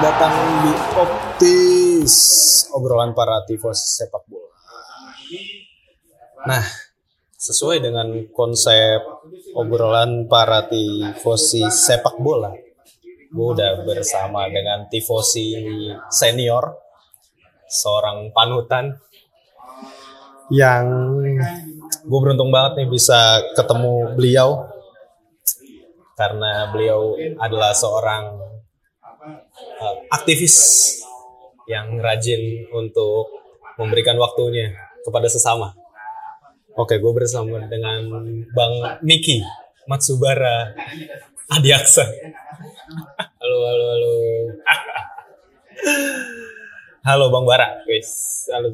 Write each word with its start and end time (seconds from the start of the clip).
Datang 0.00 0.32
di 0.64 0.72
Optis, 0.96 2.14
obrolan 2.72 3.12
para 3.12 3.44
tifos 3.44 4.00
sepak 4.00 4.24
bola. 4.24 4.56
Nah, 6.48 6.64
sesuai 7.36 7.84
dengan 7.84 8.08
konsep 8.32 9.04
obrolan 9.52 10.24
para 10.24 10.64
tifosi 10.72 11.68
sepak 11.68 12.16
bola, 12.16 12.48
gue 13.28 13.46
udah 13.52 13.84
bersama 13.84 14.48
dengan 14.48 14.88
tifosi 14.88 15.52
senior, 16.08 16.80
seorang 17.68 18.32
panutan 18.32 18.96
yang 20.48 20.88
gue 22.08 22.20
beruntung 22.24 22.48
banget 22.48 22.80
nih 22.80 22.88
bisa 22.88 23.44
ketemu 23.52 24.16
beliau 24.16 24.64
karena 26.16 26.72
beliau 26.72 27.20
adalah 27.36 27.76
seorang 27.76 28.39
uh, 29.80 29.96
aktivis 30.12 30.56
yang 31.70 32.02
rajin 32.02 32.66
untuk 32.74 33.30
memberikan 33.78 34.18
waktunya 34.18 34.74
kepada 35.06 35.30
sesama. 35.30 35.72
Oke, 36.76 36.98
gue 37.02 37.12
bersama 37.12 37.66
dengan 37.66 38.06
Bang 38.54 39.02
Niki 39.02 39.42
Matsubara 39.88 40.74
Adiaksa. 41.50 42.06
Halo, 43.42 43.58
halo, 43.66 43.84
halo. 43.90 44.12
halo 47.02 47.24
Bang 47.32 47.46
Bara. 47.48 47.82
Wis, 47.90 48.46
halo. 48.54 48.70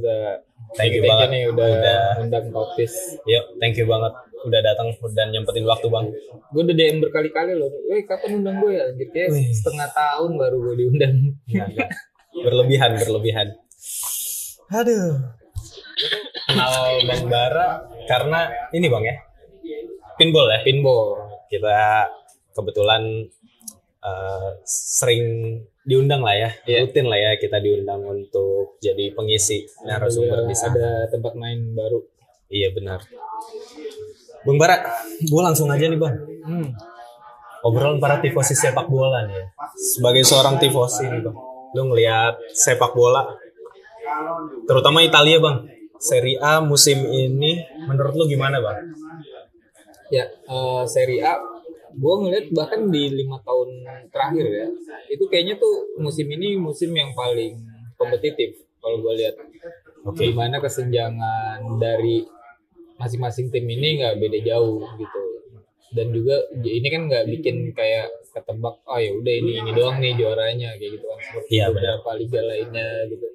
Thank 0.76 0.98
you 0.98 1.02
Thank 1.02 1.08
banget 1.08 1.28
nih 1.32 1.42
udah, 1.48 1.70
udah 1.72 2.00
undang 2.20 2.46
Kopis. 2.52 2.92
Yuk, 3.24 3.56
thank 3.62 3.80
you 3.80 3.88
banget 3.88 4.12
udah 4.44 4.60
datang 4.60 4.92
dan 5.16 5.32
nyempetin 5.32 5.64
waktu 5.64 5.88
bang. 5.88 6.06
Gue 6.52 6.62
udah 6.62 6.76
DM 6.76 6.96
berkali-kali 7.00 7.56
loh. 7.56 7.72
Weh, 7.88 8.04
kapan 8.04 8.44
undang 8.44 8.60
gue 8.60 8.76
ya? 8.76 8.84
Gitu 8.92 9.14
ya, 9.16 9.28
setengah 9.54 9.88
tahun 9.90 10.36
baru 10.36 10.56
gue 10.60 10.74
diundang. 10.76 11.14
Berlebihan, 12.36 13.00
berlebihan. 13.00 13.48
Aduh. 14.68 15.32
Kenal 16.46 16.74
Bang 17.08 17.24
Bara 17.26 17.68
karena 18.06 18.46
ini 18.70 18.86
bang 18.86 19.02
ya, 19.02 19.16
pinball 20.14 20.46
ya. 20.46 20.60
Pinball. 20.62 21.16
Kita 21.48 22.06
kebetulan 22.52 23.02
eh, 24.02 24.50
sering 24.66 25.24
diundang 25.82 26.20
lah 26.20 26.34
ya, 26.34 26.50
Iya. 26.66 26.86
rutin 26.86 27.06
lah 27.06 27.18
ya 27.18 27.30
kita 27.38 27.58
diundang 27.58 28.02
untuk 28.02 28.76
jadi 28.78 29.14
pengisi 29.14 29.64
narasumber 29.82 30.42
Ada, 30.42 30.50
di 30.50 30.54
sana. 30.58 30.74
ada 30.74 30.90
tempat 31.08 31.32
main 31.34 31.72
baru. 31.72 32.02
Iya 32.46 32.70
benar. 32.70 33.00
Bang 34.46 34.56
Bara, 34.62 34.76
gue 35.18 35.42
langsung 35.42 35.66
aja 35.68 35.84
nih 35.90 35.98
bang. 35.98 36.16
Hmm. 36.46 36.70
obrolan 37.66 37.98
para 37.98 38.22
tifosi 38.22 38.54
sepak 38.54 38.86
bola 38.86 39.26
nih 39.26 39.42
ya. 39.42 39.46
Sebagai 39.74 40.22
seorang 40.22 40.62
tifosi 40.62 41.02
nih 41.10 41.18
bang, 41.18 41.36
lu 41.74 41.82
ngelihat 41.90 42.38
sepak 42.54 42.94
bola, 42.94 43.26
terutama 44.70 45.02
Italia 45.02 45.42
bang, 45.42 45.66
Serie 45.98 46.38
A 46.38 46.62
musim 46.62 47.02
ini 47.10 47.66
menurut 47.90 48.14
lu 48.14 48.24
gimana 48.30 48.62
bang? 48.62 48.86
Ya, 50.14 50.30
eh, 50.30 50.82
Serie 50.86 51.26
A 51.26 51.42
gue 51.96 52.14
ngeliat 52.22 52.46
bahkan 52.54 52.86
di 52.92 53.08
lima 53.08 53.40
tahun 53.40 53.68
terakhir 54.12 54.44
ya 54.44 54.68
itu 55.08 55.24
kayaknya 55.32 55.56
tuh 55.56 55.96
musim 55.96 56.28
ini 56.28 56.52
musim 56.60 56.92
yang 56.92 57.16
paling 57.16 57.56
kompetitif 57.96 58.52
kalau 58.84 59.00
gue 59.00 59.16
lihat 59.16 59.32
Oke. 60.06 60.30
Di 60.30 60.32
mana 60.38 60.62
kesenjangan 60.62 61.82
dari 61.82 62.22
masing-masing 62.96 63.48
tim 63.48 63.64
ini 63.64 64.00
nggak 64.00 64.16
beda 64.18 64.38
jauh 64.42 64.80
gitu. 64.96 65.20
Dan 65.94 66.10
juga 66.12 66.36
ini 66.58 66.88
kan 66.90 67.02
nggak 67.08 67.24
bikin 67.30 67.70
kayak 67.72 68.10
ketebak 68.34 68.82
oh 68.84 68.98
ya 68.98 69.10
udah 69.14 69.34
ini 69.34 69.52
ini 69.62 69.70
doang 69.72 69.96
nih 69.96 70.12
juaranya 70.18 70.76
kayak 70.76 70.90
gitu 70.98 71.04
kan. 71.06 71.18
Seperti 71.22 71.48
Iya, 71.56 71.64
beberapa 71.72 72.10
liga 72.18 72.40
lainnya 72.42 72.88
gitu. 73.08 73.26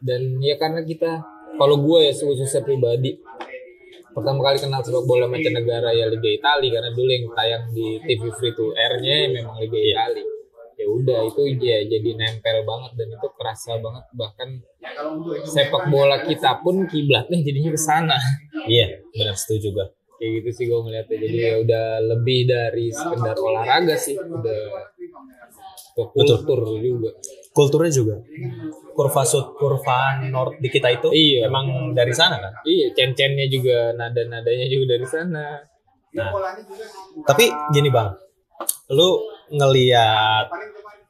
Dan 0.00 0.40
ya 0.40 0.56
karena 0.56 0.80
kita 0.80 1.20
kalau 1.58 1.76
gue 1.76 2.08
ya 2.08 2.12
khususnya 2.14 2.64
pribadi 2.64 3.20
pertama 4.10 4.42
kali 4.42 4.58
kenal 4.58 4.82
sepak 4.82 5.06
bola 5.06 5.30
mancanegara 5.30 5.94
ya 5.94 6.10
Liga 6.10 6.26
Italia 6.26 6.70
karena 6.72 6.90
dulu 6.90 7.10
yang 7.10 7.26
tayang 7.30 7.64
di 7.70 7.86
TV 8.02 8.22
free 8.34 8.54
to 8.56 8.74
air-nya 8.74 9.30
memang 9.30 9.54
Liga 9.60 9.76
Iya. 9.76 9.92
Italia. 9.94 10.26
Ya 10.80 10.86
udah 10.88 11.20
itu 11.28 11.42
ya 11.60 11.84
jadi 11.84 12.10
nempel 12.16 12.64
banget 12.64 12.96
dan 12.96 13.08
itu 13.12 13.26
kerasa 13.36 13.76
banget. 13.76 14.04
Bahkan 14.16 14.48
sepak 15.44 15.92
bola 15.92 16.24
kita 16.24 16.64
pun 16.64 16.88
kiblatnya 16.88 17.36
jadinya 17.38 17.70
ke 17.70 17.80
sana 17.80 18.16
Iya, 18.66 18.86
benar 19.10 19.36
setuju 19.36 19.68
gue. 19.70 19.86
kayak 20.16 20.32
gitu 20.36 20.48
sih 20.52 20.64
gue 20.68 20.76
ngeliatnya 20.76 21.16
jadi 21.16 21.38
ya 21.40 21.54
udah 21.58 21.86
lebih 22.06 22.40
dari 22.44 22.92
sekedar 22.92 23.32
olahraga 23.34 23.96
sih 23.96 24.12
udah 24.12 24.60
ke 25.90 26.02
Betul. 26.12 26.44
kultur 26.44 26.60
juga 26.76 27.10
Kulturnya 27.50 27.90
juga. 27.90 28.14
Kurva 28.92 29.24
sud, 29.24 29.56
kurva 29.56 30.22
north 30.22 30.54
di 30.56 30.68
kita 30.68 30.86
itu 30.88 31.08
Iya. 31.10 31.48
emang 31.48 31.66
dari 31.90 32.12
sana 32.12 32.36
kan. 32.36 32.52
iya 32.62 32.92
cen-cennya 32.92 33.48
juga 33.48 33.90
nada-nadanya 33.92 34.66
juga 34.66 34.92
dari 34.92 35.02
sana 35.04 35.58
Nah, 36.10 36.30
tapi 37.22 37.46
gini 37.70 37.86
bang, 37.86 38.10
lu 38.90 39.22
ngeliat, 39.48 40.50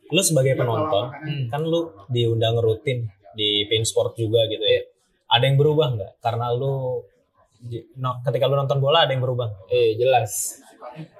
lu 0.06 0.20
sebagai 0.20 0.52
penonton, 0.54 1.08
Hmm. 1.08 1.44
kan 1.48 1.64
lu 1.64 1.80
diundang 2.06 2.60
rutin 2.60 3.08
di 3.32 3.64
Pin 3.64 3.82
Sport 3.82 4.12
juga 4.14 4.44
gitu 4.44 4.60
ya. 4.60 4.84
Ada 5.26 5.48
yang 5.48 5.56
berubah 5.56 5.96
nggak? 5.96 6.12
Karena 6.20 6.52
lu 6.52 7.00
no- 7.97 8.19
ketika 8.25 8.48
lu 8.48 8.56
nonton 8.56 8.81
bola 8.81 9.04
ada 9.04 9.12
yang 9.12 9.22
berubah. 9.22 9.69
eh 9.69 9.94
jelas 9.97 10.60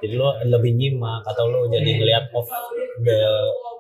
Jadi 0.03 0.19
lu 0.19 0.27
lebih 0.51 0.73
nyimak 0.75 1.23
atau 1.31 1.47
lu 1.47 1.71
jadi 1.71 1.87
ngeliat 2.01 2.33
off 2.35 2.49
the 3.07 3.19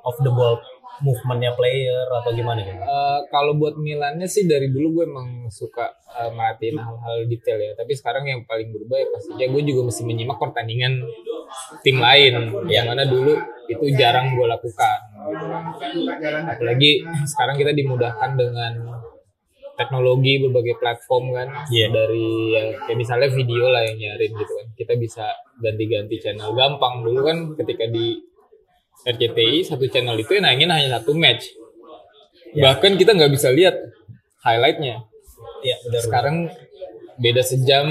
off 0.06 0.16
the 0.22 0.30
ball 0.30 0.60
movementnya 1.00 1.56
player 1.56 2.04
atau 2.20 2.30
gimana 2.30 2.60
gitu? 2.60 2.76
Eh, 2.76 3.20
kalau 3.32 3.56
buat 3.56 3.74
Milannya 3.80 4.28
sih 4.28 4.44
dari 4.44 4.68
dulu 4.68 5.00
gue 5.00 5.04
emang 5.08 5.48
suka 5.48 5.88
merhatiin 6.30 6.76
hal-hal 6.76 7.24
detail 7.26 7.58
ya. 7.58 7.72
Tapi 7.74 7.92
sekarang 7.96 8.28
yang 8.28 8.44
paling 8.44 8.68
berubah 8.70 9.00
ya 9.00 9.06
pastinya 9.08 9.46
gue 9.48 9.62
juga 9.64 9.80
mesti 9.88 10.02
menyimak 10.04 10.38
pertandingan 10.38 11.00
tim 11.80 11.96
lain. 11.98 12.32
Yang 12.68 12.86
mana 12.86 13.02
dulu 13.08 13.32
itu 13.66 13.84
jarang 13.96 14.36
gue 14.36 14.46
lakukan. 14.46 14.98
Apalagi 16.54 16.90
sekarang 17.26 17.56
kita 17.56 17.72
dimudahkan 17.72 18.30
dengan 18.36 18.99
teknologi 19.80 20.36
berbagai 20.38 20.76
platform 20.76 21.32
kan 21.32 21.48
Iya. 21.66 21.88
dari 21.88 22.28
ya, 22.52 22.62
kayak 22.84 22.98
misalnya 22.98 23.28
video 23.30 23.64
lah 23.66 23.80
yang 23.82 23.96
nyarin 23.96 24.30
gitu 24.30 24.52
kan 24.52 24.66
kita 24.76 24.92
bisa 24.94 25.24
ganti-ganti 25.56 26.16
channel 26.18 26.52
gampang 26.52 27.00
dulu 27.00 27.20
kan 27.24 27.38
ketika 27.56 27.88
di 27.88 28.20
RCTI 29.02 29.64
satu 29.64 29.88
channel 29.88 30.12
itu 30.14 30.36
yang 30.36 30.44
nayangin 30.44 30.68
hanya 30.68 30.88
satu 30.94 31.12
match 31.14 31.56
Ya. 32.50 32.66
bahkan 32.66 32.94
kita 32.94 33.14
nggak 33.14 33.30
bisa 33.30 33.48
lihat 33.48 33.78
highlightnya 34.40 35.06
Iya 35.60 35.76
benar. 35.82 36.02
sekarang 36.02 36.36
beda 37.16 37.40
sejam 37.40 37.86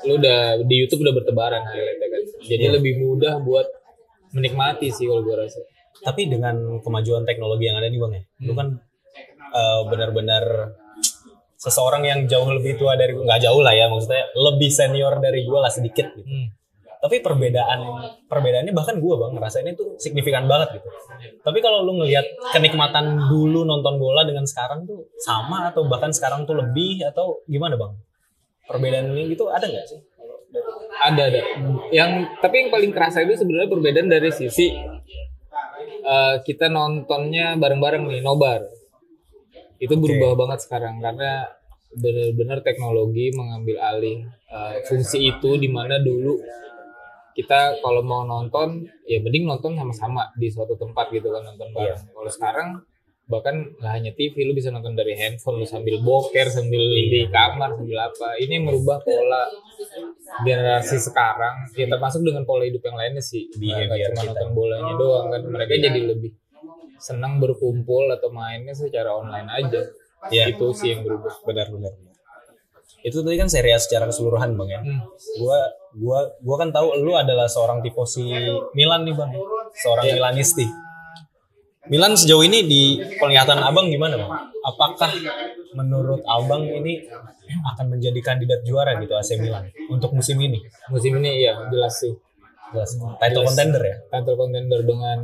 lu 0.00 0.12
udah 0.16 0.38
di 0.60 0.74
YouTube 0.78 1.02
udah 1.02 1.14
bertebaran 1.14 1.62
highlightnya 1.62 2.08
kan 2.08 2.22
jadi 2.42 2.64
Iya. 2.64 2.74
lebih 2.74 2.94
mudah 3.00 3.40
buat 3.40 3.66
menikmati 4.30 4.88
sih 4.88 5.04
kalau 5.04 5.20
gue 5.20 5.36
rasa 5.36 5.60
Tapi 5.96 6.26
dengan 6.26 6.54
kemajuan 6.78 7.22
teknologi 7.22 7.64
yang 7.64 7.78
ada 7.78 7.86
nih 7.86 7.96
bang 7.96 8.12
ya, 8.12 8.22
lu 8.40 8.52
Hmm. 8.52 8.58
kan 8.58 8.68
eh, 9.52 9.80
benar-benar 9.86 10.44
seseorang 11.64 12.04
yang 12.04 12.20
jauh 12.28 12.44
lebih 12.52 12.76
tua 12.76 12.92
dari 12.92 13.16
nggak 13.16 13.40
jauh 13.40 13.64
lah 13.64 13.72
ya 13.72 13.88
maksudnya 13.88 14.28
lebih 14.36 14.68
senior 14.68 15.16
dari 15.16 15.48
gue 15.48 15.58
lah 15.58 15.72
sedikit 15.72 16.12
gitu. 16.12 16.28
Hmm. 16.28 16.52
Tapi 17.00 17.20
perbedaan 17.20 17.80
perbedaannya 18.28 18.72
bahkan 18.72 18.96
gue 19.00 19.14
bang 19.16 19.32
ngerasain 19.36 19.68
itu 19.68 19.96
signifikan 19.96 20.44
banget 20.44 20.80
gitu. 20.80 20.88
Tapi 21.40 21.58
kalau 21.64 21.84
lu 21.84 22.00
ngelihat 22.00 22.24
kenikmatan 22.52 23.28
dulu 23.28 23.64
nonton 23.64 23.96
bola 23.96 24.24
dengan 24.24 24.44
sekarang 24.44 24.84
tuh 24.84 25.08
sama 25.20 25.72
atau 25.72 25.84
bahkan 25.88 26.12
sekarang 26.12 26.44
tuh 26.44 26.56
lebih 26.56 27.04
atau 27.04 27.40
gimana 27.48 27.76
bang? 27.80 27.92
Perbedaan 28.64 29.12
ini 29.12 29.32
gitu 29.36 29.48
ada 29.52 29.68
nggak 29.68 29.84
sih? 29.88 30.00
ada 31.02 31.22
ada 31.26 31.42
yang 31.90 32.38
tapi 32.38 32.54
yang 32.64 32.70
paling 32.70 32.94
kerasa 32.94 33.26
itu 33.26 33.34
sebenarnya 33.34 33.68
perbedaan 33.70 34.08
dari 34.08 34.30
sisi 34.30 34.70
eh, 36.04 36.34
kita 36.46 36.70
nontonnya 36.70 37.58
bareng-bareng 37.58 38.06
nih 38.06 38.22
nobar 38.22 38.62
itu 39.82 39.94
berubah 39.94 40.38
banget 40.38 40.66
sekarang 40.66 41.02
karena 41.02 41.50
benar-benar 41.94 42.58
teknologi 42.66 43.30
mengambil 43.34 43.78
alih 43.78 44.26
eh, 44.50 44.82
fungsi 44.86 45.30
itu 45.30 45.56
di 45.58 45.70
mana 45.70 46.02
dulu 46.02 46.42
kita 47.34 47.82
kalau 47.82 48.02
mau 48.06 48.22
nonton 48.22 48.86
ya 49.04 49.18
mending 49.18 49.44
nonton 49.50 49.74
sama-sama 49.74 50.30
di 50.38 50.46
suatu 50.48 50.78
tempat 50.78 51.10
gitu 51.10 51.34
kan 51.34 51.42
nonton 51.42 51.68
bareng. 51.74 52.14
Kalau 52.14 52.30
sekarang 52.30 52.68
bahkan 53.24 53.72
nggak 53.80 53.92
hanya 53.92 54.12
TV 54.12 54.44
lu 54.44 54.52
bisa 54.52 54.68
nonton 54.68 54.92
dari 54.94 55.16
handphone 55.16 55.58
lu 55.58 55.66
sambil 55.66 55.98
boker 56.04 56.46
sambil 56.46 56.78
di 56.78 57.26
kamar 57.26 57.74
sambil 57.74 57.98
apa. 58.06 58.38
Ini 58.38 58.62
merubah 58.62 59.02
pola 59.02 59.50
generasi 60.46 61.02
sekarang. 61.02 61.74
Ya 61.74 61.90
termasuk 61.90 62.22
dengan 62.22 62.46
pola 62.46 62.62
hidup 62.62 62.86
yang 62.86 62.94
lainnya 62.94 63.22
sih. 63.24 63.50
Behavior 63.58 63.90
nggak 63.90 63.98
cuma 64.14 64.22
kita. 64.22 64.30
nonton 64.30 64.50
bolanya 64.54 64.92
doang 64.94 65.26
kan 65.34 65.42
mereka 65.50 65.74
jadi 65.74 66.00
lebih 66.14 66.30
senang 66.98 67.42
berkumpul 67.42 68.08
atau 68.10 68.30
mainnya 68.30 68.72
secara 68.72 69.12
online 69.12 69.48
aja 69.50 69.80
Iya. 70.32 70.56
itu 70.56 70.72
sih 70.72 70.96
yang 70.96 71.04
berubah 71.04 71.32
Benar 71.44 71.68
benar. 71.68 71.92
Itu 73.04 73.20
tadi 73.20 73.36
kan 73.36 73.52
Serie 73.52 73.76
A 73.76 73.80
secara 73.80 74.08
keseluruhan 74.08 74.56
bang 74.56 74.68
ya. 74.72 74.80
Hmm. 74.80 75.00
Gua 75.36 75.58
gua 75.92 76.18
gua 76.40 76.56
kan 76.56 76.72
tahu 76.72 76.96
lu 77.04 77.12
adalah 77.12 77.44
seorang 77.44 77.84
tifosi 77.84 78.32
Milan 78.72 79.04
nih 79.04 79.12
bang, 79.12 79.30
seorang 79.76 80.04
Iya. 80.08 80.14
Milanisti. 80.16 80.64
Milan 81.92 82.16
sejauh 82.16 82.40
ini 82.40 82.64
di 82.64 82.82
penglihatan 83.20 83.60
abang 83.60 83.92
gimana 83.92 84.16
bang? 84.16 84.32
Apakah 84.64 85.12
menurut 85.76 86.24
abang 86.24 86.64
ini 86.64 87.04
akan 87.76 87.92
menjadi 87.92 88.16
kandidat 88.24 88.64
juara 88.64 88.96
gitu 88.96 89.12
AC 89.12 89.36
Milan 89.36 89.68
untuk 89.92 90.16
musim 90.16 90.40
ini? 90.40 90.64
Musim 90.88 91.20
ini 91.20 91.44
ya 91.44 91.60
jelas 91.68 92.00
sih. 92.00 92.16
Jelas. 92.72 92.96
Title 93.20 93.44
contender 93.44 93.82
ya? 93.84 93.96
Title 94.08 94.36
contender 94.40 94.80
dengan 94.80 95.18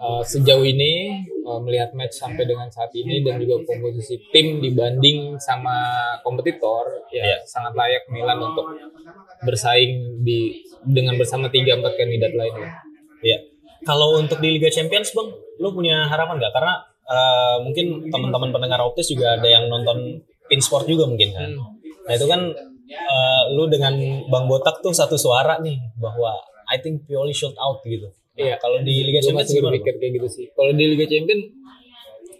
uh, 0.00 0.22
sejauh 0.22 0.64
ini 0.64 1.24
uh, 1.44 1.60
melihat 1.62 1.92
match 1.96 2.18
sampai 2.18 2.44
dengan 2.44 2.68
saat 2.68 2.92
ini 2.92 3.22
dan 3.24 3.40
juga 3.40 3.62
komposisi 3.64 4.20
tim 4.32 4.60
dibanding 4.60 5.40
sama 5.40 5.76
kompetitor 6.20 7.06
ya 7.12 7.22
Iya. 7.22 7.38
sangat 7.46 7.72
layak 7.76 8.04
Milan 8.12 8.38
untuk 8.42 8.66
bersaing 9.44 10.22
di 10.24 10.64
dengan 10.86 11.16
bersama 11.20 11.50
tiga 11.52 11.76
empat 11.76 11.96
kandidat 11.98 12.32
lainnya. 12.32 12.70
Iya. 13.20 13.38
Kalau 13.86 14.18
untuk 14.18 14.42
di 14.42 14.50
Liga 14.50 14.66
Champions 14.66 15.14
bang, 15.14 15.28
lu 15.62 15.70
punya 15.70 16.10
harapan 16.10 16.42
nggak? 16.42 16.52
Karena 16.54 16.74
eh, 17.06 17.56
mungkin 17.62 18.10
teman-teman 18.10 18.50
pendengar 18.50 18.82
optis 18.82 19.06
juga 19.10 19.38
ada 19.38 19.46
yang 19.46 19.70
nonton 19.70 20.26
Pinsport 20.46 20.86
juga 20.86 21.06
mungkin 21.10 21.34
kan. 21.34 21.50
Nah 22.06 22.12
itu 22.14 22.26
kan 22.26 22.40
eh, 22.90 23.42
lu 23.54 23.66
dengan 23.70 23.94
Bang 24.30 24.46
Botak 24.50 24.82
tuh 24.82 24.94
satu 24.94 25.14
suara 25.18 25.58
nih 25.62 25.78
bahwa 25.98 26.34
I 26.66 26.82
think 26.82 27.06
Pioli 27.06 27.30
should 27.34 27.54
out 27.58 27.82
gitu. 27.86 28.10
Iya. 28.36 28.54
Kalau 28.60 28.78
di 28.84 28.94
Liga 29.02 29.20
Champions 29.24 29.48
masih 29.48 29.64
berpikir 29.64 29.94
kayak 29.96 30.12
gitu 30.20 30.28
sih. 30.28 30.46
Kalau 30.52 30.72
di 30.76 30.84
Liga 30.84 31.06
Champion 31.08 31.40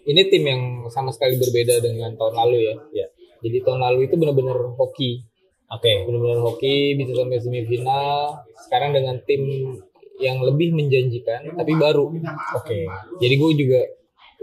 ini 0.07 0.23
tim 0.31 0.45
yang 0.47 0.63
sama 0.93 1.11
sekali 1.11 1.35
berbeda 1.41 1.83
dengan 1.83 2.15
tahun 2.15 2.35
lalu 2.37 2.57
ya. 2.63 2.75
Iya. 2.93 3.07
Jadi 3.43 3.57
tahun 3.65 3.81
lalu 3.83 3.99
itu 4.09 4.15
benar-benar 4.17 4.59
hoki, 4.77 5.25
Oke. 5.73 6.07
benar-benar 6.07 6.41
hoki 6.45 6.95
bisa 6.95 7.13
sampai 7.17 7.39
semifinal. 7.43 8.45
Sekarang 8.69 8.95
dengan 8.95 9.19
tim 9.25 9.43
yang 10.17 10.41
lebih 10.41 10.73
menjanjikan 10.73 11.53
tapi 11.57 11.73
baru. 11.77 12.13
Oke. 12.57 12.89
Jadi 13.21 13.35
gue 13.37 13.51
juga 13.57 13.81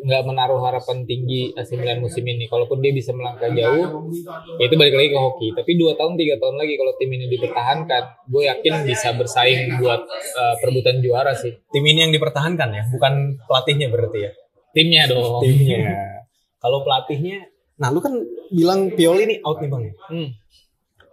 nggak 0.03 0.21
menaruh 0.27 0.59
harapan 0.59 1.07
tinggi 1.07 1.55
AC 1.55 1.79
Milan 1.79 2.03
musim 2.03 2.27
ini. 2.27 2.51
Kalaupun 2.51 2.83
dia 2.83 2.91
bisa 2.91 3.15
melangkah 3.15 3.47
jauh, 3.47 4.11
ya 4.59 4.63
itu 4.67 4.75
balik 4.75 4.95
lagi 4.99 5.09
ke 5.15 5.19
hoki. 5.19 5.47
Tapi 5.55 5.71
dua 5.79 5.95
tahun 5.95 6.19
tiga 6.19 6.35
tahun 6.43 6.59
lagi 6.59 6.73
kalau 6.75 6.93
tim 6.99 7.09
ini 7.15 7.25
dipertahankan, 7.31 8.03
gue 8.27 8.43
yakin 8.51 8.73
bisa 8.83 9.15
bersaing 9.15 9.79
buat 9.79 10.03
uh, 10.11 10.55
perebutan 10.59 10.99
juara 10.99 11.31
sih. 11.31 11.55
Tim 11.71 11.83
ini 11.87 12.03
yang 12.03 12.11
dipertahankan 12.11 12.69
ya, 12.75 12.83
bukan 12.91 13.39
pelatihnya 13.47 13.87
berarti 13.87 14.19
ya? 14.27 14.31
Timnya 14.75 15.03
dong. 15.07 15.39
Timnya. 15.39 15.79
Kalau 16.63 16.79
pelatihnya, 16.83 17.47
nah 17.79 17.91
lu 17.91 17.99
kan 18.03 18.15
bilang 18.51 18.91
Pioli 18.95 19.23
ini 19.27 19.35
out 19.43 19.59
nih 19.59 19.69
bang. 19.71 19.83
Hmm. 20.11 20.29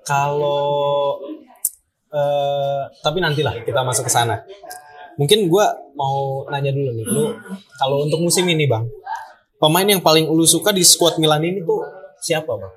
Kalau 0.02 1.18
eh 2.10 2.82
tapi 3.06 3.18
nantilah 3.22 3.62
kita 3.62 3.86
masuk 3.86 4.10
ke 4.10 4.12
sana. 4.12 4.42
Mungkin 5.18 5.50
gua 5.50 5.74
mau 5.98 6.46
nanya 6.50 6.70
dulu 6.74 6.90
nih, 6.94 7.06
lu 7.06 7.24
kalau 7.78 8.06
untuk 8.06 8.22
musim 8.22 8.46
ini 8.46 8.68
bang, 8.68 8.86
pemain 9.58 9.86
yang 9.86 10.02
paling 10.04 10.28
lu 10.30 10.46
suka 10.46 10.70
di 10.70 10.86
squad 10.86 11.18
Milan 11.18 11.42
ini 11.44 11.64
tuh 11.64 11.82
siapa 12.20 12.52
bang? 12.54 12.74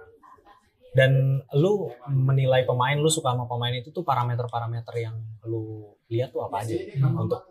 Dan 0.93 1.41
lu 1.57 1.89
menilai 2.05 2.69
pemain, 2.69 2.93
lu 2.93 3.09
suka 3.09 3.33
sama 3.33 3.49
pemain 3.49 3.73
itu 3.73 3.89
tuh 3.89 4.05
parameter-parameter 4.05 4.93
yang 5.01 5.17
lu 5.49 5.89
lihat 6.05 6.29
tuh 6.29 6.45
apa 6.45 6.61
aja 6.61 6.77
untuk 7.17 7.41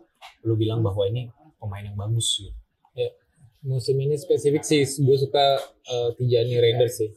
lu 0.47 0.55
bilang 0.55 0.79
bahwa 0.79 1.03
ini 1.11 1.27
pemain 1.59 1.83
yang 1.83 1.99
bagus 1.99 2.39
gitu. 2.39 2.55
Ya, 2.95 3.11
musim 3.67 3.99
ini 3.99 4.15
spesifik 4.15 4.63
sih, 4.63 4.87
gue 4.87 5.17
suka 5.19 5.59
uh, 5.91 6.09
Tijani 6.15 6.55
Raiders 6.55 7.03
sih. 7.03 7.11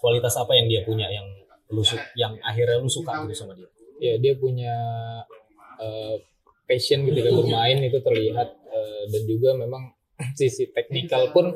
Kualitas 0.00 0.32
apa 0.40 0.56
yang 0.56 0.68
dia 0.72 0.80
punya 0.88 1.12
yang 1.12 1.28
lu 1.68 1.84
yang 2.16 2.32
akhirnya 2.40 2.80
lu 2.80 2.88
suka 2.88 3.28
gitu 3.28 3.44
sama 3.44 3.52
dia? 3.52 3.68
Ya, 3.96 4.14
dia 4.20 4.36
punya 4.36 4.74
uh, 5.80 6.16
passion 6.66 7.06
ketika 7.06 7.30
bermain 7.30 7.78
itu 7.80 7.98
terlihat 8.02 8.48
uh, 8.66 9.02
dan 9.08 9.22
juga 9.24 9.54
memang 9.54 9.94
sisi 10.38 10.68
teknikal 10.72 11.30
pun 11.30 11.54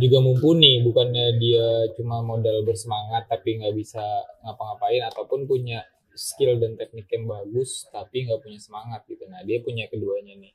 juga 0.00 0.18
mumpuni. 0.22 0.80
Bukannya 0.82 1.36
dia 1.36 1.90
cuma 1.94 2.24
modal 2.24 2.64
bersemangat 2.64 3.28
tapi 3.28 3.60
nggak 3.60 3.74
bisa 3.76 4.02
ngapa-ngapain 4.46 5.04
ataupun 5.12 5.44
punya 5.44 5.84
skill 6.14 6.58
dan 6.58 6.74
teknik 6.74 7.06
yang 7.10 7.26
bagus 7.26 7.86
tapi 7.90 8.26
nggak 8.26 8.40
punya 8.42 8.58
semangat 8.58 9.04
gitu. 9.06 9.26
Nah 9.30 9.42
dia 9.46 9.62
punya 9.62 9.86
keduanya 9.86 10.34
nih. 10.38 10.54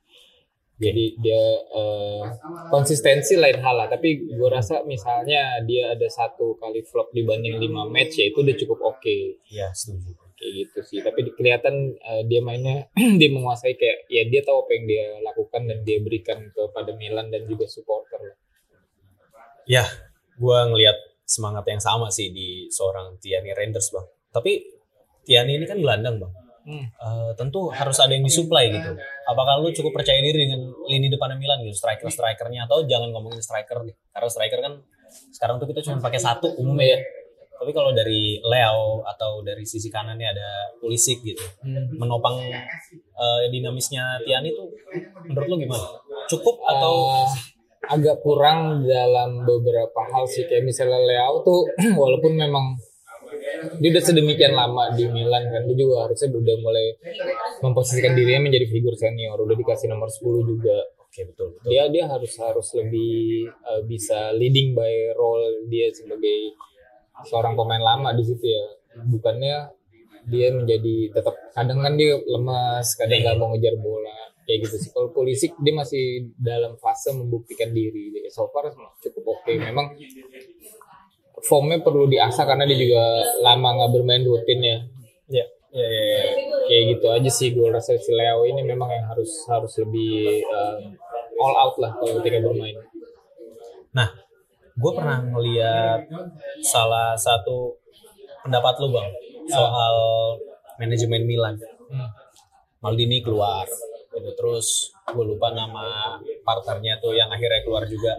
Jadi 0.76 1.16
dia 1.24 1.44
eh, 1.72 2.24
konsistensi 2.68 3.32
lain 3.32 3.64
hal 3.64 3.74
lah. 3.80 3.88
Tapi 3.88 4.28
gue 4.28 4.48
rasa 4.52 4.84
misalnya 4.84 5.64
dia 5.64 5.96
ada 5.96 6.04
satu 6.04 6.60
kali 6.60 6.84
flop 6.84 7.16
dibanding 7.16 7.56
lima 7.56 7.88
match 7.88 8.20
ya 8.20 8.28
itu 8.28 8.44
udah 8.44 8.56
cukup 8.60 8.78
oke. 8.84 9.40
Iya, 9.48 9.72
setuju. 9.72 10.25
Kayak 10.46 10.54
gitu 10.62 10.78
sih 10.86 11.02
tapi 11.02 11.26
kelihatan 11.34 11.98
eh, 11.98 12.22
dia 12.30 12.38
mainnya 12.38 12.86
dia 13.20 13.28
menguasai 13.34 13.74
kayak 13.74 14.06
ya 14.06 14.22
dia 14.30 14.46
tahu 14.46 14.62
apa 14.62 14.70
yang 14.78 14.84
dia 14.86 15.04
lakukan 15.26 15.62
dan 15.66 15.78
dia 15.82 15.98
berikan 15.98 16.38
kepada 16.54 16.94
Milan 16.94 17.34
dan 17.34 17.50
juga 17.50 17.66
supporter 17.66 18.22
lah. 18.22 18.38
Ya, 19.66 19.82
gua 20.38 20.70
ngelihat 20.70 20.94
semangat 21.26 21.66
yang 21.66 21.82
sama 21.82 22.06
sih 22.14 22.30
di 22.30 22.70
seorang 22.70 23.18
Tiani 23.18 23.50
Renders, 23.50 23.90
Bang. 23.90 24.06
Tapi 24.30 24.62
Tiani 25.26 25.58
ini 25.58 25.66
kan 25.66 25.82
gelandang, 25.82 26.22
Bang. 26.22 26.32
Hmm. 26.66 26.86
Eh, 26.86 27.30
tentu 27.34 27.74
harus 27.74 27.98
ada 27.98 28.14
yang 28.14 28.22
disuplai 28.22 28.70
gitu. 28.70 28.94
Apakah 29.26 29.58
lu 29.58 29.74
cukup 29.74 29.90
percaya 29.90 30.22
diri 30.22 30.46
dengan 30.46 30.70
lini 30.86 31.10
depan 31.10 31.34
Milan 31.34 31.66
gitu, 31.66 31.74
striker-strikernya 31.74 32.70
atau 32.70 32.86
jangan 32.86 33.10
ngomongin 33.10 33.42
striker 33.42 33.82
deh. 33.82 33.94
Karena 34.14 34.28
striker 34.30 34.60
kan 34.62 34.74
sekarang 35.34 35.58
tuh 35.58 35.66
kita 35.70 35.82
cuma 35.82 35.98
pakai 35.98 36.22
satu 36.22 36.54
umumnya 36.58 36.94
ya. 36.94 36.98
Tapi 37.56 37.70
kalau 37.72 37.90
dari 37.96 38.38
Leo 38.40 39.00
atau 39.04 39.40
dari 39.40 39.64
sisi 39.64 39.88
kanannya 39.88 40.28
ada 40.28 40.48
Pulisic 40.78 41.24
gitu, 41.24 41.44
menopang 41.96 42.36
eh, 43.16 43.44
dinamisnya 43.48 44.20
Tiani 44.22 44.52
tuh 44.52 44.68
menurut 45.26 45.48
lu 45.48 45.56
gimana? 45.64 45.88
Cukup 46.26 46.60
atau 46.68 46.94
Eh, 47.26 47.56
agak 47.86 48.18
kurang 48.22 48.82
dalam 48.82 49.46
beberapa 49.46 50.00
hal 50.10 50.26
sih. 50.26 50.46
Kayak 50.46 50.66
misalnya 50.66 50.98
Leao 50.98 51.42
tuh 51.46 51.70
walaupun 52.00 52.34
memang 52.34 52.74
dia 53.78 53.90
udah 53.94 54.04
sedemikian 54.04 54.54
lama 54.54 54.90
di 54.94 55.06
Milan 55.06 55.46
kan 55.50 55.62
dia 55.66 55.76
juga 55.78 56.06
harusnya 56.06 56.34
udah 56.34 56.56
mulai 56.62 56.86
memposisikan 57.62 58.12
dirinya 58.14 58.50
menjadi 58.50 58.66
figur 58.70 58.94
senior. 58.98 59.38
Udah 59.38 59.54
dikasih 59.54 59.86
nomor 59.90 60.10
10 60.10 60.50
juga. 60.50 60.76
Oke, 61.06 61.32
betul 61.32 61.56
betul. 61.56 61.68
dia 61.72 61.88
dia 61.88 62.04
harus 62.10 62.32
harus 62.36 62.68
lebih 62.76 63.48
uh, 63.64 63.80
bisa 63.88 64.34
leading 64.36 64.76
by 64.76 65.16
role 65.16 65.64
dia 65.70 65.88
sebagai 65.94 66.52
seorang 67.24 67.56
pemain 67.56 67.80
lama 67.80 68.12
di 68.12 68.24
situ 68.26 68.44
ya. 68.44 68.64
Bukannya 69.06 69.56
dia 70.26 70.50
menjadi 70.50 71.14
tetap 71.14 71.38
kadang 71.54 71.80
kan 71.86 71.94
dia 71.94 72.18
lemas 72.18 72.98
kadang 72.98 73.22
nggak 73.22 73.36
mau 73.38 73.54
ngejar 73.54 73.78
bola 73.78 74.34
kayak 74.44 74.58
gitu 74.66 74.76
sih. 74.82 74.90
Kalau 74.92 75.14
polisi 75.14 75.48
dia 75.62 75.74
masih 75.74 76.34
dalam 76.36 76.76
fase 76.76 77.14
membuktikan 77.14 77.70
diri. 77.72 78.12
Jadi 78.12 78.28
so 78.28 78.50
far 78.50 78.68
cukup 79.00 79.24
oke. 79.38 79.52
Memang 79.54 79.94
formnya 81.46 81.78
perlu 81.80 82.10
diasah 82.10 82.44
karena 82.44 82.64
dia 82.66 82.78
juga 82.78 83.04
lama 83.44 83.68
nggak 83.80 83.90
bermain 83.94 84.22
rutin 84.26 84.60
ya. 84.62 84.78
Ya, 85.26 85.46
ya, 85.74 85.86
ya, 85.90 86.02
ya. 86.06 86.22
kayak 86.70 86.82
gitu 86.94 87.06
aja 87.10 87.30
sih 87.30 87.50
gue 87.50 87.66
rasa 87.66 87.98
si 87.98 88.14
Leo 88.14 88.46
ini 88.46 88.62
memang 88.62 88.88
yang 88.94 89.10
harus 89.10 89.42
harus 89.50 89.74
lebih 89.82 90.46
um, 90.46 90.94
all 91.42 91.54
out 91.58 91.76
lah 91.82 91.92
kalau 91.98 92.22
ketika 92.22 92.40
bermain. 92.40 92.78
Nah, 93.92 94.08
gue 94.76 94.92
pernah 94.92 95.24
ngeliat 95.24 96.04
salah 96.60 97.16
satu 97.16 97.80
pendapat 98.44 98.76
lu 98.84 98.92
bang 98.92 99.08
soal 99.48 99.94
manajemen 100.76 101.24
Milan. 101.24 101.56
Hmm. 101.88 102.10
Maldini 102.84 103.24
keluar, 103.24 103.66
gitu. 104.12 104.30
terus 104.36 104.92
gue 105.10 105.24
lupa 105.24 105.50
nama 105.50 106.20
partnernya 106.44 107.00
tuh 107.00 107.16
yang 107.16 107.32
akhirnya 107.32 107.64
keluar 107.64 107.88
juga. 107.88 108.14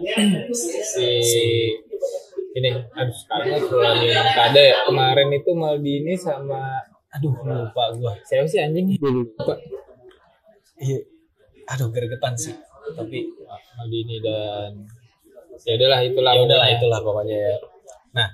si 0.84 1.08
ini 2.58 2.74
aduh 2.74 3.14
sekarang 3.14 3.48
lagi 3.70 4.08
ada 4.18 4.60
ya 4.60 4.76
kemarin 4.88 5.30
itu 5.30 5.50
Maldini 5.54 6.18
sama 6.18 6.82
Aduh, 7.16 7.32
lupa 7.40 7.88
gue. 7.96 8.12
siapa 8.26 8.44
sih 8.44 8.60
anjing 8.60 8.98
lupa 9.00 9.56
Iya, 10.78 11.02
aduh 11.74 11.90
gregetan 11.90 12.38
sih. 12.38 12.54
Tapi 12.94 13.26
Maldini 13.74 14.22
dan 14.22 14.86
ya 15.64 15.72
udahlah 15.74 16.00
itulah 16.02 16.32
ya 16.32 16.40
udahlah 16.42 16.68
itulah 16.70 16.98
pokoknya 17.00 17.36
ya. 17.36 17.56
Nah, 18.14 18.28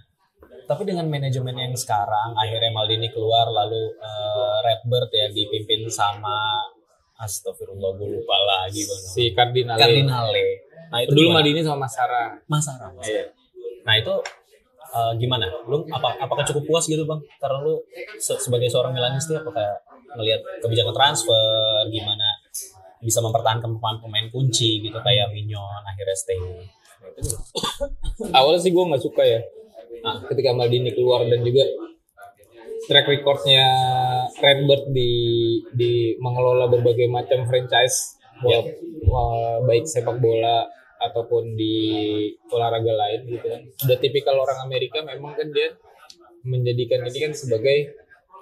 tapi 0.64 0.82
dengan 0.84 1.06
manajemen 1.06 1.54
yang 1.54 1.74
sekarang 1.74 2.32
akhirnya 2.34 2.70
Maldini 2.70 3.08
keluar 3.08 3.46
lalu 3.46 3.92
eh, 3.94 4.56
Redbird 4.62 5.10
ya 5.10 5.26
dipimpin 5.28 5.84
sama 5.88 6.64
Astagfirullah 7.14 7.94
gue 7.94 8.08
lupa 8.10 8.36
lagi 8.36 8.82
bang. 8.82 9.00
si 9.06 9.30
Cardinale 9.30 9.78
Cardinale. 9.78 10.46
Nah 10.90 10.98
itu 11.00 11.14
dulu? 11.14 11.30
Maldini 11.32 11.60
sama 11.62 11.86
Masara 11.86 12.34
Mas 12.44 12.64
Sarah, 12.64 12.90
Mas. 12.90 13.06
Iya. 13.06 13.24
Nah 13.86 13.94
itu 13.94 14.14
eh, 14.90 15.12
gimana? 15.16 15.46
Lu 15.64 15.86
apa 15.88 16.18
apakah 16.18 16.42
cukup 16.44 16.64
puas 16.66 16.84
gitu 16.84 17.06
bang? 17.06 17.20
Karena 17.38 17.62
lu 17.62 17.78
se- 18.18 18.40
sebagai 18.40 18.66
seorang 18.66 18.90
Milanisti 18.92 19.36
apakah 19.36 19.78
ngelihat 20.14 20.40
kebijakan 20.62 20.94
transfer 20.94 21.42
gimana 21.90 22.28
bisa 22.98 23.20
mempertahankan 23.20 23.68
pemain-pemain 23.76 24.32
kunci 24.32 24.80
gitu 24.80 24.96
kayak 24.98 25.28
Mignon 25.30 25.82
akhirnya 25.84 26.16
stay. 26.16 26.40
Awalnya 28.30 28.60
sih 28.62 28.72
gue 28.72 28.84
nggak 28.84 29.04
suka 29.04 29.22
ya 29.22 29.40
nah, 30.04 30.20
ketika 30.28 30.52
Maldini 30.52 30.92
keluar 30.92 31.24
dan 31.24 31.40
juga 31.40 31.64
track 32.84 33.06
recordnya 33.08 33.64
Redbird 34.36 34.92
di 34.92 35.12
di 35.72 35.92
mengelola 36.20 36.68
berbagai 36.68 37.08
macam 37.08 37.48
franchise 37.48 38.14
Ya. 38.42 38.60
wah, 39.06 39.62
baik 39.62 39.86
sepak 39.86 40.18
bola 40.18 40.66
ataupun 40.98 41.54
di 41.54 41.76
olahraga 42.50 42.92
lain 42.92 43.20
gitu 43.30 43.46
kan. 43.46 43.62
Udah 43.86 43.98
tipikal 44.02 44.36
orang 44.42 44.58
Amerika 44.66 45.06
memang 45.06 45.38
kan 45.38 45.48
dia 45.54 45.78
menjadikan 46.44 47.06
ini 47.06 47.18
kan 47.30 47.32
sebagai 47.32 47.94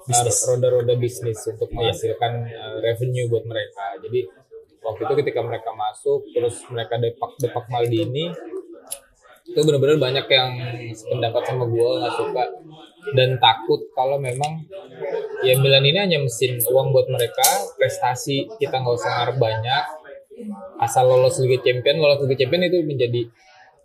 Bisnis. 0.02 0.42
roda-roda 0.50 0.98
bisnis 0.98 1.38
untuk 1.46 1.70
menghasilkan 1.70 2.32
uh, 2.50 2.76
revenue 2.82 3.30
buat 3.30 3.46
mereka. 3.46 4.02
Jadi 4.02 4.26
waktu 4.82 5.00
itu 5.06 5.14
ketika 5.22 5.40
mereka 5.46 5.70
masuk 5.70 6.26
terus 6.34 6.58
mereka 6.74 6.98
depak 6.98 7.38
depak 7.38 7.70
Maldini 7.70 8.34
itu 9.52 9.60
benar-benar 9.68 10.00
banyak 10.00 10.26
yang 10.32 10.50
sependapat 10.96 11.42
sama 11.44 11.68
gue 11.68 11.88
nggak 12.00 12.14
suka. 12.16 12.44
Dan 13.12 13.36
takut 13.36 13.84
kalau 13.92 14.16
memang 14.16 14.64
ya 15.44 15.52
Milan 15.60 15.84
ini 15.84 15.98
hanya 16.00 16.18
mesin 16.24 16.56
uang 16.64 16.96
buat 16.96 17.12
mereka 17.12 17.44
prestasi 17.76 18.48
kita 18.56 18.80
nggak 18.80 18.96
usah 18.96 19.10
ngarep 19.20 19.36
banyak. 19.36 19.84
Asal 20.80 21.04
lolos 21.04 21.36
Liga 21.44 21.60
Champion 21.60 22.00
lolos 22.00 22.24
Liga 22.24 22.40
Champion 22.40 22.72
itu 22.72 22.80
menjadi 22.80 23.28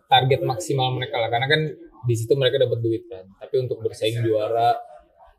target 0.07 0.47
maksimal 0.47 0.95
mereka 0.95 1.19
lah. 1.19 1.27
Karena 1.27 1.51
kan 1.51 1.61
di 2.07 2.15
situ 2.15 2.31
mereka 2.39 2.63
dapat 2.63 2.79
duit 2.79 3.03
kan. 3.11 3.27
Tapi 3.35 3.55
untuk 3.59 3.83
bersaing 3.83 4.23
juara 4.23 4.79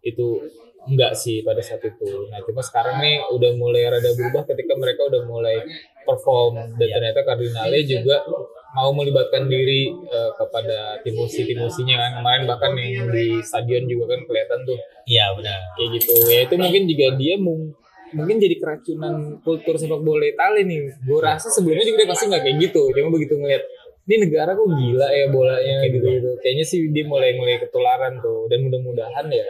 itu 0.04 0.44
enggak 0.86 1.12
sih 1.18 1.42
pada 1.42 1.58
saat 1.58 1.82
itu. 1.82 2.06
Nah 2.30 2.38
cuma 2.46 2.62
sekarang 2.62 3.02
nih 3.02 3.24
udah 3.34 3.50
mulai 3.58 3.88
rada 3.88 4.10
berubah 4.14 4.46
ketika 4.46 4.78
mereka 4.78 5.08
udah 5.08 5.22
mulai 5.26 5.56
perform 6.04 6.56
dan 6.78 6.88
ternyata 6.88 7.20
Cardinale 7.26 7.80
juga 7.84 8.22
mau 8.68 8.92
melibatkan 8.92 9.48
diri 9.48 9.88
eh, 9.90 10.30
kepada 10.36 11.00
timusi 11.02 11.44
timusinya 11.44 11.96
kan. 11.98 12.10
Kemarin 12.22 12.42
bahkan 12.46 12.72
yang 12.76 13.08
di 13.10 13.40
stadion 13.42 13.84
juga 13.88 14.14
kan 14.16 14.20
kelihatan 14.28 14.58
tuh. 14.64 14.78
Iya 15.08 15.32
benar. 15.34 15.60
kayak 15.74 15.88
gitu. 15.98 16.14
Ya 16.28 16.38
itu 16.44 16.54
mungkin 16.54 16.82
juga 16.86 17.06
dia 17.16 17.34
mung- 17.40 17.72
mungkin 18.08 18.36
jadi 18.40 18.56
keracunan 18.56 19.36
kultur 19.44 19.76
sepak 19.76 20.00
bola 20.00 20.24
Italia 20.24 20.64
nih. 20.64 20.80
Gue 21.04 21.20
rasa 21.20 21.52
sebelumnya 21.52 21.84
juga 21.84 22.04
dia 22.04 22.08
pasti 22.08 22.24
nggak 22.28 22.42
kayak 22.44 22.56
gitu. 22.70 22.82
Cuma 22.92 23.08
begitu 23.12 23.34
ngeliat 23.36 23.64
ini 24.08 24.24
negara 24.24 24.56
kok 24.56 24.64
gila 24.64 25.08
ya 25.12 25.26
bolanya 25.28 25.84
gitu. 25.84 26.06
gitu 26.08 26.30
kayaknya 26.40 26.64
sih 26.64 26.80
dia 26.88 27.04
mulai 27.04 27.36
mulai 27.36 27.60
ketularan 27.60 28.16
tuh. 28.24 28.48
Dan 28.48 28.64
mudah-mudahan 28.64 29.28
ya 29.28 29.44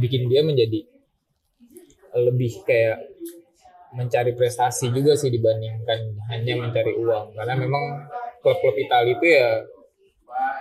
bikin 0.00 0.26
dia 0.26 0.40
menjadi 0.40 0.80
lebih 2.16 2.64
kayak 2.66 2.98
mencari 3.94 4.32
prestasi 4.34 4.90
juga 4.90 5.14
sih 5.18 5.30
dibandingkan 5.30 6.16
hanya 6.30 6.54
mencari 6.58 6.94
uang 6.94 7.34
karena 7.34 7.54
memang 7.58 7.84
klub-klub 8.40 8.74
Italia 8.78 9.14
itu 9.14 9.26
ya 9.26 9.46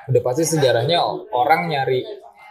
udah 0.10 0.22
pasti 0.26 0.44
sejarahnya 0.46 0.98
orang 1.32 1.70
nyari 1.70 2.02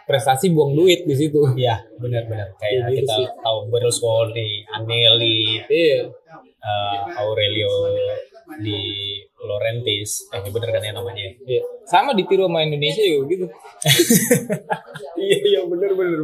prestasi 0.09 0.49
buang 0.49 0.73
duit 0.73 1.05
di 1.05 1.13
situ 1.13 1.53
Iya 1.53 1.85
benar-benar. 2.01 2.57
Kayak 2.57 2.89
gitu 2.89 3.05
kita 3.05 3.13
sih. 3.13 3.25
tahu 3.45 3.57
Berlusconi, 3.69 4.65
Anelli, 4.73 5.61
iya 5.69 6.09
eh, 6.41 6.99
Aurelio 7.21 7.69
di 8.57 8.81
Laurentis. 9.45 10.27
Eh 10.31 10.51
bener 10.51 10.69
kan 10.71 10.81
ya 10.83 10.91
namanya? 10.95 11.23
iya 11.47 11.61
sama 11.89 12.13
ditiru 12.13 12.45
sama 12.45 12.61
Indonesia 12.61 13.01
juga 13.01 13.25
gitu 13.33 13.45
iya 15.25 15.37
iya 15.41 15.59
bener 15.65 15.91
bener. 15.97 16.21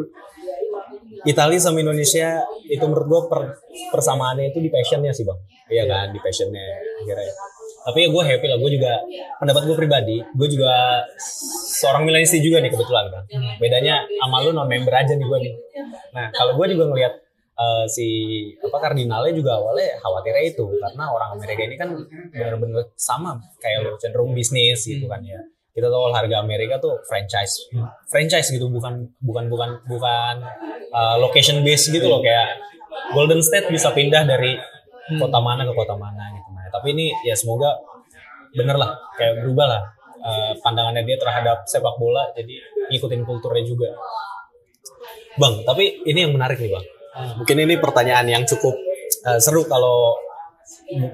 Italia 1.26 1.58
sama 1.58 1.82
Indonesia 1.82 2.46
itu 2.70 2.86
menurut 2.86 3.08
gua 3.10 3.22
per, 3.26 3.42
persamaannya 3.90 4.54
itu 4.54 4.62
di 4.62 4.70
passionnya 4.70 5.10
sih 5.10 5.26
bang. 5.26 5.40
Iya 5.74 5.84
kan 5.90 6.08
di 6.14 6.20
passionnya 6.22 6.66
akhirnya. 7.02 7.34
Tapi 7.86 8.02
ya 8.02 8.10
gue 8.10 8.24
happy 8.26 8.46
lah, 8.50 8.58
gue 8.58 8.72
juga 8.82 8.98
pendapat 9.38 9.62
gue 9.70 9.78
pribadi, 9.78 10.18
gue 10.18 10.48
juga 10.50 11.06
seorang 11.78 12.02
Milanisti 12.02 12.42
juga 12.42 12.58
nih 12.58 12.74
kebetulan 12.74 13.14
kan. 13.14 13.24
Bedanya 13.62 14.02
sama 14.26 14.42
lu 14.42 14.58
non 14.58 14.66
member 14.66 14.90
aja 14.90 15.14
nih 15.14 15.26
gue 15.26 15.40
nih. 15.46 15.54
Nah 16.14 16.34
kalau 16.34 16.58
gue 16.58 16.66
juga 16.74 16.90
ngelihat 16.90 17.14
eh, 17.56 17.86
si 17.88 18.08
apa 18.60 18.78
kardinalnya 18.84 19.32
juga 19.32 19.58
awalnya 19.60 19.96
khawatirnya 20.04 20.44
itu 20.52 20.66
karena 20.80 21.04
orang 21.08 21.30
Amerika 21.40 21.62
ini 21.64 21.76
kan 21.80 21.90
bener-bener 22.32 22.92
sama 23.00 23.40
kayak 23.64 23.88
lu 23.88 23.96
cenderung 24.00 24.36
bisnis 24.36 24.84
gitu 24.84 25.08
kan 25.08 25.24
ya. 25.24 25.40
Kita 25.76 25.92
tahu 25.92 26.08
harga 26.08 26.40
Amerika 26.40 26.80
tuh 26.80 27.04
franchise, 27.04 27.68
franchise 28.08 28.48
gitu 28.48 28.72
bukan 28.72 29.12
bukan 29.20 29.52
bukan 29.52 29.70
bukan 29.88 30.36
eh, 30.92 31.16
location 31.20 31.64
base 31.64 31.92
gitu 31.92 32.08
loh 32.08 32.24
kayak 32.24 32.60
Golden 33.12 33.44
State 33.44 33.68
bisa 33.68 33.92
pindah 33.92 34.24
dari 34.24 34.56
kota 35.20 35.40
mana 35.44 35.68
ke 35.68 35.74
kota 35.76 35.94
mana 36.00 36.32
gitu. 36.34 36.50
Nah, 36.56 36.66
tapi 36.72 36.96
ini 36.96 37.12
ya 37.28 37.36
semoga 37.38 37.76
bener 38.56 38.80
lah 38.80 38.96
kayak 39.20 39.44
berubah 39.44 39.68
lah 39.68 39.82
eh, 40.24 40.52
pandangannya 40.64 41.04
dia 41.04 41.18
terhadap 41.20 41.68
sepak 41.68 42.00
bola 42.00 42.32
jadi 42.34 42.56
ngikutin 42.90 43.22
kulturnya 43.28 43.64
juga. 43.68 43.90
Bang, 45.36 45.68
tapi 45.68 46.00
ini 46.08 46.24
yang 46.24 46.32
menarik 46.32 46.56
nih 46.56 46.72
bang. 46.72 46.86
Mungkin 47.16 47.58
ini 47.64 47.80
pertanyaan 47.80 48.28
yang 48.28 48.44
cukup 48.44 48.76
eh, 49.28 49.40
seru 49.40 49.64
kalau 49.68 50.16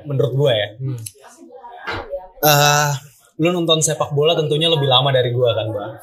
menurut 0.09 0.33
gue 0.33 0.53
ya. 0.53 0.67
Hmm. 0.81 0.97
Eh, 2.41 2.91
lu 3.41 3.49
nonton 3.49 3.81
sepak 3.81 4.13
bola 4.13 4.37
tentunya 4.37 4.69
lebih 4.69 4.85
lama 4.85 5.09
dari 5.13 5.33
gua 5.33 5.53
kan 5.57 5.67
bang. 5.69 5.93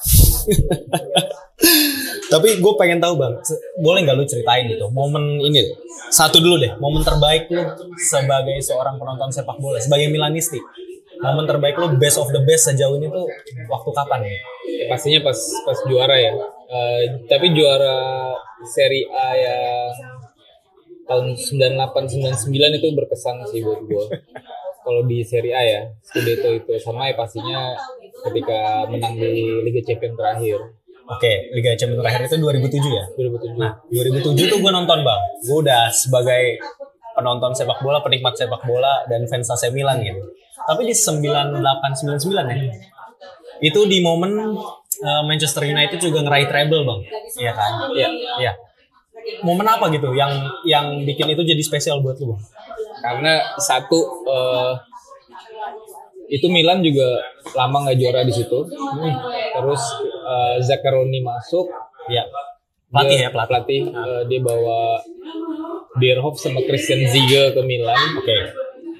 Tapi 2.28 2.60
gue 2.60 2.72
pengen 2.76 3.00
tahu 3.00 3.16
bang, 3.16 3.40
boleh 3.80 4.04
nggak 4.04 4.16
lu 4.20 4.24
ceritain 4.28 4.68
gitu 4.68 4.84
momen 4.92 5.40
ini 5.40 5.64
satu 6.12 6.44
dulu 6.44 6.60
deh, 6.60 6.76
momen 6.76 7.00
terbaik 7.00 7.48
lu 7.48 7.64
sebagai 7.96 8.60
seorang 8.60 9.00
penonton 9.00 9.32
sepak 9.32 9.56
bola, 9.58 9.80
sebagai 9.80 10.12
Milanisti. 10.12 10.60
Momen 11.18 11.50
terbaik 11.50 11.74
lu 11.78 11.98
best 11.98 12.18
of 12.20 12.30
the 12.30 12.38
best 12.46 12.70
sejauh 12.70 12.94
ini 13.00 13.10
tuh 13.10 13.26
waktu 13.66 13.90
kapan 13.90 14.20
ya? 14.22 14.38
Ya, 14.68 14.84
pastinya 14.92 15.20
pas 15.26 15.38
pas 15.66 15.78
juara 15.88 16.14
ya 16.20 16.32
Eh, 16.68 17.24
tapi 17.24 17.56
juara 17.56 18.28
Serie 18.68 19.08
A 19.08 19.28
yang 19.32 20.20
tahun 21.08 21.32
98 21.32 22.44
99 22.44 22.76
itu 22.76 22.88
berkesan 22.92 23.40
sih 23.48 23.64
buat 23.64 23.80
gue 23.88 24.04
kalau 24.84 25.00
di 25.08 25.24
Serie 25.24 25.56
A 25.56 25.62
ya 25.64 25.82
Scudetto 26.04 26.52
itu 26.52 26.76
sama 26.76 27.08
ya 27.08 27.16
pastinya 27.16 27.72
ketika 28.28 28.84
menang 28.84 29.16
di 29.16 29.64
Liga 29.64 29.80
Champions 29.80 30.20
terakhir 30.20 30.60
Oke, 31.08 31.48
Liga 31.56 31.72
Champions 31.72 32.04
terakhir 32.04 32.28
itu 32.28 32.36
2007 32.36 32.84
ya? 32.84 33.04
2007 33.16 33.56
Nah, 33.56 33.72
2007 33.88 34.52
tuh 34.52 34.60
gue 34.60 34.68
nonton 34.68 35.00
bang. 35.00 35.20
Gue 35.40 35.64
udah 35.64 35.88
sebagai 35.88 36.60
penonton 37.16 37.56
sepak 37.56 37.80
bola, 37.80 38.04
penikmat 38.04 38.36
sepak 38.36 38.60
bola 38.68 39.08
dan 39.08 39.24
fans 39.24 39.48
AC 39.48 39.72
Milan 39.72 40.04
gitu. 40.04 40.20
Tapi 40.68 40.84
di 40.84 40.92
9899 40.92 42.44
ya, 42.44 42.76
itu 43.64 43.80
di 43.88 44.04
momen 44.04 44.52
eh, 45.00 45.22
Manchester 45.22 45.62
United 45.64 45.98
juga 45.98 46.20
ngeraih 46.20 46.46
treble 46.46 46.82
bang, 46.82 47.00
iya 47.36 47.52
kan? 47.52 47.70
Iya. 47.92 48.08
Iya. 48.38 48.52
Momen 49.40 49.64
apa 49.64 49.86
gitu 49.88 50.10
yang 50.12 50.30
yang 50.64 50.86
bikin 51.02 51.28
itu 51.28 51.42
jadi 51.44 51.60
spesial 51.60 52.00
buat 52.00 52.16
lu 52.16 52.32
bang? 52.32 52.42
karena 52.98 53.32
satu 53.56 53.98
eh, 54.26 54.72
itu 56.28 56.46
Milan 56.46 56.82
juga 56.82 57.22
lama 57.54 57.86
nggak 57.86 57.96
juara 57.96 58.20
di 58.20 58.32
situ 58.32 58.58
terus 59.54 59.82
eh, 60.24 60.54
Zaccheroni 60.60 61.20
masuk 61.20 61.66
Iya. 62.06 62.24
Pelatih 62.88 63.08
Dia- 63.12 63.22
ya 63.22 63.30
pelatih. 63.30 63.48
pelatih 63.48 63.82
eh, 63.92 64.22
dia 64.26 64.40
bawa 64.40 64.80
Bierhoff 65.94 66.36
sama 66.36 66.58
Christian 66.60 67.04
Ziege 67.04 67.52
ke 67.52 67.60
Milan 67.60 67.96
Oke. 68.16 68.36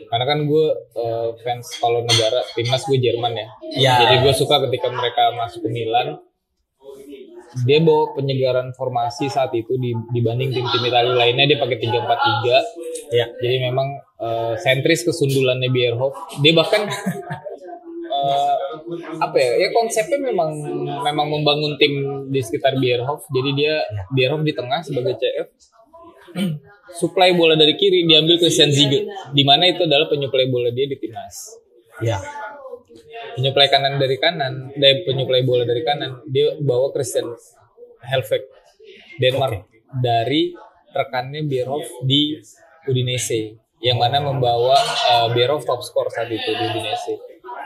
Karena 0.09 0.25
kan 0.25 0.39
gue 0.43 0.67
eh, 0.95 1.29
fans 1.39 1.67
kalau 1.77 2.01
negara 2.01 2.41
timnas 2.53 2.83
gue 2.83 2.97
Jerman 2.97 3.33
ya. 3.33 3.47
Iya. 3.71 3.93
jadi 4.03 4.15
gue 4.23 4.33
suka 4.33 4.65
ketika 4.65 4.89
mereka 4.89 5.33
masuk 5.35 5.65
ke 5.65 5.71
Milan. 5.71 6.19
Dia 7.65 7.81
bawa 7.81 8.13
penyegaran 8.13 8.77
formasi 8.77 9.27
saat 9.27 9.49
itu 9.53 9.73
di- 9.75 9.97
dibanding 10.13 10.53
tim-tim 10.53 10.85
Italia 10.85 11.17
lainnya 11.17 11.49
dia 11.49 11.57
pakai 11.57 11.81
3-4-3 11.81 12.61
Iya. 13.09 13.27
jadi 13.37 13.57
memang 13.65 13.89
eh, 14.21 14.55
sentris 14.57 15.01
kesundulannya 15.03 15.69
Bierhoff. 15.69 16.13
Dia 16.39 16.53
bahkan 16.53 16.85
eh, 18.19 18.55
apa 19.17 19.37
ya 19.37 19.51
ya 19.59 19.69
konsepnya 19.71 20.21
memang 20.23 20.51
memang 21.01 21.27
membangun 21.31 21.73
tim 21.77 21.93
di 22.29 22.41
sekitar 22.41 22.77
Bierhoff. 22.77 23.25
Jadi 23.29 23.51
dia 23.55 23.81
Bierhoff 24.11 24.45
di 24.45 24.53
tengah 24.53 24.81
sebagai 24.81 25.17
CF 25.17 25.49
supply 27.01 27.37
bola 27.37 27.55
dari 27.55 27.77
kiri 27.77 28.09
diambil 28.09 28.41
Christian 28.41 28.73
Ziege 28.73 29.05
di 29.33 29.43
mana 29.45 29.69
itu 29.69 29.85
adalah 29.85 30.09
penyuplai 30.09 30.49
bola 30.49 30.73
dia 30.73 30.89
di 30.89 30.97
timnas. 30.97 31.57
Iya. 31.99 32.19
penyuplai 33.35 33.67
kanan 33.67 33.99
dari 33.99 34.15
kanan 34.19 34.71
dari 34.79 35.03
penyuplai 35.03 35.43
bola 35.43 35.67
dari 35.67 35.83
kanan 35.83 36.23
dia 36.27 36.55
bawa 36.59 36.95
Christian 36.95 37.27
Helveg 38.03 38.47
Denmark 39.19 39.67
dari 39.99 40.55
rekannya 40.95 41.43
Bierhoff 41.47 41.87
di 42.07 42.39
Udinese 42.87 43.59
yang 43.79 43.99
mana 43.99 44.23
membawa 44.23 44.75
uh, 45.11 45.27
Bierhoff 45.35 45.67
top 45.67 45.83
skor 45.83 46.11
saat 46.11 46.31
itu 46.31 46.51
di 46.51 46.65
Udinese. 46.67 47.15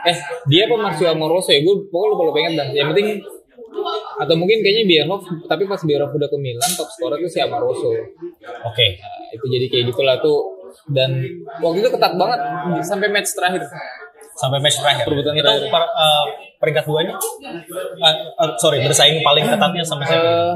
Eh 0.02 0.16
dia 0.50 0.66
apa 0.66 0.76
Marcio 0.76 1.06
Amoroso 1.08 1.54
ya 1.54 1.62
gue 1.62 1.88
pokoknya 1.88 2.10
lupa 2.12 2.22
lupa 2.26 2.38
ingat 2.42 2.54
dah. 2.58 2.68
Yang 2.74 2.86
penting 2.92 3.08
atau 4.18 4.34
mungkin 4.36 4.60
kayaknya 4.60 4.84
Bierhoff 4.84 5.24
tapi 5.44 5.64
pas 5.64 5.80
Bierhoff 5.80 6.12
udah 6.12 6.28
ke 6.28 6.36
Milan 6.36 6.70
top 6.74 6.88
skor 6.88 7.16
itu 7.16 7.28
si 7.28 7.38
Amoroso 7.38 7.92
Oke. 8.62 8.86
Nah, 8.98 9.16
itu 9.30 9.44
jadi 9.48 9.66
kayak 9.66 9.84
gitulah 9.90 10.16
tuh 10.18 10.38
dan 10.88 11.18
waktu 11.58 11.80
itu 11.80 11.90
ketat 11.90 12.12
banget 12.14 12.40
sampai 12.82 13.08
match 13.08 13.32
terakhir 13.32 13.64
Sampai 14.32 14.58
match 14.58 14.80
terakhir. 14.80 15.04
Perebutan 15.04 15.36
itu 15.36 15.44
terakhir. 15.44 15.68
per- 15.68 15.92
eh, 15.92 16.24
peringkat 16.56 16.84
duanya? 16.88 17.14
Eh, 18.00 18.14
eh, 18.32 18.50
sorry, 18.56 18.80
bersaing 18.80 19.20
paling 19.20 19.44
ketatnya 19.44 19.84
sampai 19.84 20.08
siapa? 20.08 20.24
Eh, 20.24 20.52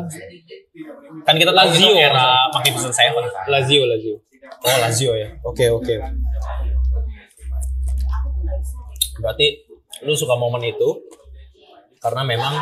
Kan 1.22 1.36
kita 1.36 1.52
tahu 1.52 1.60
Lazio, 1.68 1.92
itu 1.92 2.00
era. 2.00 2.48
Magnificent 2.50 2.94
Seven 2.94 3.24
kan. 3.26 3.44
Lazio 3.46 3.84
Lazio 3.84 4.16
Oh 4.62 4.76
Lazio 4.80 5.12
ya. 5.12 5.28
Oke 5.42 5.68
oke. 5.68 5.92
Berarti 9.16 9.46
lu 10.04 10.12
suka 10.12 10.34
momen 10.34 10.62
itu 10.62 10.88
karena 11.98 12.22
memang 12.22 12.54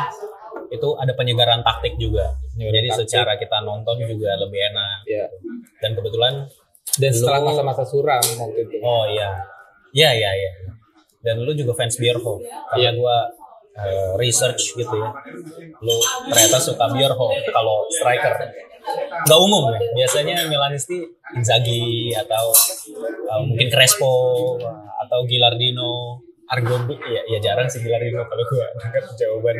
itu 0.75 0.89
ada 0.95 1.11
penyegaran 1.11 1.59
taktik 1.61 1.95
juga. 1.95 2.35
Penyegaran 2.51 2.75
Jadi 2.75 2.87
taktik. 2.89 3.01
secara 3.07 3.33
kita 3.35 3.57
nonton 3.61 3.95
juga 4.01 4.35
lebih 4.35 4.59
enak. 4.69 4.97
ya 5.05 5.25
Dan 5.79 5.91
kebetulan 5.93 6.33
dan 6.95 7.11
setelah 7.11 7.39
Lu- 7.41 7.47
masa-masa 7.49 7.83
suram 7.83 8.21
waktu 8.21 8.59
itu 8.63 8.75
oh 8.79 9.03
iya. 9.07 9.31
Iya 9.91 10.09
iya 10.13 10.31
iya. 10.31 10.51
Dan 11.19 11.41
lu 11.41 11.51
juga 11.51 11.73
fans 11.73 11.95
Bierhoff 11.95 12.43
karena 12.69 12.91
Iya. 12.91 12.91
gua 12.95 13.17
eh, 13.75 14.11
research 14.15 14.71
gitu 14.73 14.93
ya. 14.93 15.09
Lu 15.79 15.95
ternyata 16.27 16.59
suka 16.59 16.85
Bierhoff 16.89 17.31
kalau 17.49 17.87
striker. 17.89 18.33
Gak 19.25 19.39
umum 19.41 19.73
ya. 19.73 19.79
Biasanya 19.95 20.45
Milanisti 20.45 21.01
Inzaghi 21.33 22.13
atau 22.13 22.45
eh, 23.25 23.41
mungkin 23.41 23.67
Crespo 23.67 24.13
atau 24.95 25.19
Gilardino, 25.25 26.21
Argon 26.45 26.85
ya, 27.03 27.21
ya 27.25 27.39
jarang 27.41 27.65
sih 27.65 27.81
Gilardino 27.81 28.21
kalau 28.23 28.43
gua 28.45 28.67
dengar 28.77 29.03
jawaban. 29.11 29.57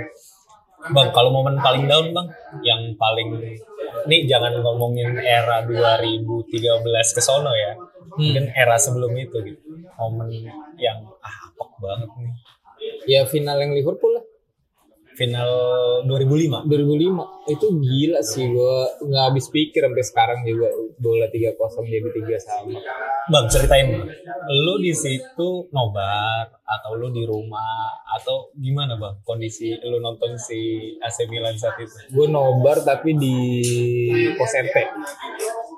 Bang, 0.94 1.10
kalau 1.16 1.34
momen 1.34 1.58
paling 1.58 1.90
down 1.90 2.14
bang, 2.14 2.28
yang 2.62 2.82
paling 2.94 3.42
ini 4.06 4.30
jangan 4.30 4.54
ngomongin 4.62 5.18
era 5.18 5.66
2013 5.66 6.46
ke 7.16 7.22
sono 7.24 7.50
ya, 7.58 7.74
mungkin 8.14 8.54
era 8.54 8.78
sebelum 8.78 9.18
itu 9.18 9.34
gitu, 9.42 9.82
momen 9.98 10.30
yang 10.78 11.10
ah 11.26 11.50
apok 11.50 11.82
banget 11.82 12.10
nih, 12.22 12.34
ya 13.10 13.20
final 13.26 13.58
yang 13.58 13.74
Liverpool 13.74 14.14
lah 14.14 14.26
final 15.16 15.52
2005. 16.06 16.68
2005 16.68 17.56
itu 17.56 17.66
gila 17.80 18.20
sih 18.22 18.46
gua 18.52 18.90
nggak 19.00 19.24
habis 19.32 19.46
pikir 19.50 19.82
sampai 19.88 20.04
sekarang 20.06 20.40
juga 20.44 20.70
bola 21.00 21.28
3-0 21.32 21.56
jadi 21.88 22.10
3 22.38 22.46
sama 22.46 22.80
Bang 23.26 23.50
ceritain, 23.50 23.90
lu 24.54 24.78
di 24.78 24.94
situ 24.94 25.66
nobar 25.74 26.46
atau 26.62 26.94
lu 26.94 27.10
di 27.10 27.26
rumah 27.26 27.98
atau 28.06 28.54
gimana 28.54 29.02
bang 29.02 29.18
kondisi 29.26 29.74
lu 29.82 29.98
nonton 29.98 30.38
si 30.38 30.94
AC 31.02 31.26
Milan 31.26 31.58
saat 31.58 31.74
itu? 31.82 31.90
gue 32.14 32.28
nobar 32.30 32.86
tapi 32.86 33.18
di 33.18 33.38
pos 34.38 34.54
RT 34.54 34.78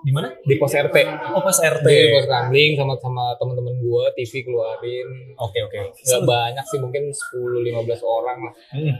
Di 0.07 0.11
mana? 0.11 0.31
di 0.39 0.55
pos 0.55 0.71
RT 0.71 0.95
Oh 1.29 1.41
pas 1.41 1.57
RT. 1.57 1.83
di 1.83 2.07
pos 2.09 2.25
kambing 2.25 2.71
sama 2.73 2.95
sama 2.95 3.35
teman-teman 3.35 3.75
gue 3.75 4.03
TV 4.15 4.39
keluarin 4.41 5.35
Oke 5.35 5.59
oke. 5.61 5.79
nggak 5.91 6.23
banyak 6.23 6.63
sih 6.65 6.79
mungkin 6.79 7.11
10-15 7.11 7.75
orang 8.01 8.39
lah 8.39 8.53
Hmm. 8.69 8.95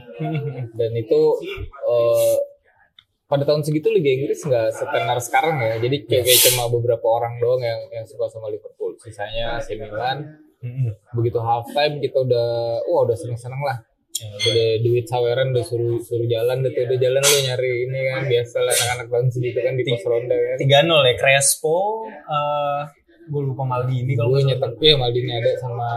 dan 0.70 0.90
itu 0.92 1.20
eh, 1.82 2.36
pada 3.24 3.44
tahun 3.44 3.60
segitu 3.60 3.88
Liga 3.88 4.08
Inggris 4.10 4.40
nggak 4.42 4.68
setenar 4.70 5.16
sekarang 5.18 5.56
ya 5.58 5.76
jadi 5.78 5.96
kayak, 6.02 6.24
kayak 6.24 6.40
cuma 6.46 6.68
beberapa 6.68 7.06
orang 7.06 7.36
doang 7.38 7.60
yang 7.60 7.80
yang 7.90 8.04
suka 8.04 8.24
sama 8.26 8.48
Liverpool 8.48 8.92
sisanya 8.98 9.56
AC 9.56 9.72
Milan 9.74 10.44
Hmm. 10.58 10.90
begitu 11.14 11.38
halftime 11.38 12.02
kita 12.02 12.18
udah 12.18 12.48
wah 12.84 13.06
udah 13.06 13.14
seneng-seneng 13.14 13.62
lah 13.62 13.78
Ya, 14.18 14.34
udah 14.34 14.68
duit 14.82 15.06
saweran 15.06 15.54
udah 15.54 15.62
suruh 15.62 16.02
suruh 16.02 16.26
jalan 16.26 16.66
deh 16.66 16.74
tuh 16.74 16.90
udah 16.90 16.98
jalan 16.98 17.22
lu 17.22 17.38
nyari 17.46 17.70
ini 17.86 17.98
kan 18.10 18.22
biasa 18.26 18.56
lah 18.66 18.74
anak-anak 18.74 19.06
tahun 19.14 19.26
segitu 19.30 19.58
kan 19.62 19.74
di 19.78 19.82
pos 19.86 20.02
ronda 20.02 20.34
kan. 20.34 20.56
tiga 20.58 20.78
nol 20.82 21.06
ya 21.06 21.14
Crespo 21.14 21.78
eh 22.10 22.82
gue 23.28 23.42
lupa 23.44 23.62
Maldini 23.62 24.12
kalau 24.18 24.34
gue 24.34 24.42
nyetak 24.48 24.74
ya 24.82 24.96
Maldini 24.98 25.30
ada 25.38 25.52
sama 25.60 25.88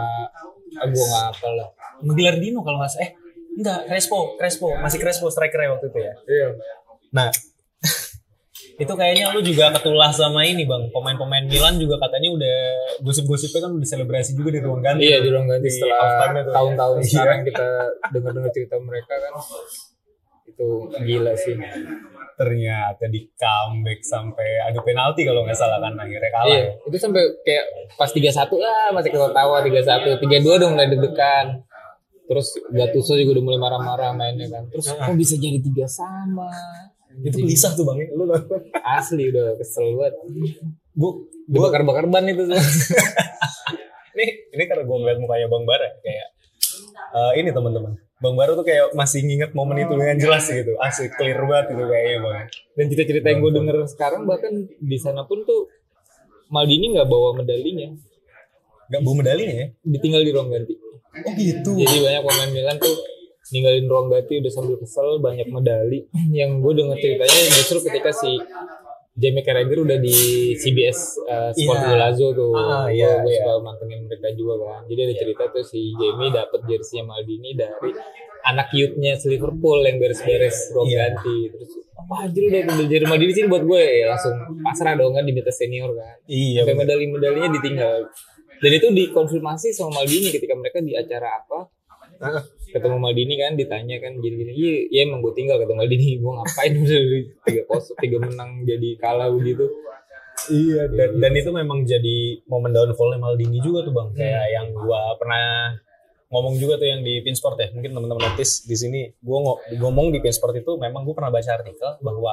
ah, 0.78 0.86
gue 0.86 1.04
nggak 1.04 1.24
apa 1.34 1.48
lah. 1.50 1.68
Salah. 1.74 2.14
Gilardino 2.14 2.60
kalau 2.62 2.78
nggak 2.78 2.94
eh 3.02 3.10
enggak 3.58 3.80
Crespo 3.90 4.18
Crespo 4.38 4.68
masih 4.78 4.98
Crespo 5.02 5.26
strikernya 5.26 5.74
waktu 5.74 5.86
itu 5.90 5.98
ya? 5.98 6.14
Iya. 6.28 6.48
Nah 7.10 7.28
itu 8.72 8.92
kayaknya 8.96 9.32
lu 9.36 9.40
juga 9.44 9.68
ketulah 9.76 10.08
sama 10.08 10.42
ini 10.48 10.64
bang. 10.64 10.88
Pemain-pemain 10.88 11.44
Milan 11.44 11.76
juga 11.76 12.00
katanya 12.00 12.32
udah 12.32 12.56
gosip-gosipnya 13.04 13.60
kan 13.68 13.72
udah 13.76 13.88
selebrasi 13.88 14.32
juga 14.32 14.50
di 14.56 14.60
ruang 14.64 14.80
ganti. 14.80 15.04
Iya 15.06 15.20
di 15.20 15.28
ruang 15.28 15.46
ganti 15.46 15.68
Di 15.68 15.72
setelah 15.76 16.32
tahun-tahun 16.48 16.96
Iya. 16.98 17.08
sekarang 17.08 17.40
kita 17.44 17.66
dengar-dengar 18.12 18.50
cerita 18.52 18.76
mereka 18.80 19.14
kan. 19.18 19.32
Itu 20.48 20.68
gila 20.94 21.32
sih. 21.36 21.54
Ternyata 22.32 23.04
di 23.12 23.28
comeback 23.36 24.00
sampai 24.02 24.48
adu 24.66 24.80
penalti 24.80 25.22
kalau 25.22 25.44
nggak 25.44 25.58
salah 25.58 25.78
kan 25.78 25.92
akhirnya 25.94 26.30
kalah 26.32 26.48
iya 26.48 26.64
ya. 26.72 26.88
itu 26.88 26.96
sampai 26.96 27.22
kayak 27.44 27.64
pas 27.94 28.08
31 28.08 28.32
lah 28.56 28.84
masih 28.90 29.10
ketawa 29.12 29.56
31 29.60 30.16
32 30.16 30.58
udah 30.58 30.68
mulai 30.72 30.88
deg-degan. 30.88 31.46
Terus 32.22 32.56
Gattuso 32.72 33.12
juga 33.20 33.36
udah 33.36 33.44
mulai 33.44 33.60
marah-marah 33.60 34.10
mainnya 34.16 34.48
kan. 34.48 34.64
Terus 34.72 34.90
kok 34.90 35.12
bisa 35.12 35.36
jadi 35.36 35.60
tiga 35.60 35.84
sama 35.84 36.48
itu 37.22 37.36
gelisah 37.38 37.72
tuh 37.78 37.86
bang 37.86 38.10
lu 38.12 38.26
nonton. 38.26 38.60
Asli 38.82 39.30
udah 39.30 39.54
kesel 39.58 39.94
banget. 39.94 40.14
Gue 40.92 41.12
Udah 41.50 41.60
bakar-bakar 41.68 42.04
ban 42.06 42.24
itu 42.26 42.46
tuh. 42.46 42.56
Ini 44.12 44.52
ini 44.52 44.64
karena 44.68 44.84
gue 44.84 44.92
ngeliat 44.92 45.18
mukanya 45.24 45.48
bang 45.48 45.64
Bara 45.64 45.88
kayak 46.04 46.28
eh, 47.16 47.32
ini 47.40 47.48
teman-teman. 47.48 47.96
Bang 48.20 48.36
Bara 48.36 48.52
tuh 48.52 48.60
kayak 48.60 48.92
masih 48.92 49.24
nginget 49.24 49.56
momen 49.56 49.80
itu 49.80 49.96
dengan 49.96 50.20
jelas 50.20 50.44
gitu. 50.52 50.76
Asli 50.76 51.08
clear 51.16 51.40
banget 51.48 51.72
gitu 51.72 51.84
kayaknya 51.88 52.18
bang. 52.20 52.36
Dan 52.76 52.84
cerita-cerita 52.92 53.26
yang 53.32 53.40
gue 53.40 53.52
denger 53.56 53.76
sekarang 53.88 54.28
bahkan 54.28 54.52
di 54.68 54.98
sana 55.00 55.24
pun 55.24 55.48
tuh 55.48 55.72
Maldini 56.52 56.92
nggak 56.92 57.08
bawa 57.08 57.32
medalinya. 57.40 57.88
Nggak 58.92 59.00
bawa 59.00 59.14
medalinya 59.24 59.54
ya? 59.64 59.66
Ditinggal 59.80 60.22
di 60.28 60.30
ruang 60.36 60.48
ganti. 60.52 60.74
Oh 61.24 61.32
gitu. 61.32 61.70
Jadi 61.72 61.96
banyak 62.04 62.22
pemain 62.28 62.50
Milan 62.52 62.76
tuh 62.76 62.94
ninggalin 63.52 63.86
ruang 63.86 64.08
ganti 64.08 64.40
udah 64.40 64.52
sambil 64.52 64.76
kesel 64.76 65.20
banyak 65.20 65.46
medali. 65.46 66.08
Yang 66.32 66.50
gue 66.58 66.72
denger 66.80 66.96
ceritanya 66.98 67.40
justru 67.52 67.78
ketika 67.84 68.10
si 68.10 68.40
Jamie 69.12 69.44
Carragher 69.44 69.84
udah 69.84 70.00
di 70.00 70.16
CBS 70.56 71.20
uh, 71.28 71.52
Sport 71.52 71.78
Iya. 71.78 71.86
Golazo 71.86 72.26
tuh. 72.32 72.56
Ah, 72.56 72.88
iya, 72.88 73.20
gue 73.20 73.28
iya. 73.28 73.44
suka 73.44 73.52
mantengin 73.60 74.00
mereka 74.08 74.32
juga 74.32 74.54
kan. 74.58 74.80
Jadi 74.88 75.00
ada 75.04 75.14
cerita 75.14 75.42
tuh 75.52 75.64
si 75.64 75.92
Jamie 75.94 76.32
dapet 76.32 76.60
jersey 76.64 77.04
Maldini 77.04 77.52
dari 77.52 77.92
anak 78.42 78.72
youthnya 78.72 79.14
Liverpool 79.22 79.84
yang 79.84 80.00
beres-beres 80.00 80.72
ruang 80.72 80.88
Iya. 80.88 81.12
ganti. 81.12 81.36
Terus 81.52 81.70
apa 81.92 82.14
anjir 82.24 82.42
udah 82.48 82.60
ambil 82.72 82.86
jersey 82.88 83.06
Maldini 83.06 83.32
sini 83.36 83.46
buat 83.52 83.64
gue 83.68 83.82
ya 83.84 84.06
langsung 84.10 84.34
pasrah 84.64 84.94
dong 84.96 85.12
kan 85.12 85.28
diminta 85.28 85.52
senior 85.52 85.92
kan. 85.92 86.16
Iya 86.24 86.64
sampai 86.64 86.76
medali-medalinya 86.80 87.52
ditinggal. 87.52 88.08
Dan 88.64 88.70
itu 88.72 88.86
dikonfirmasi 88.88 89.76
sama 89.76 90.00
Maldini 90.00 90.32
ketika 90.32 90.56
mereka 90.56 90.80
di 90.80 90.96
acara 90.96 91.36
apa? 91.36 91.68
Ah, 92.22 92.40
ketemu 92.72 92.96
Maldini 92.98 93.34
kan 93.36 93.52
ditanya 93.54 93.96
kan 94.00 94.12
gini 94.18 94.34
gini 94.40 94.52
iya 94.56 94.74
iya 94.88 95.00
emang 95.04 95.20
gue 95.20 95.32
tinggal 95.36 95.60
ketemu 95.60 95.78
Maldini. 95.84 96.08
Gue 96.22 96.32
ngapain? 96.32 96.72
Tiga 97.46 97.62
pos 97.68 97.84
tiga 98.00 98.16
menang 98.18 98.64
jadi 98.64 98.96
kalah 98.96 99.28
begitu 99.28 99.68
iya 100.50 100.88
dan, 100.90 101.22
dan 101.22 101.32
itu 101.36 101.50
memang 101.54 101.84
jadi 101.86 102.42
momen 102.50 102.72
downfallnya 102.74 103.20
Maldini 103.20 103.62
juga 103.62 103.84
tuh 103.86 103.94
bang. 103.94 104.08
Hmm. 104.10 104.16
kayak 104.18 104.46
yang 104.50 104.66
gua 104.74 105.14
pernah 105.20 105.76
ngomong 106.32 106.56
juga 106.56 106.80
tuh 106.80 106.88
yang 106.88 107.04
di 107.04 107.20
Pinsport 107.20 107.60
ya. 107.60 107.68
Mungkin 107.76 107.92
teman-teman 107.92 108.32
notice 108.32 108.64
di 108.64 108.74
sini 108.74 109.00
gua 109.20 109.38
ngo- 109.44 109.60
ngomong 109.78 110.10
di 110.10 110.18
Pinsport 110.24 110.56
itu 110.56 110.80
memang 110.80 111.04
gua 111.04 111.14
pernah 111.14 111.30
baca 111.30 111.50
artikel 111.52 111.90
bahwa 112.00 112.32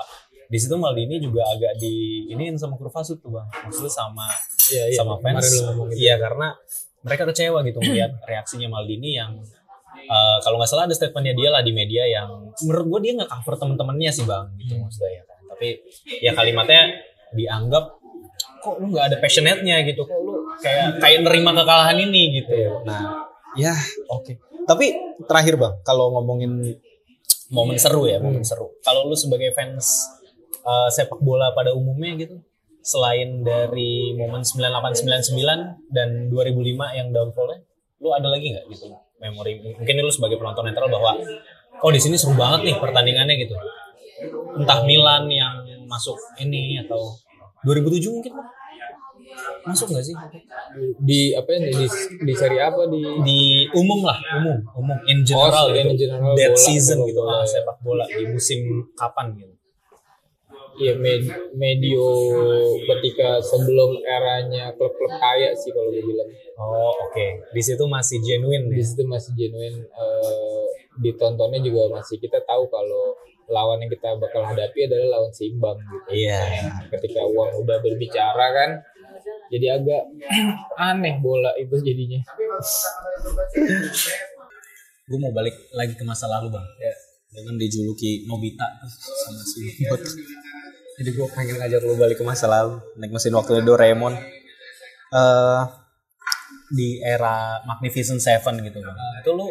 di 0.49 0.57
situ 0.57 0.73
Maldini 0.79 1.21
juga 1.21 1.45
agak 1.53 1.77
di 1.77 2.25
iniin 2.31 2.57
sama 2.57 2.79
Kurvasut 2.79 3.19
tuh 3.21 3.29
bang. 3.35 3.47
Maksudnya 3.67 3.91
sama 3.93 4.25
iya 4.71 4.83
iya. 4.89 4.97
sama 4.97 5.19
fans. 5.21 5.45
gitu. 5.45 5.71
Iya 5.93 6.15
karena 6.17 6.55
mereka 7.03 7.23
kecewa 7.29 7.59
gitu 7.67 7.79
melihat 7.83 8.11
reaksinya 8.25 8.67
Maldini 8.71 9.19
yang 9.19 9.37
eh, 10.09 10.37
kalau 10.41 10.57
nggak 10.57 10.69
salah 10.69 10.89
ada 10.89 10.95
statementnya 10.97 11.37
dia 11.37 11.49
lah 11.53 11.61
di 11.61 11.71
media 11.71 12.03
yang 12.09 12.49
menurut 12.65 12.85
gue 12.89 12.99
dia 13.05 13.13
nggak 13.21 13.29
cover 13.29 13.55
temen-temennya 13.55 14.11
sih 14.11 14.25
bang 14.25 14.45
gitu 14.57 14.73
Hmm. 14.75 14.81
maksudnya 14.89 15.11
ya 15.13 15.23
kan. 15.23 15.39
Tapi 15.53 15.67
ya 16.19 16.31
kalimatnya 16.33 16.81
dianggap 17.31 17.85
kok 18.59 18.75
lu 18.81 18.85
nggak 18.91 19.05
ada 19.13 19.17
passionate-nya 19.21 19.75
gitu? 19.87 20.03
Kok 20.03 20.19
lu 20.19 20.33
kayak 20.59 20.99
kayak 20.99 21.19
nerima 21.23 21.51
kekalahan 21.53 21.97
ini? 22.01 22.41
gitu. 22.41 22.83
Nah 22.83 23.29
ya. 23.55 23.73
oke. 24.09 24.33
Tapi 24.65 24.85
terakhir 25.25 25.55
bang 25.55 25.73
kalau 25.81 26.13
ngomongin 26.17 26.75
momen 27.49 27.77
seru 27.77 28.05
ya 28.05 28.17
momen 28.21 28.41
seru. 28.45 28.73
Kalau 28.81 29.05
lu 29.07 29.15
sebagai 29.17 29.53
fans 29.53 30.09
eh, 30.59 30.89
sepak 30.91 31.21
bola 31.21 31.53
pada 31.53 31.71
umumnya 31.73 32.17
gitu 32.17 32.37
selain 32.79 33.43
dari 33.43 34.15
momen 34.15 34.41
9899 34.41 35.91
dan 35.91 36.31
2005 36.31 36.97
yang 36.97 37.11
downfallnya 37.11 37.59
lu 37.99 38.15
ada 38.15 38.31
lagi 38.31 38.55
nggak 38.55 38.65
gitu 38.71 38.87
memori. 39.19 39.59
Mungkin 39.75 39.93
lu 39.99 40.11
sebagai 40.11 40.39
penonton 40.39 40.65
netral 40.67 40.89
bahwa 40.89 41.19
oh 41.83 41.91
di 41.91 41.99
sini 41.99 42.15
seru 42.15 42.35
banget 42.35 42.65
nih 42.67 42.75
pertandingannya 42.79 43.35
gitu. 43.39 43.55
Entah 44.59 44.83
Milan 44.83 45.27
yang 45.31 45.63
masuk 45.87 46.15
ini 46.39 46.79
atau 46.83 47.15
2007 47.63 48.15
mungkin 48.15 48.33
masuk 49.63 49.91
nggak 49.91 50.05
sih? 50.07 50.15
Di 50.99 51.35
apa 51.35 51.49
ya 51.55 51.59
di 51.71 51.85
di 52.23 52.33
seri 52.35 52.57
apa? 52.59 52.87
Di 52.87 53.01
di 53.23 53.39
umum 53.75 54.03
lah 54.03 54.17
umum 54.39 54.57
umum. 54.75 54.97
In 55.07 55.23
general 55.23 55.69
Oh, 55.69 55.75
gitu. 55.75 55.89
in 55.91 55.97
general, 55.99 56.33
dead 56.35 56.55
bola, 56.55 56.63
season 56.65 56.97
bola, 56.99 57.07
gitu. 57.07 57.19
bola, 57.21 57.35
ah, 57.35 57.45
sepak 57.47 57.77
bola 57.83 58.05
di 58.07 58.23
musim 58.27 58.59
kapan 58.95 59.35
gitu 59.35 59.53
ya 60.79 60.93
med- 60.95 61.51
medio 61.53 62.07
ketika 62.87 63.43
sebelum 63.43 63.99
eranya 64.07 64.71
klub-klub 64.79 65.11
kaya 65.19 65.51
sih 65.53 65.69
kalau 65.75 65.91
gue 65.91 66.03
bilang 66.03 66.29
oh 66.55 66.91
oke 67.07 67.27
di 67.51 67.61
situ 67.61 67.83
masih 67.85 68.23
genuine 68.23 68.71
di 68.71 68.79
ya? 68.79 68.87
situ 68.87 69.03
masih 69.03 69.31
genuine 69.35 69.83
eh, 69.83 70.65
ditontonnya 71.03 71.59
juga 71.63 71.99
masih 71.99 72.19
kita 72.19 72.39
tahu 72.43 72.67
kalau 72.71 73.15
lawan 73.49 73.81
yang 73.81 73.91
kita 73.91 74.13
bakal 74.21 74.45
hadapi 74.45 74.85
adalah 74.85 75.19
lawan 75.19 75.33
seimbang 75.33 75.77
gitu. 75.81 76.09
Iya. 76.29 76.69
Ketika 76.93 77.25
uang 77.25 77.65
udah 77.65 77.81
berbicara 77.81 78.45
kan, 78.53 78.69
jadi 79.49 79.81
agak 79.81 80.03
aneh 80.77 81.17
bola 81.17 81.49
itu 81.57 81.73
jadinya. 81.81 82.21
Gue 85.09 85.17
mau 85.17 85.33
balik 85.33 85.57
lagi 85.73 85.97
ke 85.97 86.05
masa 86.05 86.29
lalu 86.29 86.53
bang. 86.53 86.67
Ya. 86.77 86.93
Dengan 87.29 87.57
dijuluki 87.57 88.25
Nobita 88.29 88.69
sama 89.25 89.41
si. 89.41 89.61
Jadi 90.99 91.09
gue 91.15 91.27
pengen 91.31 91.55
ngajak 91.63 91.79
lu 91.87 91.95
balik 91.95 92.19
ke 92.19 92.25
masa 92.27 92.51
lalu. 92.51 92.83
Naik 92.99 93.15
mesin 93.15 93.31
waktu 93.31 93.63
Doraemon. 93.63 94.13
eh 95.09 95.63
di 96.69 97.01
era 97.01 97.65
Magnificent 97.65 98.21
Seven 98.21 98.61
gitu 98.61 98.77
bang. 98.83 98.97
Itu 99.23 99.33
lu 99.33 99.47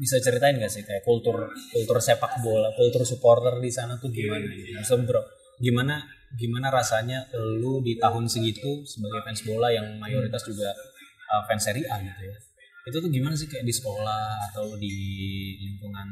bisa 0.00 0.16
ceritain 0.22 0.56
gak 0.56 0.72
sih 0.72 0.80
kayak 0.86 1.04
kultur 1.04 1.50
kultur 1.74 1.98
sepak 2.00 2.40
bola, 2.40 2.72
kultur 2.72 3.04
supporter 3.04 3.58
di 3.58 3.68
sana 3.68 3.98
tuh 3.98 4.08
gimana? 4.08 4.46
Gitu? 4.46 4.72
Maksudnya 4.78 5.04
bro, 5.10 5.22
gimana 5.58 5.94
gimana 6.38 6.70
rasanya 6.70 7.26
lu 7.34 7.82
di 7.82 7.98
tahun 7.98 8.30
segitu 8.30 8.86
sebagai 8.86 9.26
fans 9.26 9.42
bola 9.42 9.68
yang 9.74 9.98
mayoritas 9.98 10.46
juga 10.46 10.70
uh, 11.34 11.42
fans 11.50 11.66
Serie 11.66 11.90
A 11.90 11.98
gitu 11.98 12.22
ya? 12.30 12.36
Itu 12.88 12.96
tuh 13.02 13.10
gimana 13.12 13.34
sih 13.36 13.50
kayak 13.50 13.66
di 13.66 13.74
sekolah 13.74 14.54
atau 14.54 14.78
di 14.78 14.94
lingkungan 15.60 16.08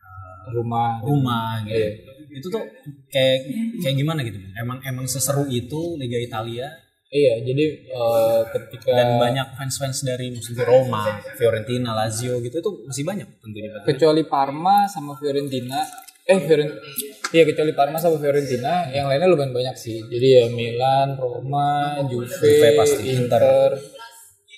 uh, 0.00 0.54
Rumah 0.54 1.02
rumah 1.02 1.60
gitu? 1.66 1.74
Iya. 1.74 1.90
Itu 2.36 2.52
tuh 2.52 2.62
kayak 3.08 3.36
kayak 3.80 3.96
gimana 3.96 4.20
gitu? 4.20 4.36
Emang 4.54 4.78
emang 4.84 5.08
seseru 5.08 5.48
itu 5.48 5.96
Liga 5.96 6.20
Italia? 6.20 6.68
Iya, 7.06 7.38
jadi 7.40 7.64
eh, 7.86 8.40
ketika 8.50 8.90
dan 8.90 9.16
banyak 9.16 9.54
fans-fans 9.54 10.02
dari 10.02 10.28
misalnya 10.28 10.66
Roma, 10.66 11.22
Fiorentina, 11.32 11.94
Lazio 11.94 12.42
gitu 12.42 12.58
itu 12.58 12.70
masih 12.84 13.04
banyak 13.06 13.28
tentunya. 13.40 13.70
kecuali 13.86 14.22
Parma 14.26 14.84
sama 14.84 15.14
Fiorentina 15.14 15.80
eh 16.26 16.42
Fiorentina 16.42 16.82
iya 17.30 17.46
kecuali 17.46 17.70
Parma 17.70 18.02
sama 18.02 18.18
Fiorentina 18.18 18.90
yang 18.90 19.06
lainnya 19.06 19.30
lumayan 19.30 19.54
banyak 19.54 19.78
sih. 19.78 20.02
Jadi 20.02 20.26
ya 20.26 20.44
Milan 20.50 21.14
Roma 21.14 22.02
Juve, 22.10 22.26
Juve 22.26 22.68
pasti, 22.74 23.02
Inter. 23.14 23.78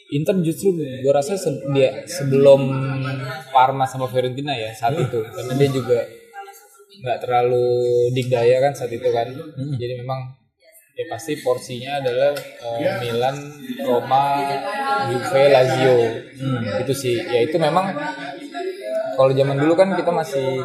Inter. 0.08 0.34
Justru 0.40 0.72
gue 0.80 1.12
rasa 1.12 1.36
se- 1.36 1.68
dia 1.76 2.08
sebelum 2.08 2.64
Parma 3.52 3.84
sama 3.84 4.08
Fiorentina 4.08 4.56
ya 4.56 4.72
saat 4.72 4.96
itu. 4.96 5.20
Karena 5.20 5.52
dia 5.52 5.68
juga 5.68 6.00
nggak 6.98 7.18
terlalu 7.22 7.66
digdaya 8.12 8.58
kan 8.60 8.72
saat 8.72 8.90
itu 8.90 9.08
kan. 9.08 9.28
Jadi 9.74 9.94
memang 9.98 10.34
ya 10.92 11.06
pasti 11.06 11.38
porsinya 11.38 12.02
adalah 12.02 12.34
eh, 12.36 12.92
Milan 12.98 13.36
Roma 13.80 14.24
Juve 15.08 15.42
Lazio. 15.48 15.98
Itu 16.82 16.92
sih. 16.92 17.16
Ya 17.16 17.40
itu 17.42 17.56
memang 17.56 17.94
kalau 19.14 19.30
zaman 19.30 19.56
dulu 19.56 19.74
kan 19.74 19.94
kita 19.94 20.10
masih 20.10 20.62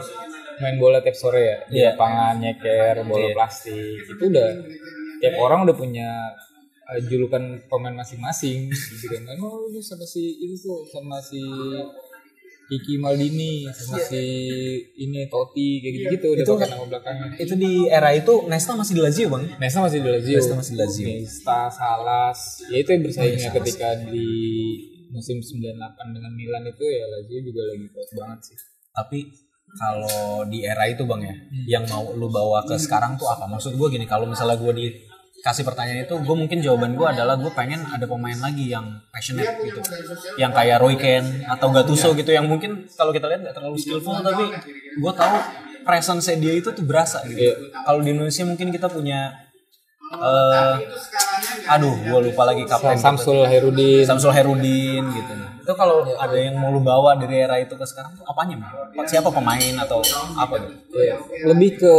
main 0.57 0.77
bola 0.77 1.01
tiap 1.01 1.13
sore 1.13 1.41
ya. 1.43 1.57
Di 1.65 1.77
Iya. 1.81 1.93
lapangan 1.93 2.33
nyeker 2.39 2.95
bola 3.03 3.25
Iya. 3.25 3.33
plastik. 3.33 3.97
Itu 4.05 4.23
udah 4.29 4.49
tiap 5.21 5.35
orang 5.37 5.65
udah 5.65 5.75
punya 5.75 6.09
eh, 6.83 6.99
julukan 7.05 7.41
pemain 7.65 7.95
masing-masing. 7.95 8.69
Gitu 8.69 9.07
kan. 9.13 9.37
Oh 9.37 9.69
lu 9.69 9.79
sama 9.79 10.03
si 10.03 10.33
itu 10.37 10.57
tuh 10.59 10.81
sama 10.85 11.17
si 11.17 11.41
Kiki 12.63 12.95
Maldini 12.95 13.67
sama 13.76 13.99
si 13.99 14.23
ini 14.95 15.28
Totti 15.28 15.84
kayak 15.84 15.93
gitu 15.93 16.08
gitu 16.10 16.28
udah 16.32 16.45
Itu- 16.47 16.58
nama 16.71 16.86
belakangnya 16.88 17.28
Itu 17.36 17.54
di 17.60 17.86
era 17.91 18.10
itu 18.15 18.34
Nesta 18.47 18.73
masih 18.73 18.93
di 18.97 19.02
Lazio 19.04 19.28
bang. 19.28 19.43
Nesta 19.60 19.80
masih 19.84 19.99
di 19.99 20.10
Lazio. 20.10 20.38
Nesta 20.39 20.56
masih 20.56 20.71
di 20.71 20.80
Lazio. 20.80 21.06
Nesta, 21.08 21.60
Salas. 21.69 22.39
Ya 22.71 22.78
itu 22.80 22.89
yang 22.95 23.04
bersaingnya 23.04 23.49
ketika 23.52 23.88
di 24.08 24.28
musim 25.13 25.38
98 25.38 26.15
dengan 26.15 26.32
Milan 26.34 26.63
itu 26.65 26.86
ya 26.88 27.06
Lazio 27.06 27.39
juga 27.43 27.62
lagi 27.69 27.86
kuat 27.91 28.10
banget 28.15 28.39
sih. 28.49 28.58
Tapi 28.93 29.19
kalau 29.73 30.45
di 30.45 30.62
era 30.63 30.86
itu 30.86 31.02
bang 31.04 31.21
ya, 31.26 31.36
yang 31.78 31.84
mau 31.89 32.06
lu 32.13 32.30
bawa 32.30 32.62
ke 32.63 32.78
sekarang 32.78 33.17
tuh 33.17 33.26
apa? 33.26 33.49
Maksud 33.49 33.73
gue 33.73 33.88
gini, 33.89 34.06
kalau 34.06 34.30
misalnya 34.30 34.54
gue 34.58 34.69
dikasih 35.43 35.67
pertanyaan 35.67 36.08
itu, 36.08 36.15
gue 36.23 36.36
mungkin 36.39 36.63
jawaban 36.63 36.95
gue 36.95 37.03
adalah 37.03 37.36
gue 37.36 37.51
pengen 37.51 37.84
ada 37.91 38.08
pemain 38.08 38.39
lagi 38.39 38.71
yang 38.71 39.03
passionate 39.12 39.60
gitu, 39.60 39.84
yang 40.39 40.56
kayak 40.56 40.79
Roy 40.79 40.95
Ken 40.95 41.43
atau 41.51 41.67
Gattuso 41.67 42.15
gitu, 42.15 42.32
yang 42.32 42.47
mungkin 42.47 42.88
kalau 42.95 43.12
kita 43.12 43.27
lihat 43.27 43.43
nggak 43.43 43.56
terlalu 43.60 43.75
skillful, 43.75 44.23
tapi 44.23 44.56
gue 44.95 45.12
tahu 45.12 45.36
presence 45.84 46.32
dia 46.39 46.56
itu 46.56 46.71
tuh 46.71 46.88
berasa 46.88 47.19
gitu. 47.27 47.43
Iya. 47.43 47.75
Kalau 47.75 47.99
di 47.99 48.15
Indonesia 48.15 48.47
mungkin 48.47 48.71
kita 48.71 48.88
punya, 48.88 49.36
eh 50.15 50.75
aduh, 51.67 51.91
gue 51.91 52.19
lupa 52.32 52.47
lagi 52.47 52.63
kapten. 52.63 52.95
Samsul 52.95 53.43
Herudin. 53.43 54.08
Samsul 54.08 54.32
Herudin 54.32 55.03
gitu. 55.12 55.34
Itu 55.60 55.75
kalau 55.75 56.08
ada 56.08 56.39
yang 56.39 56.56
mau 56.56 56.71
lu 56.71 56.79
bawa 56.79 57.19
dari 57.19 57.43
era 57.43 57.60
itu 57.60 57.75
ke 57.75 57.84
sekarang 57.84 58.15
tuh 58.15 58.23
apanya? 58.32 58.63
Siapa 59.03 59.27
pemain 59.27 59.75
atau 59.84 59.99
apa 60.39 60.56
gitu? 60.56 60.75
Ya, 61.03 61.19
lebih 61.51 61.84
ke 61.84 61.93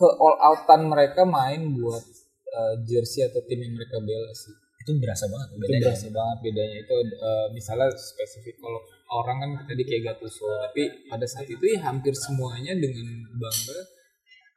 ke 0.00 0.08
all 0.16 0.36
outan 0.40 0.88
mereka 0.88 1.28
main 1.28 1.76
buat 1.76 2.00
eh, 2.48 2.74
jersey 2.88 3.28
atau 3.28 3.44
tim 3.44 3.60
yang 3.60 3.76
mereka 3.76 4.00
bela 4.00 4.32
sih. 4.32 4.56
Itu 4.80 4.96
berasa 4.96 5.28
banget 5.28 5.48
itu 5.52 5.60
bedanya. 5.60 5.82
berasa 5.92 6.08
banget 6.08 6.38
bedanya 6.40 6.76
itu 6.80 6.96
eh, 7.20 7.46
misalnya 7.52 7.92
spesifik 7.92 8.56
kalau 8.56 8.80
orang 9.12 9.36
kan 9.44 9.50
tadi 9.68 9.82
kayak 9.84 10.02
Gattuso 10.08 10.48
tapi 10.48 10.88
pada 11.04 11.28
saat 11.28 11.44
itu 11.52 11.60
ya 11.68 11.84
hampir 11.84 12.16
semuanya 12.16 12.72
dengan 12.72 13.28
bangga 13.36 13.78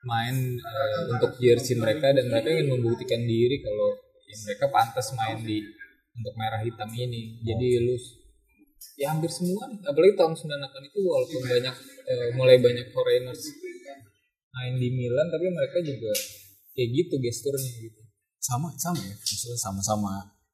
main 0.08 0.36
eh, 0.56 1.00
untuk 1.12 1.36
jersey 1.44 1.76
mereka 1.76 2.16
dan 2.16 2.32
mereka 2.32 2.56
ingin 2.56 2.72
membuktikan 2.72 3.20
diri 3.20 3.60
kalau 3.60 4.00
ya 4.24 4.36
mereka 4.48 4.66
pantas 4.72 5.12
main 5.20 5.44
di 5.44 5.60
untuk 6.14 6.34
merah 6.40 6.64
hitam 6.64 6.88
ini 6.94 7.44
jadi 7.44 7.84
lu 7.84 8.00
ya 9.00 9.10
hampir 9.16 9.32
semua 9.32 9.66
apalagi 9.90 10.14
tahun 10.14 10.34
98 10.38 10.90
itu 10.92 11.00
walaupun 11.02 11.42
banyak 11.50 11.76
eh, 12.08 12.30
mulai 12.38 12.58
banyak 12.62 12.88
foreigners 12.94 13.42
main 14.54 14.74
di 14.78 14.90
Milan 14.94 15.28
tapi 15.34 15.50
mereka 15.50 15.82
juga 15.82 16.14
kayak 16.74 16.90
gitu 16.94 17.14
gesturnya 17.20 17.72
gitu. 17.82 18.02
Sama 18.38 18.70
sama 18.78 19.02
ya. 19.02 19.16
Maksudnya 19.18 19.60
sama-sama 19.60 20.14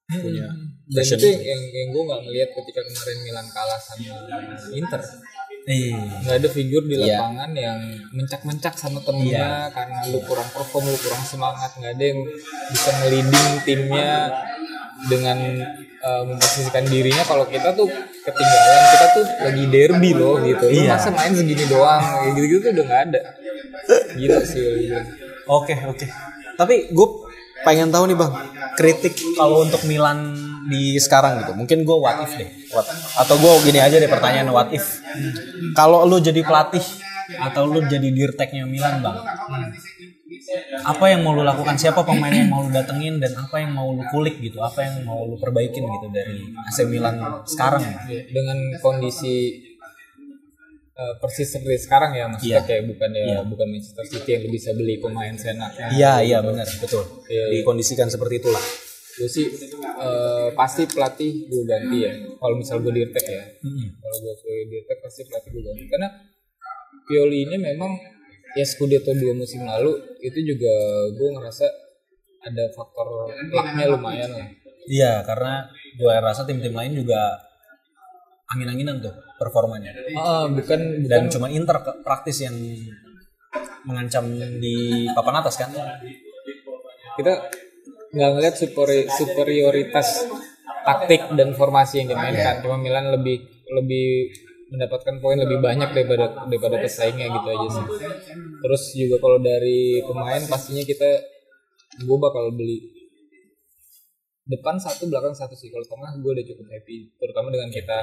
punya 0.10 0.50
dan 0.90 1.06
passion 1.06 1.22
itu 1.22 1.28
yang, 1.30 1.42
yang, 1.46 1.62
yang 1.70 1.88
gue 1.94 2.04
nggak 2.10 2.22
ngeliat 2.26 2.50
ketika 2.50 2.82
kemarin 2.82 3.18
Milan 3.30 3.48
kalah 3.54 3.78
sama 3.78 4.10
Inter. 4.74 5.02
Eh, 5.70 5.94
nggak 6.26 6.36
ada 6.42 6.50
figur 6.50 6.82
di 6.90 6.98
Iya. 6.98 7.22
lapangan 7.22 7.52
yang 7.54 7.78
mencak-mencak 8.18 8.74
sama 8.74 9.06
temennya 9.06 9.70
karena 9.70 10.02
lu 10.10 10.18
kurang 10.26 10.50
perform 10.50 10.90
lu 10.90 10.98
kurang 10.98 11.22
semangat. 11.22 11.78
Nggak 11.78 11.94
ada 11.94 12.06
yang 12.10 12.22
bisa 12.74 12.90
ngeliding 12.98 13.50
timnya 13.70 14.34
dengan 15.06 15.38
uh, 16.02 16.24
memposisikan 16.26 16.90
dirinya. 16.90 17.22
Kalau 17.22 17.46
kita 17.46 17.78
tuh 17.78 17.86
ketinggalan 18.26 18.84
kita 18.98 19.06
tuh 19.14 19.26
lagi 19.46 19.64
derby 19.70 20.12
loh 20.18 20.42
gitu. 20.42 20.66
Iya. 20.74 20.98
masa 20.98 21.14
main 21.14 21.38
segini 21.38 21.66
doang? 21.70 22.02
Kayak 22.02 22.34
gitu-gitu 22.34 22.60
tuh 22.66 22.72
udah 22.74 22.86
nggak 22.90 23.04
ada 23.14 23.22
gitu 24.18 24.38
sih. 24.46 24.64
Oke 25.50 25.76
oke. 25.88 26.06
Tapi 26.60 26.92
gue 26.92 27.08
pengen 27.64 27.92
tahu 27.92 28.08
nih 28.12 28.18
bang, 28.18 28.32
kritik 28.76 29.16
kalau 29.36 29.64
untuk 29.64 29.84
Milan 29.88 30.36
di 30.70 30.96
sekarang 31.00 31.44
gitu. 31.44 31.52
Mungkin 31.56 31.84
gue 31.84 31.98
what 31.98 32.24
if 32.24 32.32
deh. 32.36 32.50
What, 32.72 32.88
atau 33.18 33.36
gue 33.40 33.52
gini 33.68 33.80
aja 33.82 33.98
deh 33.98 34.10
pertanyaan 34.12 34.52
what 34.52 34.70
if. 34.72 35.02
Kalau 35.74 36.06
lu 36.06 36.20
jadi 36.20 36.44
pelatih 36.46 36.84
atau 37.30 37.70
lu 37.70 37.86
jadi 37.86 38.10
dirteknya 38.10 38.66
Milan 38.66 39.02
bang, 39.06 39.18
apa 40.86 41.06
yang 41.10 41.22
mau 41.26 41.34
lu 41.34 41.44
lakukan? 41.46 41.76
Siapa 41.78 42.02
pemain 42.06 42.32
yang 42.34 42.50
mau 42.50 42.66
lu 42.66 42.70
datengin 42.74 43.18
dan 43.22 43.34
apa 43.38 43.62
yang 43.62 43.72
mau 43.74 43.90
lu 43.92 44.04
kulik 44.10 44.40
gitu? 44.42 44.62
Apa 44.62 44.86
yang 44.86 45.06
mau 45.06 45.26
lu 45.26 45.36
perbaikin 45.38 45.84
gitu 45.84 46.08
dari 46.10 46.42
AC 46.70 46.86
Milan 46.90 47.20
sekarang? 47.46 47.82
dengan 48.30 48.58
kondisi 48.82 49.69
uh, 51.00 51.14
persis 51.18 51.48
seperti 51.48 51.80
sekarang 51.82 52.12
ya 52.12 52.28
maksudnya 52.28 52.60
Iya. 52.60 52.68
kayak 52.68 52.84
bukan 52.86 53.10
ya 53.10 53.24
Iya. 53.26 53.40
bukan 53.44 53.68
Manchester 53.68 54.06
City 54.06 54.30
yang 54.36 54.44
bisa 54.50 54.70
beli 54.74 55.00
pemain 55.00 55.32
senaknya 55.34 55.88
Iya 55.90 56.14
iya 56.22 56.38
benar 56.40 56.68
betul. 56.68 57.04
Iya, 57.26 57.44
iya. 57.48 57.56
Dikondisikan 57.58 58.08
seperti 58.08 58.36
itulah. 58.38 58.66
gue 59.12 59.28
sih 59.28 59.52
uh, 60.00 60.48
pasti 60.54 60.88
pelatih 60.88 61.44
gue 61.46 61.64
ganti 61.66 61.98
ya 62.00 62.12
kalau 62.36 62.56
misal 62.56 62.80
gue 62.80 62.94
dirtek 62.94 63.26
ya 63.26 63.44
Mm-mm. 63.60 63.88
kalau 63.94 64.16
gue 64.18 64.34
sebagai 64.34 64.66
dirtek 64.70 64.98
pasti 65.02 65.22
pelatih 65.24 65.50
gue 65.52 65.64
ganti 65.66 65.84
karena 65.86 66.08
Pioli 67.04 67.40
ini 67.44 67.56
memang 67.60 68.00
ya 68.50 68.64
Scudetto 68.64 69.12
dua 69.12 69.34
musim 69.34 69.60
lalu 69.62 69.92
itu 70.20 70.40
juga 70.46 70.72
gue 71.12 71.30
ngerasa 71.32 71.68
ada 72.42 72.64
faktor 72.72 73.08
lucknya 73.46 73.86
lumayan 73.90 74.30
lah 74.32 74.48
Iya, 74.88 75.22
karena 75.22 75.68
gue 75.94 76.14
rasa 76.18 76.48
tim-tim 76.48 76.72
lain 76.72 76.96
juga 76.96 77.20
angin-anginan 78.48 78.98
tuh 79.00 79.14
performanya. 79.40 79.96
ah 80.20 80.46
bukan 80.52 81.08
bukan 81.08 81.08
Dan 81.08 81.32
cuma 81.32 81.48
Inter 81.48 81.80
praktis 82.04 82.44
yang 82.44 82.56
mengancam 83.88 84.28
di 84.60 85.08
papan 85.16 85.36
atas 85.40 85.56
kan. 85.56 85.72
kita 87.18 87.52
nggak 88.16 88.30
ngeliat 88.36 88.56
superi, 88.56 89.08
superioritas 89.12 90.24
taktik 90.88 91.22
dan 91.36 91.56
formasi 91.56 92.04
yang 92.04 92.16
dimainkan. 92.16 92.64
Cuma 92.64 92.80
Milan 92.80 93.12
lebih 93.12 93.44
lebih 93.70 94.32
mendapatkan 94.70 95.18
poin 95.18 95.38
lebih 95.38 95.60
banyak 95.60 95.90
daripada 95.92 96.46
daripada 96.46 96.78
pesaingnya 96.78 97.28
gitu 97.34 97.48
aja 97.50 97.68
sih. 97.74 97.86
Terus 98.62 98.84
juga 98.94 99.18
kalau 99.18 99.38
dari 99.42 100.00
pemain 100.06 100.42
pastinya 100.46 100.86
kita 100.86 101.10
gue 102.00 102.18
bakal 102.22 102.54
beli 102.54 102.78
depan 104.50 104.78
satu 104.82 105.10
belakang 105.10 105.34
satu 105.34 105.54
sih. 105.58 105.70
Kalau 105.74 105.86
tengah 105.86 106.12
gue 106.22 106.32
udah 106.34 106.46
cukup 106.54 106.66
happy. 106.70 107.14
Terutama 107.18 107.54
dengan 107.54 107.70
kita 107.70 107.98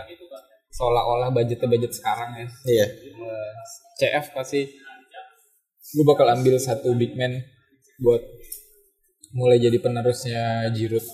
seolah-olah 0.69 1.31
budgetnya 1.31 1.67
budget 1.67 1.93
sekarang 1.93 2.31
ya 2.35 2.47
Iya. 2.67 2.87
Eh, 2.87 3.53
CF 3.97 4.27
pasti 4.33 4.61
gue 5.87 6.05
bakal 6.05 6.27
ambil 6.29 6.57
satu 6.57 6.93
big 6.93 7.15
man 7.15 7.41
buat 7.97 8.21
mulai 9.33 9.57
jadi 9.57 9.79
penerusnya 9.79 10.43
Giroud 10.71 11.05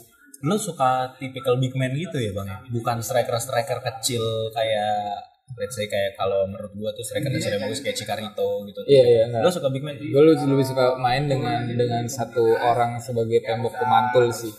Lo 0.42 0.58
suka 0.58 1.14
tipikal 1.16 1.54
big 1.54 1.70
man 1.72 1.94
gitu 1.94 2.18
ya 2.18 2.34
bang? 2.34 2.50
Bukan 2.68 2.98
striker-striker 2.98 3.78
kecil 3.80 4.18
kayak 4.50 5.22
let's 5.54 5.76
say 5.76 5.86
kayak 5.86 6.16
kalau 6.16 6.48
menurut 6.48 6.74
gua 6.74 6.90
tuh 6.90 7.04
striker 7.04 7.30
yang 7.30 7.62
bagus 7.62 7.78
kayak 7.78 7.94
Cicarito 7.94 8.66
gitu. 8.66 8.80
iya 8.88 9.04
iya 9.04 9.22
enggak 9.28 9.38
Lo 9.38 9.50
suka 9.52 9.70
big 9.70 9.84
man? 9.84 9.94
gue 9.94 10.18
lebih 10.18 10.66
suka 10.66 10.98
main 10.98 11.30
dengan 11.30 11.62
dengan 11.68 12.02
satu 12.08 12.42
orang 12.56 12.98
sebagai 12.98 13.38
tembok 13.38 13.70
pemantul 13.70 14.34
sih 14.34 14.50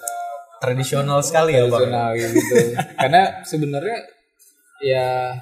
Tradisional 0.61 1.19
sekali 1.19 1.51
ya 1.51 1.67
bang. 1.67 1.91
tradisional 1.91 2.09
gitu 2.15 2.55
karena 3.03 3.21
sebenarnya 3.43 3.97
ya 4.83 5.39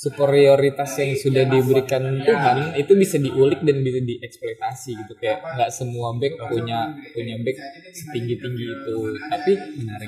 superioritas 0.00 0.96
yang 0.96 1.12
sudah 1.12 1.44
diberikan 1.44 2.24
Tuhan 2.24 2.72
itu 2.80 2.92
bisa 2.96 3.20
diulik 3.20 3.60
dan 3.60 3.84
bisa 3.84 4.00
dieksploitasi 4.00 4.96
gitu. 4.96 5.12
Kayak 5.20 5.44
nggak 5.44 5.68
semua 5.68 6.16
back 6.16 6.40
punya 6.48 6.96
punya 7.12 7.36
back 7.44 7.58
setinggi 7.92 8.40
tinggi 8.40 8.64
itu. 8.64 8.96
Tapi 9.28 9.52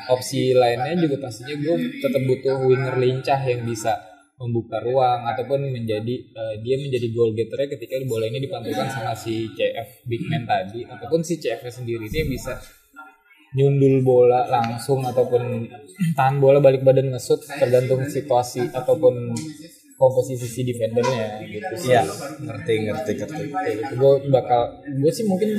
opsi 0.08 0.56
lainnya 0.56 0.96
juga 0.96 1.28
pastinya 1.28 1.61
gue 1.61 2.00
tetap 2.00 2.22
butuh 2.24 2.56
winger 2.64 2.96
lincah 2.96 3.40
yang 3.44 3.68
bisa 3.68 4.00
membuka 4.40 4.80
ruang 4.80 5.28
ataupun 5.28 5.70
menjadi 5.70 6.14
eh, 6.18 6.54
dia 6.64 6.80
menjadi 6.80 7.12
goal 7.12 7.37
getternya 7.37 7.76
ketika 7.78 8.00
bola 8.08 8.26
ini 8.26 8.42
dipantulkan 8.42 8.88
sama 8.90 9.12
si 9.14 9.46
CF 9.54 10.08
big 10.08 10.24
man 10.26 10.48
tadi 10.48 10.88
ataupun 10.88 11.20
si 11.20 11.37
CF 11.37 11.68
sendiri. 11.68 12.08
Dia 12.08 12.24
bisa 12.24 12.56
nyundul 13.53 14.01
bola 14.01 14.49
langsung 14.49 15.05
ataupun 15.05 15.69
tahan 16.17 16.41
bola 16.41 16.59
balik 16.59 16.81
badan 16.81 17.12
ngesut 17.12 17.45
tergantung 17.45 18.09
situasi 18.09 18.73
ataupun 18.73 19.37
komposisi 20.01 20.49
si 20.51 20.61
defendernya 20.67 21.47
gitu 21.47 21.75
sih. 21.79 21.95
Iya, 21.95 22.03
ngerti 22.43 22.73
ngerti 22.91 23.11
ngerti. 23.23 23.43
Gitu. 23.53 23.93
Gue 24.01 24.12
bakal 24.33 24.83
gue 24.88 25.12
sih 25.12 25.25
mungkin 25.29 25.55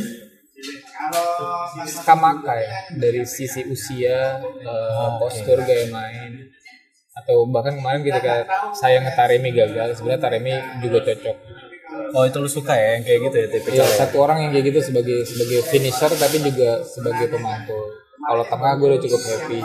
Kamaka 2.08 2.56
ya 2.64 2.72
dari 2.96 3.28
sisi 3.28 3.68
usia, 3.68 4.40
eh, 4.40 5.10
postur 5.20 5.60
gaya 5.64 5.92
main 5.92 6.48
atau 7.14 7.46
bahkan 7.46 7.78
kemarin 7.78 8.02
ketika 8.02 8.48
saya 8.74 9.04
ngetaremi 9.04 9.54
gagal 9.54 10.00
sebenarnya 10.00 10.22
Taremi 10.22 10.54
juga 10.82 11.06
cocok. 11.06 11.38
Oh 12.14 12.24
itu 12.26 12.38
lu 12.38 12.50
suka 12.50 12.74
ya 12.74 12.98
yang 12.98 13.04
kayak 13.06 13.20
gitu 13.30 13.36
ya 13.38 13.48
tipikal. 13.50 13.86
Iya, 13.86 13.98
satu 14.06 14.16
orang 14.22 14.38
yang 14.48 14.52
kayak 14.54 14.66
gitu 14.74 14.80
sebagai 14.94 15.20
sebagai 15.26 15.60
finisher 15.68 16.12
tapi 16.14 16.38
juga 16.42 16.82
sebagai 16.86 17.26
pemantul. 17.30 17.84
Kalau 18.24 18.44
tengah 18.48 18.72
gue 18.80 18.88
udah 18.94 19.02
cukup 19.02 19.22
happy. 19.22 19.60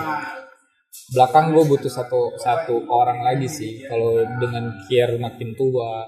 Belakang 1.13 1.57
gue 1.57 1.65
butuh 1.65 1.93
satu 1.93 2.37
satu 2.37 2.85
orang 2.89 3.25
lagi 3.25 3.49
sih. 3.49 3.85
Kalau 3.87 4.21
dengan 4.41 4.73
Kier 4.89 5.17
makin 5.17 5.57
tua, 5.57 6.05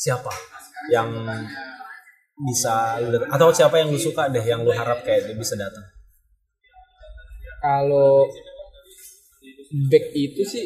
Siapa 0.00 0.32
yang 0.88 1.12
bisa 2.40 2.96
atau 3.28 3.52
siapa 3.52 3.84
yang 3.84 3.92
lu 3.92 4.00
suka 4.00 4.32
deh 4.32 4.40
yang 4.40 4.64
lu 4.64 4.72
harap 4.72 5.04
kayak 5.04 5.28
dia 5.28 5.36
bisa 5.36 5.60
datang? 5.60 5.84
kalau 7.60 8.24
back 9.92 10.04
itu 10.16 10.42
sih 10.48 10.64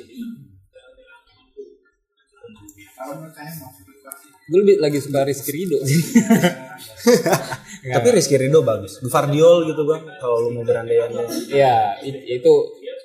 gue 4.45 4.59
lebih 4.61 4.77
lagi 4.81 4.99
suka 5.01 5.25
Rizky 5.25 5.51
Rido 5.57 5.81
sih. 5.85 6.01
Tapi 7.97 8.09
Rizky 8.13 8.37
Ridho 8.37 8.61
bagus. 8.61 9.01
Guardiol 9.01 9.69
gitu 9.73 9.83
bang. 9.89 10.05
Kalau 10.21 10.37
lu 10.45 10.49
mau 10.57 10.65
berandai-andai. 10.65 11.53
ya 11.53 11.97
itu 12.05 12.53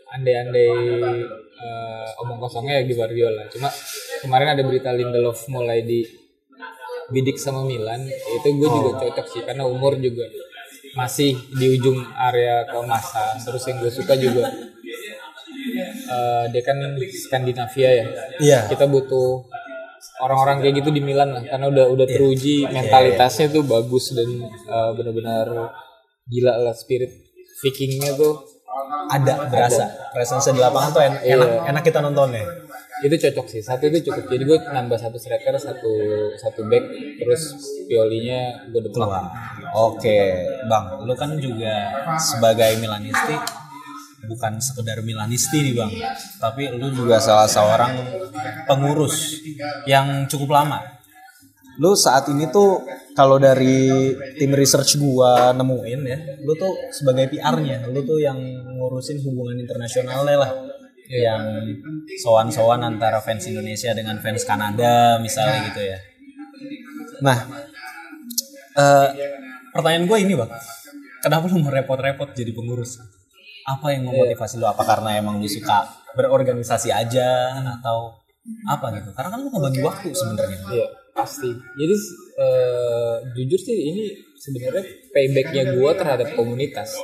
andai-andai 0.09 0.71
eh, 1.59 2.21
omong 2.23 2.39
kosongnya 2.43 2.81
ya 2.81 2.83
di 2.83 2.93
Guardiola. 2.95 3.47
Cuma 3.51 3.69
kemarin 4.23 4.55
ada 4.57 4.63
berita 4.65 4.91
Lindelof 4.91 5.47
mulai 5.51 5.83
di 5.83 6.03
bidik 7.09 7.41
sama 7.41 7.65
Milan, 7.65 8.05
itu 8.05 8.47
gue 8.53 8.69
juga 8.69 9.01
cocok 9.01 9.25
sih 9.33 9.41
karena 9.41 9.65
umur 9.65 9.97
juga 9.97 10.29
masih 10.93 11.33
di 11.57 11.65
ujung 11.77 11.97
area 12.13 12.69
keemasan. 12.69 13.41
Terus 13.41 13.63
yang 13.65 13.77
gue 13.81 13.91
suka 13.91 14.13
juga 14.19 14.45
eh, 16.09 16.43
dia 16.53 16.61
kan 16.61 16.77
Skandinavia 17.09 17.89
ya. 17.89 18.05
Iya. 18.39 18.59
Kita 18.69 18.85
butuh 18.85 19.49
orang-orang 20.19 20.59
kayak 20.59 20.75
gitu 20.77 20.89
di 20.89 20.99
Milan 20.99 21.29
lah 21.31 21.43
karena 21.43 21.65
udah 21.67 21.85
udah 21.89 22.07
teruji 22.07 22.63
mentalitasnya 22.65 23.49
tuh 23.49 23.63
bagus 23.63 24.11
dan 24.11 24.29
eh, 24.45 24.91
benar-benar 24.93 25.47
gila 26.25 26.53
lah 26.59 26.73
spirit 26.73 27.09
Vikingnya 27.59 28.13
tuh 28.13 28.39
Ada 29.09 29.49
berasa. 29.49 29.85
Presence 30.13 30.47
di 30.47 30.57
lapangan 30.57 30.89
tuh 30.89 31.01
en- 31.01 31.19
enak 31.19 31.49
Iya. 31.49 31.67
enak 31.67 31.83
kita 31.83 31.99
nontonnya. 31.99 32.45
itu 32.99 33.15
cocok 33.17 33.47
sih 33.47 33.61
satu 33.61 33.87
itu 33.87 34.03
cukup 34.05 34.27
jadi 34.27 34.43
gue 34.43 34.59
nambah 34.67 34.95
satu 34.95 35.15
striker 35.15 35.55
satu 35.55 35.87
satu 36.35 36.67
back 36.67 36.83
terus 37.15 37.55
piolinya 37.85 38.67
gue 38.67 38.81
depan 38.83 39.23
Oke, 39.71 40.19
Bang, 40.65 40.99
lu 41.01 41.13
kan 41.13 41.31
juga 41.33 41.95
sebagai 42.17 42.75
Milanisti 42.75 43.39
bukan 44.27 44.59
sekedar 44.59 44.99
Milanisti 45.05 45.63
nih, 45.63 45.73
Bang, 45.77 45.93
tapi 46.41 46.67
lu 46.73 46.91
juga 46.91 47.21
salah 47.21 47.47
seorang 47.47 47.93
pengurus 48.67 49.39
yang 49.87 50.27
cukup 50.27 50.59
lama. 50.59 50.79
Lu 51.79 51.95
saat 51.95 52.27
ini 52.27 52.51
tuh 52.51 52.83
kalau 53.15 53.39
dari 53.39 54.11
tim 54.35 54.51
research 54.51 54.99
gua 54.99 55.55
nemuin 55.55 56.01
ya, 56.03 56.17
lu 56.43 56.51
tuh 56.59 56.91
sebagai 56.91 57.31
PR-nya, 57.31 57.87
lu 57.87 58.03
tuh 58.03 58.19
yang 58.19 58.35
ngurusin 58.75 59.23
hubungan 59.23 59.59
internasionalnya 59.63 60.37
lah. 60.39 60.51
Yang 61.09 61.73
sowan-sowan 62.21 62.85
antara 62.85 63.17
fans 63.17 63.49
Indonesia 63.49 63.89
dengan 63.97 64.21
fans 64.21 64.45
Kanada 64.45 65.17
misalnya 65.17 65.65
gitu 65.73 65.81
ya. 65.81 65.97
Nah, 67.25 67.37
eh, 68.77 69.07
pertanyaan 69.73 70.05
gue 70.05 70.17
ini 70.21 70.33
bang, 70.37 70.51
kenapa 71.25 71.49
lu 71.49 71.65
mau 71.65 71.73
repot-repot 71.73 72.29
jadi 72.37 72.53
pengurus? 72.53 73.01
Apa 73.69 73.93
yang 73.93 74.09
memotivasi 74.09 74.57
lu? 74.57 74.65
Apa 74.65 74.81
karena 74.81 75.21
emang 75.21 75.37
lu 75.37 75.45
suka 75.45 75.85
berorganisasi 76.17 76.89
aja 76.89 77.53
atau 77.77 78.17
apa 78.65 78.97
gitu? 78.97 79.13
Karena 79.13 79.37
kan 79.37 79.39
lu 79.45 79.49
ngebagi 79.53 79.81
waktu 79.85 80.09
sebenarnya. 80.09 80.59
Iya 80.73 80.87
pasti. 81.19 81.49
Jadi 81.51 81.95
eh, 82.39 83.15
jujur 83.35 83.59
sih 83.59 83.77
ini 83.91 84.03
sebenarnya 84.39 84.83
paybacknya 85.11 85.63
gue 85.75 85.91
terhadap 85.99 86.27
komunitas. 86.39 86.95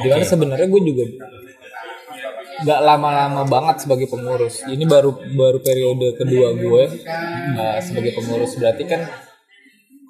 Di 0.00 0.08
mana 0.08 0.24
sebenarnya 0.24 0.68
gue 0.72 0.82
juga 0.82 1.04
nggak 2.60 2.80
lama-lama 2.84 3.42
banget 3.44 3.84
sebagai 3.84 4.08
pengurus. 4.08 4.64
Ini 4.64 4.84
baru 4.88 5.12
baru 5.36 5.58
periode 5.60 6.16
kedua 6.16 6.56
gue 6.56 6.84
eh, 7.60 7.78
sebagai 7.84 8.16
pengurus. 8.16 8.56
Berarti 8.56 8.84
kan 8.88 9.04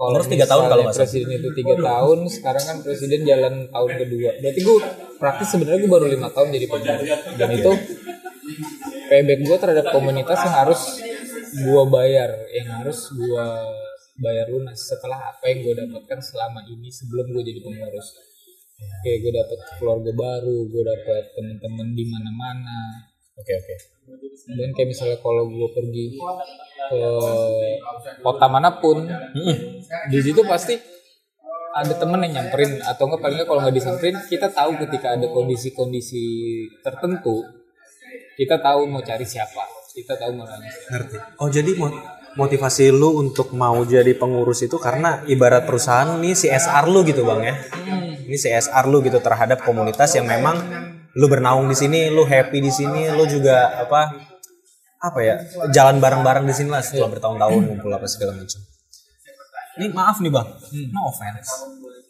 kalau 0.01 0.25
tiga 0.25 0.47
tahun 0.49 0.65
kalau 0.73 0.85
presiden 0.89 1.29
itu 1.45 1.49
tiga 1.53 1.77
tahun 1.77 2.19
sekarang 2.33 2.65
kan 2.65 2.77
presiden 2.81 3.21
jalan 3.29 3.69
tahun 3.69 3.91
kedua. 4.01 4.31
Berarti 4.41 4.61
gue 4.65 4.77
praktis 5.21 5.49
sebenarnya 5.53 5.79
gue 5.85 5.93
baru 5.93 6.07
lima 6.09 6.29
tahun 6.33 6.49
jadi 6.57 6.67
pengurus 6.73 7.11
dan 7.37 7.49
itu 7.53 7.73
payback 9.13 9.41
gue 9.45 9.57
terhadap 9.61 9.87
komunitas 9.93 10.39
yang 10.41 10.57
harus 10.57 10.81
gue 11.53 11.83
bayar 11.93 12.31
yang 12.57 12.69
harus 12.81 13.13
gue 13.13 13.47
bayar 14.25 14.47
lunas 14.49 14.81
setelah 14.81 15.37
apa 15.37 15.45
yang 15.53 15.69
gue 15.69 15.75
dapatkan 15.85 16.21
selama 16.25 16.65
ini 16.65 16.89
sebelum 16.89 17.29
gue 17.37 17.45
jadi 17.45 17.61
pengurus. 17.61 18.17
Kayak 19.05 19.19
gue 19.21 19.33
dapet 19.37 19.59
keluarga 19.77 20.13
baru 20.17 20.65
gue 20.65 20.83
dapet 20.89 21.25
temen-temen 21.37 21.89
di 21.93 22.05
mana-mana 22.09 23.10
Oke 23.41 23.53
oke. 23.57 23.75
dan 24.51 24.69
kayak 24.75 24.89
misalnya 24.91 25.19
kalau 25.23 25.47
gue 25.47 25.69
pergi 25.71 26.19
ke 26.91 27.03
kota 28.21 28.47
mana 28.51 28.83
pun 28.83 29.07
di 30.11 30.19
situ 30.19 30.43
pasti 30.43 30.75
ada 31.71 31.95
temen 31.95 32.19
yang 32.27 32.43
nyamperin 32.43 32.83
atau 32.83 33.07
enggak 33.07 33.21
paling 33.23 33.37
nggak 33.39 33.49
kalau 33.49 33.61
nggak 33.63 33.77
disamperin 33.79 34.17
kita 34.27 34.51
tahu 34.51 34.75
ketika 34.83 35.15
ada 35.15 35.31
kondisi-kondisi 35.31 36.25
tertentu 36.83 37.47
kita 38.35 38.59
tahu 38.59 38.91
mau 38.91 38.99
cari 39.01 39.23
siapa 39.23 39.63
kita 39.91 40.15
tahu 40.17 40.31
mau 40.39 40.47
nanya. 40.47 40.71
Ngerti. 40.71 41.17
Oh 41.43 41.49
jadi 41.51 41.71
mo- 41.75 41.93
motivasi 42.39 42.95
lu 42.95 43.19
untuk 43.19 43.51
mau 43.53 43.83
jadi 43.83 44.15
pengurus 44.15 44.63
itu 44.63 44.79
karena 44.79 45.23
ibarat 45.27 45.67
perusahaan 45.67 46.15
nih 46.19 46.35
CSR 46.35 46.87
lu 46.87 47.03
gitu 47.03 47.27
bang 47.27 47.41
ya? 47.43 47.55
Ini 48.27 48.37
CSR 48.39 48.87
lu 48.87 49.03
gitu 49.03 49.19
terhadap 49.19 49.67
komunitas 49.67 50.15
yang 50.15 50.31
memang 50.31 50.57
lu 51.21 51.27
bernaung 51.29 51.69
di 51.69 51.77
sini, 51.77 52.09
lu 52.09 52.25
happy 52.25 52.65
di 52.65 52.73
sini, 52.73 53.13
lu 53.13 53.29
juga 53.29 53.77
apa 53.85 54.17
apa 55.01 55.19
ya 55.21 55.37
jalan 55.73 56.01
bareng-bareng 56.01 56.49
di 56.49 56.55
sini 56.57 56.73
lah 56.73 56.81
setelah 56.81 57.13
bertahun-tahun 57.13 57.61
ngumpul 57.61 57.93
apa 57.93 58.09
segala 58.09 58.33
macam. 58.37 58.61
Ini 59.77 59.93
maaf 59.93 60.17
nih 60.25 60.33
bang, 60.33 60.49
no 60.93 61.01
offense. 61.13 61.53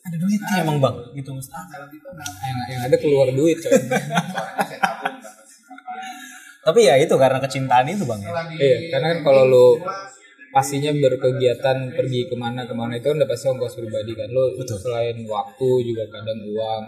Ada 0.07 0.17
duitnya 0.17 0.55
emang 0.63 0.79
bang, 0.79 0.97
gitu 1.19 1.31
Mustafa. 1.35 1.87
yang, 2.47 2.59
yang 2.71 2.81
ada 2.87 2.97
keluar 2.99 3.27
duit 3.35 3.59
coy. 3.59 3.75
Tapi 6.61 6.81
ya 6.87 6.95
itu 7.01 7.15
karena 7.19 7.39
kecintaan 7.43 7.89
itu 7.91 8.05
bang 8.07 8.21
ya. 8.21 8.31
iya 8.61 8.79
karena 8.95 9.17
kan 9.17 9.19
kalau 9.27 9.43
lu 9.49 9.67
pastinya 10.51 10.91
berkegiatan 10.91 11.95
pergi 11.95 12.27
ke 12.27 12.35
mana 12.35 12.67
ke 12.67 12.75
mana 12.75 12.99
itu 12.99 13.07
kan 13.07 13.17
udah 13.23 13.31
pasti 13.31 13.47
ongkos 13.51 13.75
pribadi 13.79 14.13
kan. 14.19 14.29
Lo 14.35 14.51
selain 14.67 15.17
waktu 15.27 15.71
juga 15.87 16.05
kadang 16.11 16.43
uang. 16.43 16.85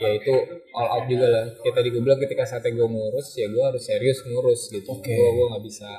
Ya 0.00 0.10
itu 0.16 0.34
all 0.76 0.88
out 0.88 1.04
juga 1.08 1.26
lah. 1.28 1.44
Kita 1.60 1.80
tadi 1.80 1.88
gue 1.92 2.02
bilang 2.02 2.20
ketika 2.20 2.44
saatnya 2.44 2.72
gue 2.72 2.88
ngurus 2.88 3.36
ya 3.36 3.46
gue 3.48 3.64
harus 3.64 3.82
serius 3.84 4.18
ngurus 4.24 4.72
gitu. 4.72 4.88
Oke. 4.90 5.12
gue 5.12 5.30
gue 5.30 5.46
nggak 5.52 5.64
bisa 5.64 5.90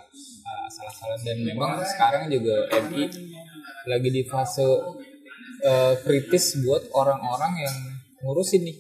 uh, 0.46 0.68
salah-salah. 0.70 1.18
Dan 1.22 1.46
memang 1.46 1.82
sekarang 1.86 2.30
juga 2.34 2.66
MI 2.90 3.10
lagi 3.86 4.10
di 4.10 4.24
fase 4.26 4.66
uh, 4.66 5.94
kritis 6.02 6.62
buat 6.66 6.90
orang-orang 6.94 7.54
yang 7.62 7.78
ngurusin 8.26 8.66
nih. 8.66 8.78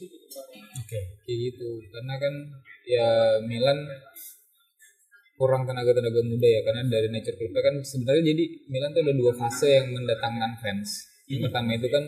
Oke. 0.82 1.00
kayak 1.26 1.38
gitu. 1.50 1.70
Karena 1.94 2.18
kan 2.18 2.34
ya 2.86 3.42
Milan 3.42 3.78
kurang 5.36 5.68
tenaga-tenaga 5.68 6.22
muda 6.24 6.48
ya 6.48 6.62
karena 6.64 6.82
dari 6.88 7.08
nature 7.12 7.36
club 7.36 7.56
kan 7.60 7.76
sebenarnya 7.84 8.24
jadi 8.32 8.44
Milan 8.72 8.92
tuh 8.96 9.02
ada 9.04 9.14
dua 9.14 9.34
fase 9.36 9.68
yang 9.68 9.92
mendatangkan 9.92 10.52
fans 10.64 10.90
yang 11.28 11.44
pertama 11.44 11.76
itu 11.76 11.88
kan 11.92 12.04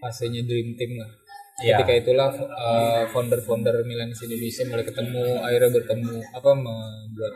fasenya 0.00 0.42
dream 0.44 0.76
team 0.76 1.00
lah 1.00 1.10
Iya. 1.54 1.78
ketika 1.78 1.94
itulah 2.02 2.34
uh, 2.34 3.06
founder-founder 3.14 3.86
Milan 3.86 4.10
Indonesia 4.10 4.66
mulai 4.66 4.82
ketemu 4.82 5.38
akhirnya 5.38 5.70
bertemu 5.70 6.16
apa 6.34 6.50
membuat 6.50 7.34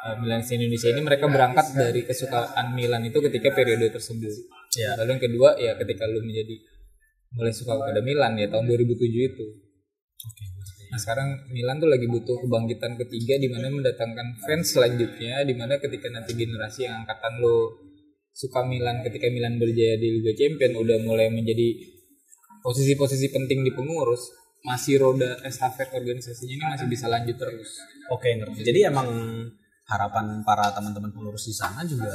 uh, 0.00 0.14
Milan 0.24 0.40
Indonesia 0.40 0.88
ini 0.88 1.04
mereka 1.04 1.28
berangkat 1.28 1.76
dari 1.76 2.08
kesukaan 2.08 2.72
Milan 2.72 3.04
itu 3.04 3.20
ketika 3.20 3.52
periode 3.52 3.92
tersebut 3.92 4.32
Iya. 4.80 4.96
lalu 4.96 5.20
yang 5.20 5.22
kedua 5.28 5.48
ya 5.60 5.76
ketika 5.76 6.08
lu 6.08 6.24
menjadi 6.24 6.56
mulai 7.36 7.52
suka 7.52 7.76
kepada 7.76 8.00
Milan 8.00 8.32
ya 8.40 8.48
tahun 8.48 8.64
2007 8.64 8.96
itu. 9.12 9.44
Nah 10.88 10.98
sekarang 10.98 11.28
Milan 11.52 11.78
tuh 11.78 11.90
lagi 11.92 12.08
butuh 12.08 12.42
kebangkitan 12.42 12.96
ketiga 12.96 13.36
di 13.36 13.48
mana 13.52 13.68
mendatangkan 13.68 14.40
fans 14.40 14.72
selanjutnya 14.72 15.44
di 15.44 15.54
mana 15.54 15.76
ketika 15.76 16.08
nanti 16.08 16.32
generasi 16.32 16.88
yang 16.88 17.04
angkatan 17.04 17.38
lo 17.44 17.76
suka 18.32 18.64
Milan 18.64 19.04
ketika 19.04 19.28
Milan 19.28 19.60
berjaya 19.60 20.00
di 20.00 20.08
Liga 20.18 20.32
Champions 20.32 20.74
udah 20.80 20.98
mulai 21.04 21.28
menjadi 21.28 21.76
posisi-posisi 22.64 23.30
penting 23.30 23.62
di 23.62 23.70
pengurus 23.70 24.32
masih 24.66 24.98
roda 24.98 25.38
estafet 25.46 25.92
organisasinya 25.94 26.54
ini 26.56 26.64
masih 26.66 26.86
bisa 26.90 27.06
lanjut 27.06 27.36
terus. 27.38 27.78
Oke 28.10 28.34
ngerti. 28.34 28.66
Jadi 28.66 28.90
emang 28.90 29.06
harapan 29.88 30.42
para 30.42 30.72
teman-teman 30.74 31.14
pengurus 31.14 31.46
di 31.46 31.54
sana 31.54 31.86
juga 31.86 32.10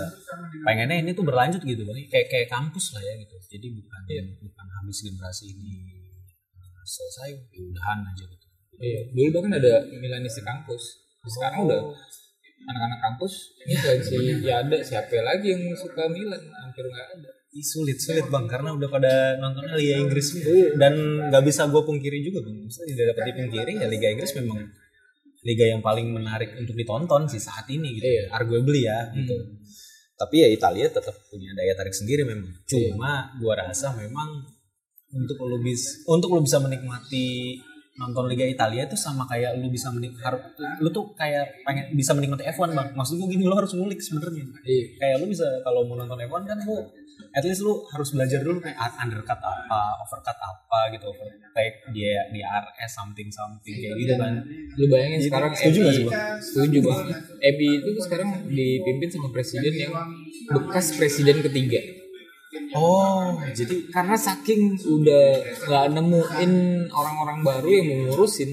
pengennya 0.67 0.99
ini 0.99 1.15
tuh 1.15 1.23
berlanjut 1.23 1.63
gitu. 1.63 1.87
Kayak 2.11 2.27
kayak 2.27 2.47
kampus 2.51 2.97
lah 2.97 3.01
ya 3.05 3.13
gitu. 3.21 3.35
Jadi 3.47 3.67
bukan 3.79 4.01
bukan 4.43 4.67
habis 4.81 4.97
generasi 5.07 5.55
ini 5.55 6.02
selesai 6.85 7.29
ya 7.51 7.61
udahan 7.63 7.99
aja 8.03 8.23
gitu. 8.27 8.47
Iya, 8.83 9.01
dulu 9.15 9.29
bahkan 9.39 9.53
ada 9.57 9.73
Milanisti 9.87 10.41
kampus. 10.43 10.83
Sekarang 11.23 11.69
udah 11.71 11.81
anak-anak 12.63 12.99
kampus 12.99 13.33
influensi 13.67 14.15
ya 14.43 14.63
ada 14.63 14.77
siapa 14.79 15.19
lagi 15.19 15.51
yang 15.51 15.63
suka 15.75 16.07
Milan 16.07 16.43
hampir 16.63 16.83
nggak 16.87 17.07
ada. 17.19 17.29
Ih, 17.53 17.61
sulit 17.61 18.01
sulit 18.01 18.25
bang 18.33 18.49
karena 18.49 18.73
udah 18.73 18.89
pada 18.89 19.37
nontonnya 19.37 19.77
Liga 19.77 20.01
Inggris 20.01 20.33
nih. 20.33 20.73
dan 20.79 20.93
nggak 21.29 21.43
bisa 21.45 21.69
gue 21.69 21.81
pungkiri 21.85 22.23
juga 22.25 22.41
bang. 22.41 22.57
Maksudnya 22.65 22.87
tidak 22.95 23.05
dapat 23.13 23.23
dipungkiri 23.29 23.73
ya 23.77 23.87
Liga 23.91 24.07
Inggris 24.09 24.31
memang 24.41 24.59
liga 25.43 25.65
yang 25.67 25.83
paling 25.83 26.07
menarik 26.07 26.55
untuk 26.55 26.73
ditonton 26.73 27.27
sih 27.27 27.39
saat 27.39 27.67
ini 27.67 27.99
gitu. 27.99 28.07
Iya. 28.07 28.23
Arguably 28.31 28.81
ya 28.87 29.11
gitu. 29.11 29.35
Tapi 30.15 30.35
ya 30.39 30.47
Italia 30.47 30.87
tetap 30.87 31.13
punya 31.27 31.51
daya 31.51 31.75
tarik 31.75 31.91
sendiri 31.91 32.23
memang. 32.23 32.47
Cuma 32.63 33.35
gua 33.37 33.53
rasa 33.67 33.91
memang 33.91 34.47
untuk 35.13 35.37
lu 35.39 35.57
bisa 35.57 36.01
untuk 36.05 36.29
lu 36.33 36.41
bisa 36.41 36.57
menikmati 36.57 37.57
nonton 37.93 38.25
Liga 38.25 38.41
Italia 38.43 38.89
itu 38.89 38.97
sama 38.97 39.29
kayak 39.29 39.53
lu 39.61 39.69
bisa 39.69 39.93
menikmati 39.93 40.25
lu 40.81 40.89
tuh 40.89 41.13
kayak 41.13 41.61
pengen 41.61 41.93
bisa 41.93 42.17
menikmati 42.17 42.41
F1 42.49 42.73
bang 42.73 42.89
maksud 42.91 43.21
gue 43.21 43.29
gini 43.29 43.45
lu 43.45 43.53
harus 43.53 43.69
ngulik 43.71 44.01
sebenarnya 44.01 44.49
Iya. 44.65 44.85
kayak 44.97 45.15
lu 45.21 45.29
bisa 45.29 45.45
kalau 45.61 45.85
mau 45.85 45.93
nonton 45.93 46.17
F1 46.17 46.41
kan 46.43 46.57
lu 46.65 46.77
at 47.29 47.45
least 47.45 47.61
lu 47.61 47.85
harus 47.93 48.09
belajar 48.09 48.41
dulu 48.41 48.57
kayak 48.57 48.77
undercut 48.97 49.37
apa 49.37 49.81
overcut 50.01 50.33
apa 50.33 50.79
gitu 50.89 51.05
overtake 51.05 51.85
dia 51.93 52.25
di 52.33 52.41
RS 52.41 52.91
something 52.97 53.29
something 53.29 53.73
kayak 53.77 53.93
gitu 54.01 54.13
kan 54.17 54.41
Lu 54.73 54.89
bayangin 54.89 55.21
Jadi, 55.21 55.29
sekarang 55.29 55.51
setuju 55.53 55.77
nggak 55.77 55.93
sih, 55.93 56.05
Bang? 56.09 56.17
Setuju 56.41 56.77
banget. 56.81 57.17
MI 57.53 57.69
itu 57.77 58.01
sekarang 58.01 58.29
dipimpin 58.49 59.09
sama 59.13 59.29
presiden 59.29 59.73
yang 59.77 59.93
bekas 60.49 60.97
presiden 60.97 61.45
ketiga. 61.45 61.77
Oh 62.77 63.37
jadi 63.53 63.75
Karena 63.89 64.15
saking 64.17 64.77
udah 64.81 65.25
nggak 65.67 65.85
nemuin 65.97 66.53
orang-orang 66.93 67.37
baru 67.41 67.67
yang 67.69 67.85
mau 67.89 67.99
ngurusin. 68.13 68.51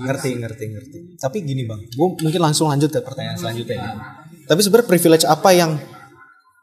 ngerti 0.00 0.30
ngerti 0.40 0.64
ngerti. 0.72 0.98
Tapi 1.20 1.44
gini 1.44 1.68
bang 1.68 1.80
gue 1.84 2.08
mungkin 2.16 2.40
langsung 2.40 2.72
lanjut 2.72 2.88
ke 2.88 3.04
pertanyaan 3.04 3.36
selanjutnya 3.36 3.76
ya. 3.76 3.92
tapi 4.48 4.60
sebenarnya 4.64 4.88
privilege 4.88 5.24
apa 5.28 5.50
yang 5.52 5.76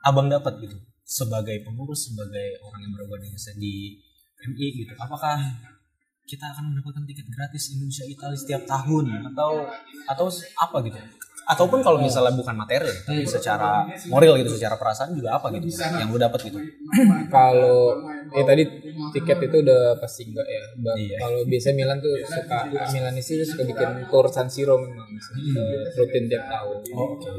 abang 0.01 0.25
dapat 0.25 0.57
gitu? 0.65 0.75
Sebagai 1.05 1.61
pengurus 1.63 2.11
sebagai 2.11 2.59
orang 2.65 2.81
yang 2.83 2.91
berorganisasi 2.97 3.61
di 3.61 3.95
MI 4.49 4.67
gitu. 4.83 4.93
Apakah 4.97 5.37
kita 6.27 6.51
akan 6.51 6.73
mendapatkan 6.75 7.05
tiket 7.07 7.29
gratis 7.31 7.71
Indonesia 7.77 8.03
Italia 8.03 8.35
setiap 8.35 8.63
tahun? 8.67 9.05
Atau 9.31 9.69
atau 10.09 10.27
apa 10.57 10.77
gitu 10.83 10.99
ataupun 11.47 11.79
kalau 11.79 12.03
misalnya 12.03 12.35
bukan 12.35 12.55
materi 12.59 12.91
tapi 13.07 13.23
secara 13.23 13.87
moral 14.11 14.35
gitu 14.35 14.59
secara 14.59 14.75
perasaan 14.75 15.15
juga 15.15 15.39
apa 15.39 15.47
gitu 15.55 15.71
yang 15.95 16.11
lu 16.11 16.19
dapat 16.19 16.51
gitu 16.51 16.59
Kalau 17.35 17.99
eh 18.35 18.43
tadi 18.43 18.63
tiket 19.15 19.39
itu 19.47 19.57
udah 19.63 19.95
pasti 19.99 20.27
enggak 20.27 20.47
ya. 20.47 20.63
Iya. 20.95 21.17
Kalau 21.19 21.39
biasa 21.47 21.67
Milan 21.71 21.99
tuh 22.03 22.15
suka 22.23 22.59
Milanisti 22.91 23.39
tuh 23.39 23.47
suka 23.47 23.63
bikin 23.63 23.89
tour 24.11 24.27
San 24.27 24.47
Siro 24.51 24.75
memang 24.79 25.07
rutin 25.95 26.27
tiap 26.27 26.43
tahun. 26.47 26.77
oke 26.83 27.31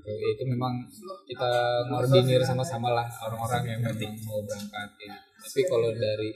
Gitu. 0.00 0.10
itu 0.10 0.42
memang 0.48 0.80
kita 1.28 1.52
ngordinir 1.92 2.40
sama-sama 2.42 2.90
lah 2.90 3.06
orang-orang 3.20 3.76
yang 3.76 3.80
memang 3.84 4.16
mau 4.24 4.40
berangkat 4.42 4.90
ya. 5.06 5.14
Tapi 5.40 5.60
kalau 5.68 5.92
dari 5.92 6.32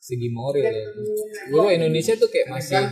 segi 0.00 0.28
moral 0.32 0.64
ya, 0.64 0.84
gue 1.48 1.64
Indonesia 1.76 2.14
tuh 2.16 2.28
kayak 2.28 2.48
masih 2.52 2.84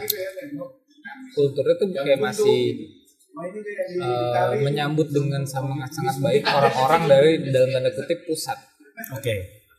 kulturnya 1.33 1.75
tuh 1.77 1.89
kayak 1.93 2.21
masih 2.21 2.61
eh, 3.37 4.53
menyambut 4.63 5.09
dengan 5.13 5.43
sangat 5.47 5.91
sangat 5.95 6.17
baik 6.19 6.43
orang-orang 6.47 7.03
dari 7.07 7.31
dalam 7.53 7.71
tanda 7.71 7.91
kutip 7.95 8.27
pusat. 8.27 8.59
oke 9.15 9.37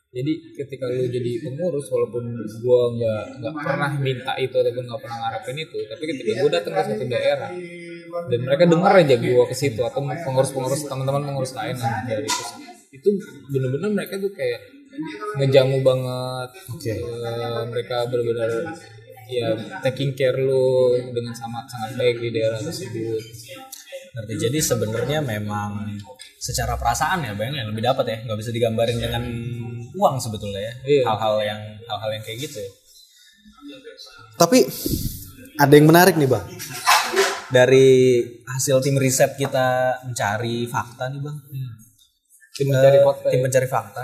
Jadi 0.09 0.57
ketika 0.57 0.89
lu 0.89 1.05
jadi 1.05 1.37
pengurus 1.45 1.85
walaupun 1.93 2.33
gua 2.65 2.81
nggak 2.97 3.23
nggak 3.45 3.53
pernah 3.61 3.91
minta 4.01 4.33
itu 4.41 4.57
ataupun 4.57 4.89
nggak 4.89 5.01
pernah 5.05 5.17
ngarepin 5.21 5.57
itu, 5.61 5.77
tapi 5.85 6.03
ketika 6.09 6.31
gua 6.41 6.49
datang 6.49 6.73
ke 6.73 6.81
suatu 6.81 7.05
daerah 7.05 7.51
dan 8.25 8.39
mereka 8.41 8.63
dengar 8.65 8.93
aja 8.97 9.15
gua 9.21 9.45
ke 9.45 9.53
situ 9.53 9.81
atau 9.85 10.01
pengurus-pengurus 10.01 10.89
teman-teman 10.89 11.29
pengurus 11.29 11.53
lain 11.53 11.77
dari 12.09 12.25
pusat, 12.25 12.57
itu 12.89 13.09
bener-bener 13.53 13.93
mereka 13.93 14.17
tuh 14.17 14.33
kayak 14.33 14.79
ngejamu 15.37 15.77
banget. 15.85 16.49
Oke. 16.73 16.93
Eh, 16.93 17.61
mereka 17.69 18.09
benar-benar 18.09 18.49
ya 19.29 19.47
taking 19.81 20.11
care 20.11 20.35
lu 20.35 20.65
dengan 21.09 21.31
sangat 21.31 21.65
sangat 21.65 21.91
baik 21.95 22.17
di 22.17 22.29
daerah 22.31 22.57
tersebut. 22.57 23.21
Ngerti. 24.09 24.33
Jadi 24.41 24.59
sebenarnya 24.59 25.19
memang 25.21 25.85
secara 26.35 26.73
perasaan 26.75 27.21
ya 27.21 27.33
bang 27.33 27.53
yang 27.53 27.69
lebih 27.69 27.83
dapat 27.83 28.05
ya 28.05 28.17
nggak 28.23 28.37
bisa 28.37 28.49
digambarin 28.49 28.97
dengan 28.97 29.23
uang 29.91 30.15
sebetulnya 30.17 30.61
ya 30.61 30.73
Iya. 30.83 31.01
hal-hal 31.05 31.35
yang 31.43 31.61
hal-hal 31.85 32.09
yang 32.11 32.23
kayak 32.23 32.39
gitu 32.41 32.57
ya. 32.57 32.71
Tapi 34.35 34.65
ada 35.55 35.73
yang 35.73 35.85
menarik 35.85 36.15
nih 36.15 36.25
bang. 36.25 36.45
Dari 37.49 38.21
hasil 38.47 38.77
tim 38.79 38.95
riset 38.95 39.33
kita 39.35 39.67
mencari 40.03 40.65
fakta 40.65 41.09
nih 41.09 41.19
bang. 41.19 41.37
Tim 42.51 42.65
mencari 42.67 42.97
Eh, 42.97 43.03
fakta. 43.03 43.27
Tim 43.27 43.39
ya. 43.39 43.43
mencari 43.45 43.67
fakta. 43.67 44.03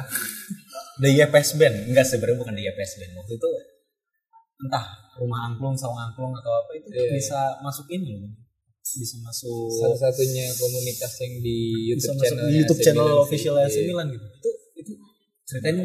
The 0.96 1.10
YPS 1.14 1.50
Band 1.56 1.76
enggak 1.88 2.06
sebenarnya 2.06 2.38
bukan 2.38 2.54
The 2.54 2.64
YPS 2.64 2.92
Band 2.98 3.12
waktu 3.16 3.34
itu 3.36 3.50
entah 4.58 4.86
rumah 5.16 5.48
angklung 5.48 5.76
sawang 5.76 6.12
angklung 6.12 6.34
atau 6.34 6.52
apa 6.52 6.72
itu 6.76 6.88
Iya. 6.92 7.12
bisa 7.16 7.40
masuk 7.60 7.88
ini 7.90 8.20
loh. 8.20 8.32
bisa 8.86 9.18
masuk 9.18 9.66
Satu-satunya 9.82 10.46
komunitas 10.54 11.18
yang 11.20 11.34
di 11.42 11.58
bisa 11.98 12.14
YouTube 12.14 12.16
masuk 12.16 12.26
channel 12.30 12.46
di 12.46 12.54
YouTube 12.56 12.82
channel 12.86 13.10
official 13.18 13.56
AC 13.58 13.76
Iya. 13.76 13.88
Milan 13.90 14.08
gitu. 14.14 14.26
Itu 14.30 14.50
itu 14.78 14.92
ceritain 15.44 15.78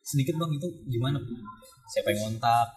sedikit 0.00 0.34
bang 0.36 0.50
itu 0.54 0.68
gimana? 0.86 1.18
Siapa 1.90 2.08
yang 2.10 2.30
kontak? 2.30 2.68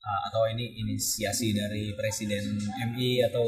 Uh, 0.00 0.20
atau 0.32 0.48
ini 0.48 0.64
inisiasi 0.80 1.52
dari 1.52 1.92
presiden 1.92 2.56
MI 2.88 3.20
atau 3.20 3.44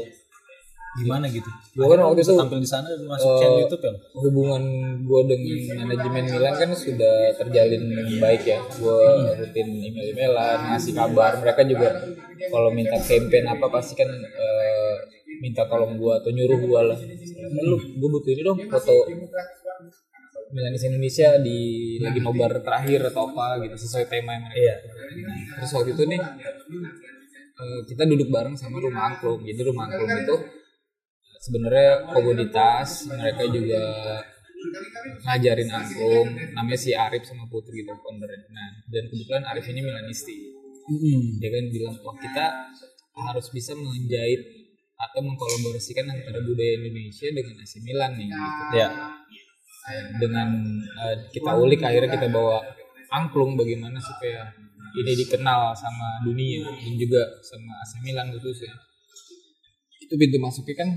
gimana 0.93 1.25
gitu? 1.25 1.49
Gua 1.73 1.97
kan 1.97 1.99
waktu 2.05 2.21
itu, 2.21 2.33
tampil 2.37 2.59
di 2.61 2.69
sana 2.69 2.85
dan 2.85 3.01
masuk 3.09 3.29
eh, 3.33 3.37
channel 3.41 3.59
YouTube 3.65 3.83
ya? 3.83 3.93
hubungan 4.13 4.63
gue 5.01 5.21
dengan 5.25 5.51
manajemen 5.83 6.23
Milan 6.29 6.53
kan 6.53 6.69
sudah 6.77 7.15
terjalin 7.41 7.83
baik 8.21 8.43
ya. 8.45 8.59
Gue 8.77 9.01
rutin 9.41 9.67
email-emailan, 9.73 10.57
ngasih 10.69 10.93
kabar. 10.93 11.41
Mereka 11.41 11.61
juga 11.65 11.89
kalau 12.53 12.69
minta 12.69 12.97
campaign 13.01 13.45
apa 13.49 13.65
pasti 13.73 13.97
kan 13.97 14.09
eh, 14.13 14.95
minta 15.41 15.65
tolong 15.65 15.97
gue 15.97 16.13
atau 16.13 16.29
nyuruh 16.29 16.59
gue 16.61 16.81
lah. 16.93 16.99
Lu, 17.65 17.77
gue 17.81 18.09
butuh 18.13 18.29
ini 18.29 18.41
dong 18.45 18.59
foto 18.69 18.93
Milanis 20.53 20.85
Indonesia 20.85 21.41
di 21.41 21.97
lagi 21.97 22.21
nobar 22.21 22.61
terakhir 22.61 23.09
atau 23.09 23.33
apa 23.33 23.57
gitu 23.65 23.73
sesuai 23.73 24.05
tema 24.05 24.37
yang 24.37 24.45
mereka. 24.45 24.61
Iya. 24.61 24.75
Terus 25.57 25.71
waktu 25.73 25.89
itu 25.97 26.03
nih 26.05 26.21
eh, 27.57 27.79
kita 27.89 28.03
duduk 28.05 28.29
bareng 28.29 28.53
sama 28.53 28.77
rumah 28.77 29.09
angklung. 29.09 29.41
Jadi 29.41 29.61
rumah 29.65 29.89
angklung 29.89 30.13
itu 30.13 30.35
sebenarnya 31.43 32.07
komoditas 32.07 33.03
mereka 33.11 33.43
juga 33.51 33.83
ngajarin 35.27 35.67
angklung 35.67 36.29
namanya 36.55 36.79
si 36.79 36.95
Arif 36.95 37.27
sama 37.27 37.43
Putri 37.51 37.83
gitu 37.83 37.91
nah 37.91 38.69
dan 38.87 39.03
kebetulan 39.11 39.43
Arif 39.51 39.67
ini 39.67 39.83
Milanisti 39.83 40.35
dia 41.43 41.49
kan 41.51 41.65
bilang 41.67 41.95
wah 41.99 42.15
kita 42.15 42.45
harus 43.27 43.47
bisa 43.51 43.75
menjahit 43.75 44.41
atau 44.95 45.19
mengkolaborasikan 45.19 46.07
antara 46.07 46.39
budaya 46.39 46.79
Indonesia 46.79 47.27
dengan 47.27 47.59
AC 47.59 47.73
Milan 47.83 48.11
nih 48.15 48.27
gitu. 48.31 48.63
Ya. 48.79 48.89
dengan 50.15 50.47
eh, 50.79 51.15
kita 51.35 51.59
ulik 51.59 51.83
akhirnya 51.83 52.07
kita 52.07 52.31
bawa 52.31 52.63
angklung 53.11 53.59
bagaimana 53.59 53.99
supaya 53.99 54.47
ini 54.95 55.11
dikenal 55.27 55.75
sama 55.75 56.23
dunia 56.23 56.63
dan 56.63 56.93
juga 56.95 57.19
sama 57.43 57.83
AC 57.83 57.99
Milan 57.99 58.31
khususnya 58.31 58.71
itu 60.03 60.13
pintu 60.15 60.37
masuknya 60.39 60.75
kan 60.77 60.89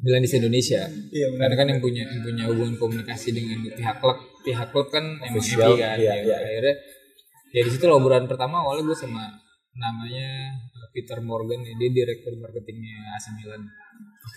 Milan 0.00 0.20
di 0.20 0.30
Indonesia 0.30 0.82
Iya, 1.10 1.26
karena 1.34 1.54
kan 1.54 1.66
yang 1.68 1.80
punya 1.80 2.02
yang 2.04 2.20
punya 2.20 2.44
hubungan 2.48 2.74
komunikasi 2.76 3.32
dengan 3.32 3.60
pihak 3.68 3.96
klub 3.98 4.16
pihak 4.40 4.68
klub 4.70 4.88
kan 4.88 5.04
emang 5.20 5.36
Official, 5.36 5.76
kan 5.76 5.96
iya, 5.96 6.12
Ya, 6.16 6.24
iya. 6.24 6.36
akhirnya 6.40 6.74
ya 7.50 7.60
di 7.60 7.70
situ 7.70 7.84
loburan 7.84 8.24
pertama 8.24 8.62
awalnya 8.62 8.86
gue 8.86 8.96
sama 8.96 9.28
namanya 9.72 10.56
Peter 10.90 11.18
Morgan 11.20 11.62
ya 11.62 11.74
dia 11.76 11.90
direktur 11.92 12.34
marketingnya 12.36 13.14
AC 13.14 13.26
Milan 13.34 13.62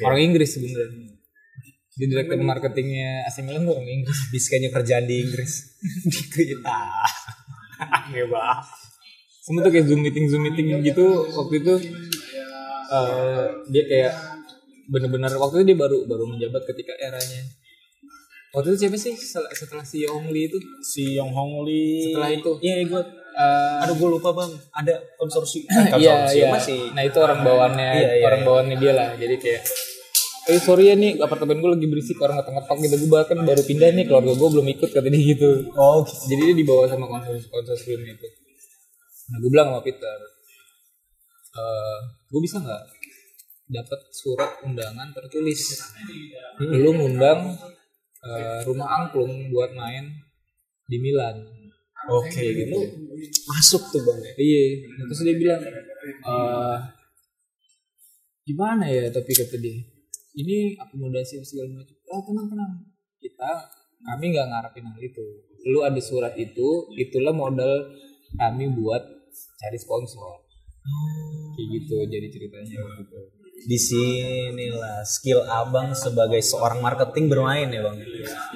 orang 0.01 0.19
Inggris 0.21 0.49
sebenarnya 0.51 1.13
dia 1.93 2.07
direktur 2.09 2.39
marketingnya 2.39 3.23
AC 3.23 3.41
Milan 3.41 3.63
orang 3.65 3.85
Inggris 3.85 4.19
Biskanya 4.33 4.69
kerjaan 4.69 5.05
di 5.05 5.21
Inggris. 5.21 5.77
di 6.09 6.21
kita. 6.25 6.79
Aneh 7.79 8.25
banget. 8.25 8.65
semua 9.43 9.59
tuh 9.59 9.71
kayak 9.71 9.85
zoom 9.85 9.99
meeting 9.99 10.25
zoom 10.25 10.41
meeting 10.41 10.71
gitu 10.81 11.03
waktu 11.29 11.59
itu 11.59 11.73
eh, 12.89 13.45
dia 13.67 13.83
kayak 13.85 14.13
bener-bener 14.91 15.31
waktu 15.39 15.63
itu 15.63 15.65
dia 15.73 15.77
baru 15.79 16.03
baru 16.03 16.23
menjabat 16.27 16.63
ketika 16.67 16.93
eranya 16.99 17.43
waktu 18.53 18.77
itu 18.77 18.77
siapa 18.85 18.97
sih 19.01 19.13
setelah, 19.17 19.81
si 19.81 20.05
Yong 20.05 20.29
Lee 20.29 20.45
itu 20.45 20.61
Si 20.85 21.17
Yong 21.17 21.33
Hong 21.33 21.65
Lee. 21.65 22.13
Setelah 22.13 22.29
itu. 22.29 22.51
Iya, 22.61 22.85
gue. 22.85 23.01
Eh, 23.33 23.81
Aduh, 23.81 23.95
gue 23.97 24.09
lupa 24.13 24.29
bang. 24.29 24.53
Ada 24.77 24.93
konsorsi. 25.17 25.65
Iya, 25.97 26.29
konsorsium 26.29 26.37
iya. 26.37 26.53
masih. 26.53 26.79
Nah 26.93 27.01
itu 27.01 27.17
orang 27.17 27.39
bawaannya, 27.41 27.89
Iya, 27.97 28.09
iya, 28.21 28.25
orang 28.29 28.41
iya. 28.41 28.47
bawaannya 28.47 28.75
dia 28.77 28.93
lah. 28.93 29.09
Jadi 29.17 29.35
kayak, 29.41 29.61
eh 30.53 30.59
sorry 30.61 30.93
ya 30.93 30.95
nih 30.99 31.17
apartemen 31.17 31.57
gue 31.65 31.71
lagi 31.73 31.87
berisik 31.89 32.21
orang 32.21 32.37
ngetok-ngetok 32.37 32.77
gitu. 32.85 32.95
Gue 33.01 33.09
bahkan 33.09 33.37
baru 33.41 33.61
pindah 33.65 33.89
nih 33.89 34.05
keluarga 34.05 34.33
gue 34.37 34.49
belum 34.53 34.67
ikut 34.77 34.89
kata 34.93 35.07
dia 35.09 35.21
gitu. 35.33 35.49
Oh, 35.73 36.05
gitu. 36.05 36.23
Jadi 36.29 36.41
dia 36.45 36.55
dibawa 36.61 36.85
sama 36.85 37.05
konsorsium, 37.09 37.49
konsorsium 37.49 38.01
itu. 38.05 38.27
Nah 39.33 39.37
gue 39.41 39.49
bilang 39.49 39.67
sama 39.73 39.81
Peter, 39.81 40.17
eh 41.57 41.99
gue 42.29 42.41
bisa 42.43 42.61
nggak 42.61 42.81
dapat 43.67 43.99
surat 44.11 44.59
undangan 44.63 45.11
tertulis? 45.15 45.79
Lu 46.59 46.91
ngundang 46.93 47.55
eh, 48.23 48.59
rumah 48.67 48.87
angklung 49.03 49.51
buat 49.51 49.71
main 49.75 50.11
di 50.87 50.97
Milan. 50.99 51.43
Oke, 52.11 52.43
gitu. 52.43 52.79
Masuk 53.47 53.87
tuh 53.95 54.03
bang. 54.03 54.19
Iya, 54.35 54.63
terus 55.07 55.23
dia 55.23 55.35
bilang, 55.39 55.61
eh 55.63 56.79
gimana 58.43 58.91
ya? 58.91 59.07
Tapi 59.07 59.31
kata 59.31 59.55
dia, 59.55 59.79
ini 60.35 60.75
akomodasi 60.75 61.39
segala 61.47 61.79
macam. 61.79 61.95
Oh 62.11 62.21
tenang 62.27 62.47
tenang, 62.51 62.73
kita 63.23 63.51
kami 64.03 64.35
nggak 64.35 64.47
ngarepin 64.51 64.83
hal 64.83 64.99
itu. 64.99 65.25
Lu 65.71 65.79
ada 65.87 66.01
surat 66.03 66.35
itu, 66.35 66.91
itulah 66.99 67.31
modal 67.31 67.95
kami 68.35 68.67
buat 68.75 69.03
cari 69.63 69.79
sponsor. 69.79 70.43
Kayak 71.55 71.67
gitu, 71.79 71.97
jadi 72.11 72.27
ceritanya 72.27 72.83
gitu. 72.99 73.19
Di 73.63 73.79
sinilah 73.79 75.07
skill 75.07 75.47
abang 75.47 75.95
sebagai 75.95 76.43
seorang 76.43 76.83
marketing 76.83 77.31
bermain 77.31 77.71
ya 77.71 77.81
bang. 77.83 77.97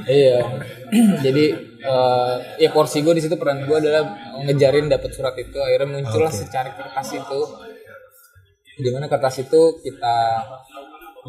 Iya, 0.04 0.40
jadi 1.26 1.46
eh, 1.80 2.36
ya 2.60 2.70
porsi 2.76 3.00
gue 3.00 3.16
di 3.16 3.24
situ 3.24 3.40
peran 3.40 3.64
gue 3.64 3.78
adalah 3.80 4.04
ngejarin 4.44 4.92
dapat 4.92 5.12
surat 5.16 5.36
itu. 5.40 5.56
Akhirnya 5.56 5.88
muncullah 6.04 6.32
secari 6.32 6.76
kertas 6.76 7.16
itu. 7.16 7.42
Di 8.78 8.90
mana 8.94 9.10
kertas 9.10 9.42
itu 9.42 9.82
kita 9.82 10.18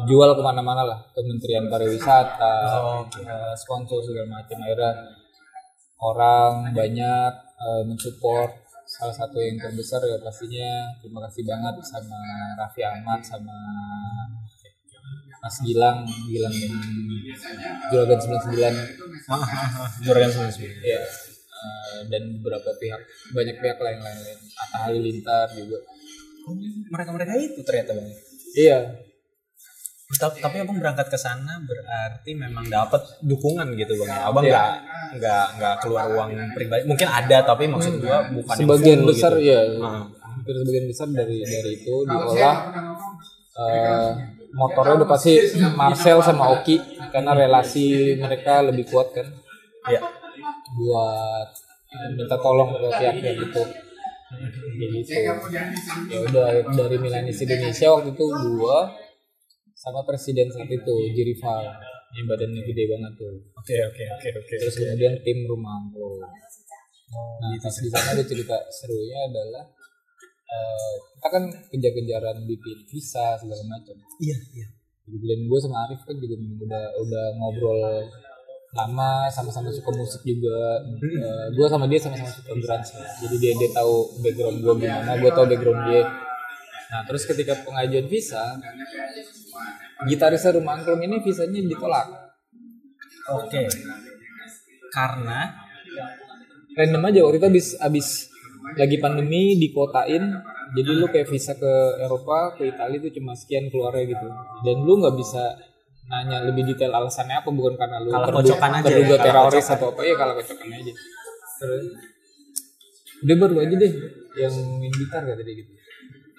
jual 0.05 0.29
ke 0.37 0.41
mana-mana 0.45 0.85
lah, 0.85 0.99
Kementerian 1.11 1.65
Pariwisata, 1.71 2.55
eh, 3.09 3.53
sponsor 3.55 4.03
segala 4.03 4.43
macam. 4.43 4.59
Akhirnya 4.59 4.91
orang 6.03 6.75
banyak 6.75 7.31
eh, 7.59 7.83
mensupport. 7.87 8.68
Salah 8.89 9.13
satu 9.13 9.37
yang 9.37 9.61
terbesar 9.61 10.01
ya 10.01 10.17
pastinya. 10.17 10.89
Terima 10.97 11.21
kasih 11.29 11.45
banget 11.45 11.75
sama 11.85 12.17
Raffi 12.57 12.81
Ahmad 12.81 13.21
sama 13.21 13.53
Mas 15.39 15.57
Gilang, 15.61 16.03
Gilang 16.25 16.51
yang 16.51 16.73
Juragan 17.93 18.19
99 18.19 18.59
Juragan 20.03 20.31
semua 20.33 20.51
sih. 20.51 20.67
ya 20.81 20.99
dan 22.07 22.39
beberapa 22.39 22.71
pihak 22.79 23.01
banyak 23.35 23.59
pihak 23.59 23.79
lain 23.83 23.99
lain 23.99 24.37
Atta 24.55 24.77
Halilintar 24.87 25.47
juga. 25.53 25.79
Mereka 26.89 27.09
mereka 27.13 27.33
itu 27.37 27.59
ternyata 27.61 27.93
bang. 27.93 28.09
iya 28.57 28.79
Tapi, 30.09 30.41
tapi 30.41 30.57
abang 30.57 30.81
berangkat 30.81 31.05
ke 31.05 31.15
sana 31.15 31.61
berarti 31.61 32.33
memang 32.33 32.65
dapat 32.65 32.97
dukungan 33.21 33.77
gitu 33.77 33.93
bang. 33.95 34.09
Abang 34.25 34.41
Iya. 34.41 34.57
nggak 34.57 34.71
nggak 35.15 35.45
nggak 35.55 35.75
keluar 35.79 36.05
uang 36.09 36.29
pribadi. 36.51 36.81
Mungkin 36.83 37.05
ada 37.05 37.37
tapi 37.45 37.69
maksud 37.69 38.01
gua 38.01 38.25
bukan 38.27 38.49
yang 38.49 38.65
sebagian 38.65 38.99
full 38.99 39.07
besar 39.07 39.33
gitu. 39.37 39.53
ya 39.53 39.61
Heeh. 39.61 40.03
hampir 40.19 40.53
sebagian 40.57 40.85
besar 40.87 41.07
dari 41.09 41.37
dari 41.39 41.71
itu 41.75 41.93
diolah 42.03 42.55
eh, 43.53 44.09
motornya 44.49 44.93
udah 44.97 45.09
pasti 45.09 45.33
Marcel 45.71 46.17
sama 46.21 46.57
Oki 46.57 46.75
karena 47.11 47.31
relasi 47.37 47.85
mereka 48.15 48.65
lebih 48.65 48.89
kuat 48.89 49.13
kan 49.13 49.29
Iya. 49.85 50.01
buat 50.71 51.49
minta 52.11 52.33
tolong 52.35 52.69
ke 52.71 52.87
pihak-pihak 52.91 53.35
itu 53.45 53.61
gitu 54.79 55.13
ya 56.07 56.17
udah 56.23 56.45
dari 56.67 56.97
Milanis 56.97 57.37
Indonesia 57.39 57.87
waktu 57.91 58.09
itu 58.11 58.25
gua 58.55 58.89
sama 59.79 60.03
presiden 60.03 60.51
saat 60.51 60.67
itu 60.67 60.95
Jirival 61.15 61.63
yang 62.19 62.27
badannya 62.27 62.61
gede 62.67 62.83
banget 62.91 63.13
tuh. 63.15 63.31
Oke 63.55 63.75
oke 63.87 64.03
oke 64.19 64.29
oke. 64.43 64.53
terus 64.59 64.75
kemudian 64.75 65.15
tim 65.23 65.47
rumah 65.47 65.79
angklung 65.79 66.19
nah 67.09 67.49
pas 67.57 67.73
di 67.73 67.89
sana 67.89 68.13
ada 68.13 68.21
cerita 68.21 68.53
serunya 68.69 69.17
adalah 69.25 69.65
eh, 70.45 70.93
kita 71.17 71.27
kan 71.33 71.43
kejar-kejaran 71.73 72.37
bikin 72.45 72.77
visa 72.85 73.33
segala 73.39 73.63
macam. 73.65 73.97
Iya 74.21 74.37
iya. 74.53 74.67
dan 75.09 75.39
gue 75.49 75.59
sama 75.63 75.89
Arif 75.89 76.05
kan 76.05 76.13
juga 76.21 76.37
udah 76.37 76.85
udah 77.01 77.25
ngobrol 77.41 77.81
lama 78.77 79.25
sama-sama 79.33 79.73
suka 79.73 79.89
musik 79.89 80.21
juga. 80.21 80.85
Eh, 80.85 81.45
gue 81.57 81.65
sama 81.65 81.89
dia 81.89 81.97
sama-sama 81.97 82.29
suka 82.29 82.53
grunge. 82.53 82.93
Jadi 83.25 83.35
dia 83.41 83.51
dia 83.57 83.69
tahu 83.73 84.21
background 84.21 84.57
gue 84.61 84.73
gimana 84.85 85.11
gue 85.17 85.31
tahu 85.33 85.45
background 85.49 85.81
dia 85.89 86.01
nah 86.89 87.05
terus 87.05 87.23
ketika 87.23 87.53
pengajuan 87.61 88.09
visa 88.09 88.57
gitarisnya 90.09 90.57
rumah 90.57 90.79
angklung 90.79 91.03
ini 91.03 91.19
visanya 91.21 91.59
ditolak. 91.59 92.07
Oke. 93.29 93.67
Karena 94.89 95.53
random 96.73 97.03
aja 97.05 97.19
waktu 97.27 97.37
itu 97.37 97.47
abis 97.51 97.67
abis 97.77 98.07
lagi 98.73 98.97
pandemi 98.97 99.59
dikotain 99.59 100.23
jadi 100.77 100.91
lu 100.93 101.09
kayak 101.09 101.27
visa 101.27 101.57
ke 101.57 101.73
Eropa 101.99 102.53
ke 102.57 102.69
Italia 102.69 102.97
itu 103.01 103.21
cuma 103.21 103.33
sekian 103.33 103.69
keluarnya 103.69 104.05
gitu. 104.09 104.27
Dan 104.65 104.85
lu 104.85 104.97
nggak 105.01 105.15
bisa 105.17 105.43
nanya 106.09 106.41
lebih 106.41 106.73
detail 106.73 106.89
alasannya 106.95 107.37
apa 107.37 107.49
bukan 107.53 107.77
karena 107.77 108.01
lu 108.01 108.09
Kalah 108.09 108.33
terdu- 108.33 108.49
kocokan 108.49 108.71
aja 108.81 108.85
terduga 108.89 109.15
ya, 109.17 109.23
teroris 109.29 109.67
atau 109.69 109.87
apa 109.93 110.01
ya 110.01 110.15
kalau 110.17 110.33
kocokan 110.41 110.69
aja. 110.73 110.93
Terus 111.59 111.85
udah 113.19 113.35
baru 113.35 113.55
aja 113.67 113.75
deh 113.75 113.93
yang 114.39 114.55
main 114.79 114.93
gitar 114.95 115.21
kata 115.27 115.43
dia 115.43 115.55
gitu 115.59 115.71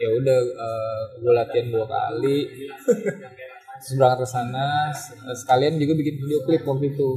ya 0.00 0.08
udah 0.16 0.38
gue 1.20 1.32
latihan 1.36 1.66
dua 1.68 1.84
kali. 1.84 2.38
Terus 3.80 3.92
berangkat 3.96 4.18
ke 4.24 4.28
sana. 4.28 4.88
S- 4.92 5.12
sekalian 5.44 5.76
juga 5.76 5.92
bikin 6.00 6.16
video 6.20 6.38
klip 6.44 6.64
waktu 6.64 6.96
itu. 6.96 7.10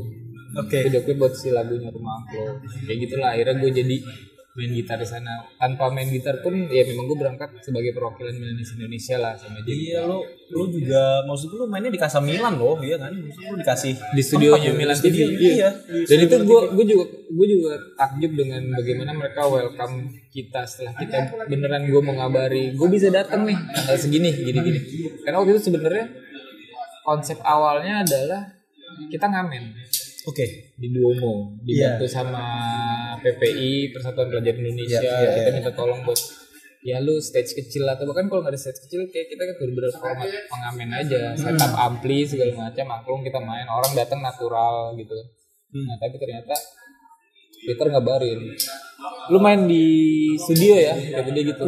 Oke. 0.53 0.85
video 0.85 1.01
klip 1.01 1.17
buat 1.17 1.33
si 1.33 1.49
lagunya 1.49 1.89
rumah 1.89 2.21
angklung 2.21 2.61
kayak 2.85 2.97
gitulah 3.09 3.33
akhirnya 3.33 3.57
gue 3.57 3.71
jadi 3.73 3.97
main 4.53 4.69
gitar 4.69 5.01
di 5.01 5.07
sana. 5.09 5.49
Tanpa 5.57 5.89
main 5.89 6.05
gitar 6.13 6.37
pun 6.45 6.53
ya 6.69 6.85
memang 6.85 7.09
gue 7.09 7.17
berangkat 7.17 7.49
sebagai 7.65 7.89
perwakilan 7.97 8.37
Milanis 8.37 8.77
Indonesia 8.77 9.17
lah 9.17 9.33
sama 9.33 9.65
dia 9.65 9.73
Iya 9.73 9.99
lo 10.05 10.21
lo 10.53 10.69
juga 10.69 11.25
maksud 11.25 11.57
lu 11.57 11.65
mainnya 11.65 11.89
di 11.89 11.97
Casa 11.97 12.21
Milan 12.21 12.61
loh, 12.61 12.77
iya 12.85 13.01
kan? 13.01 13.09
Maksud 13.09 13.41
lu 13.49 13.55
dikasih 13.57 13.93
di 14.13 14.21
studionya 14.21 14.71
Milan 14.77 14.93
studio, 14.93 15.25
TV 15.25 15.57
Iya. 15.57 15.69
di 15.73 16.05
dan 16.05 16.17
itu 16.29 16.35
gue 16.45 16.59
gue 16.77 16.85
juga 16.85 17.05
gue 17.09 17.47
juga 17.49 17.73
takjub 17.97 18.31
dengan 18.37 18.61
bagaimana 18.77 19.11
mereka 19.17 19.41
welcome 19.49 19.95
kita 20.29 20.61
setelah 20.69 20.93
kita 21.01 21.17
beneran 21.49 21.89
gue 21.89 22.01
mau 22.05 22.13
ngabari 22.13 22.77
gue 22.77 22.87
bisa 22.93 23.09
datang 23.09 23.49
nih 23.49 23.57
tanggal 23.73 23.97
segini 23.97 24.29
gini 24.33 24.59
gini 24.61 24.79
karena 25.25 25.41
waktu 25.41 25.57
itu 25.57 25.73
sebenarnya 25.73 26.05
konsep 27.01 27.37
awalnya 27.41 28.05
adalah 28.05 28.53
kita 29.09 29.25
ngamen 29.25 29.73
Oke. 30.23 30.45
di 30.79 30.87
Duomo 30.91 31.59
dibantu 31.63 32.07
sama 32.07 32.43
PPI 33.19 33.91
Persatuan 33.91 34.31
Pelajar 34.31 34.55
Indonesia. 34.55 34.99
Iya, 34.99 35.15
iya, 35.19 35.29
kita 35.35 35.49
iya. 35.51 35.55
minta 35.59 35.71
tolong 35.75 36.03
buat 36.03 36.19
ya 36.83 36.99
lu 36.99 37.15
stage 37.15 37.55
kecil 37.55 37.87
atau 37.87 38.03
bahkan 38.03 38.27
kalau 38.27 38.43
nggak 38.43 38.55
ada 38.55 38.59
stage 38.59 38.83
kecil 38.87 39.07
kayak 39.07 39.31
kita 39.31 39.41
kan 39.47 39.55
bener-bener 39.59 39.91
format 39.95 40.27
pengamen 40.51 40.89
aja. 40.91 41.21
Setup 41.35 41.73
ampli 41.75 42.27
segala 42.27 42.67
macam 42.67 42.85
angklung 42.99 43.21
kita 43.23 43.39
main. 43.39 43.67
Orang 43.67 43.91
datang 43.95 44.19
natural 44.19 44.95
gitu. 44.99 45.15
Nah 45.75 45.95
tapi 45.99 46.15
ternyata 46.19 46.55
Peter 47.63 47.87
ngabarin 47.87 48.39
lu 49.31 49.39
main 49.39 49.63
di 49.67 49.85
studio 50.35 50.75
ya? 50.75 50.95
Kata 51.19 51.29
dia 51.31 51.43
gitu. 51.47 51.65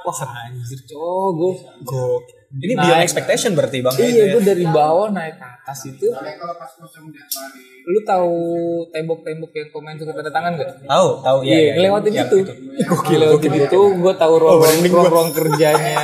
Wah 0.00 0.20
anjir 0.48 0.80
cowok 0.88 1.28
gue. 1.36 2.39
Ini 2.50 2.74
Naik. 2.74 2.82
beyond 2.82 3.02
expectation 3.06 3.50
berarti 3.54 3.78
bang. 3.78 3.94
iya 3.94 4.10
itu 4.10 4.18
ya. 4.18 4.32
gue 4.34 4.42
dari 4.42 4.64
bawah 4.66 5.06
naik 5.14 5.38
ke 5.38 5.46
atas 5.46 5.86
itu 5.86 6.10
lu 7.80 8.00
tahu 8.02 8.34
tembok-tembok 8.90 9.50
yang 9.54 9.68
komen 9.70 9.94
suka 9.94 10.10
tanda 10.12 10.34
tangan 10.34 10.58
gak? 10.58 10.70
Tahu, 10.82 11.08
tahu 11.22 11.38
Iya, 11.46 11.58
iya. 11.58 11.72
ngelewatin 11.78 12.12
Yang 12.12 12.26
itu. 12.26 12.52
Ngelewatin 13.06 13.52
itu, 13.54 13.80
gue 14.02 14.14
tahu 14.18 14.34
ruang 14.36 14.58
ruang 14.90 15.30
kerjanya, 15.30 16.02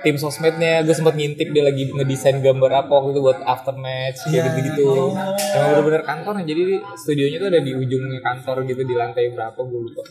tim 0.00 0.16
sosmednya, 0.16 0.86
gue 0.86 0.94
sempat 0.94 1.18
ngintip 1.18 1.50
dia 1.50 1.64
lagi 1.66 1.90
ngedesain 1.90 2.38
gambar 2.38 2.86
apa 2.86 2.90
waktu 2.90 3.10
itu 3.14 3.20
buat 3.20 3.40
after 3.42 3.74
match 3.76 4.22
kayak 4.26 4.46
gitu-gitu. 4.48 5.10
Emang 5.52 5.68
bener-bener 5.74 6.02
kantornya, 6.02 6.44
jadi 6.46 6.62
studionya 6.94 7.36
tuh 7.36 7.48
ada 7.50 7.60
di 7.60 7.72
ujungnya 7.74 8.20
kantor 8.22 8.62
gitu 8.64 8.82
di 8.82 8.94
lantai 8.94 9.34
berapa 9.34 9.58
gue 9.58 9.80
lupa. 9.82 10.02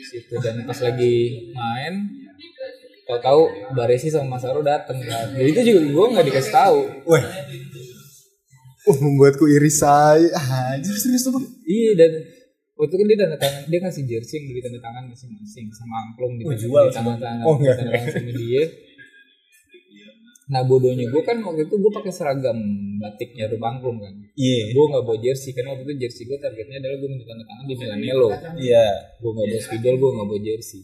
Situ 0.00 0.34
dan 0.40 0.64
pas 0.64 0.78
lagi 0.78 1.16
main, 1.52 1.94
tahu-tahu 3.10 3.42
Baresi 3.74 4.08
sama 4.08 4.38
Mas 4.38 4.46
Aro 4.46 4.62
dateng 4.62 5.02
kan. 5.02 5.34
Jadi 5.34 5.48
itu 5.50 5.60
juga 5.74 5.80
gue 5.90 6.06
nggak 6.14 6.26
dikasih 6.30 6.52
tahu. 6.54 6.78
Wah. 7.10 7.24
Uh, 8.86 8.96
membuatku 8.96 9.44
iri 9.50 9.68
saya. 9.68 10.30
Anjir 10.72 10.94
serius 10.94 11.26
tuh. 11.26 11.42
Iya 11.66 11.98
dan 11.98 12.12
waktu 12.78 12.94
kan 12.96 13.06
dia 13.10 13.18
tanda 13.18 13.36
tangan 13.36 13.62
dia 13.68 13.78
ngasih 13.84 14.02
jersey 14.08 14.34
yang 14.40 14.44
dari 14.54 14.62
tanda 14.64 14.80
tangan 14.80 15.04
masing-masing 15.10 15.66
sama 15.74 15.94
angklung 16.08 16.32
gitu. 16.40 16.48
Oh, 16.48 16.56
jual 16.56 16.86
tanda 16.94 17.14
tangan. 17.18 17.44
Oh, 17.44 17.54
enggak. 17.58 17.76
Tanda 17.76 17.90
tangan 17.92 18.08
sama 18.14 18.32
dia. 18.38 18.64
Nah 20.50 20.66
bodohnya 20.66 21.06
gue 21.06 21.22
kan 21.22 21.38
waktu 21.46 21.62
itu 21.70 21.74
gue 21.78 21.92
pakai 21.94 22.10
seragam 22.10 22.58
batiknya 22.98 23.46
tuh 23.46 23.60
angklung 23.62 24.02
kan. 24.02 24.14
Iya. 24.34 24.74
Gue 24.74 24.84
nggak 24.90 25.04
bawa 25.06 25.18
jersey 25.22 25.50
karena 25.54 25.76
waktu 25.76 25.84
itu 25.86 25.94
jersey 26.08 26.22
gue 26.26 26.38
targetnya 26.42 26.82
adalah 26.82 26.96
gue 26.98 27.08
minta 27.10 27.24
tanda 27.28 27.44
tangan 27.46 27.64
di 27.68 27.74
Milanello. 27.78 28.30
Iya. 28.58 28.86
Gue 29.20 29.30
nggak 29.30 29.46
bawa 29.46 29.60
spidol, 29.62 29.94
gue 30.00 30.10
nggak 30.10 30.28
bawa 30.30 30.40
jersey. 30.42 30.82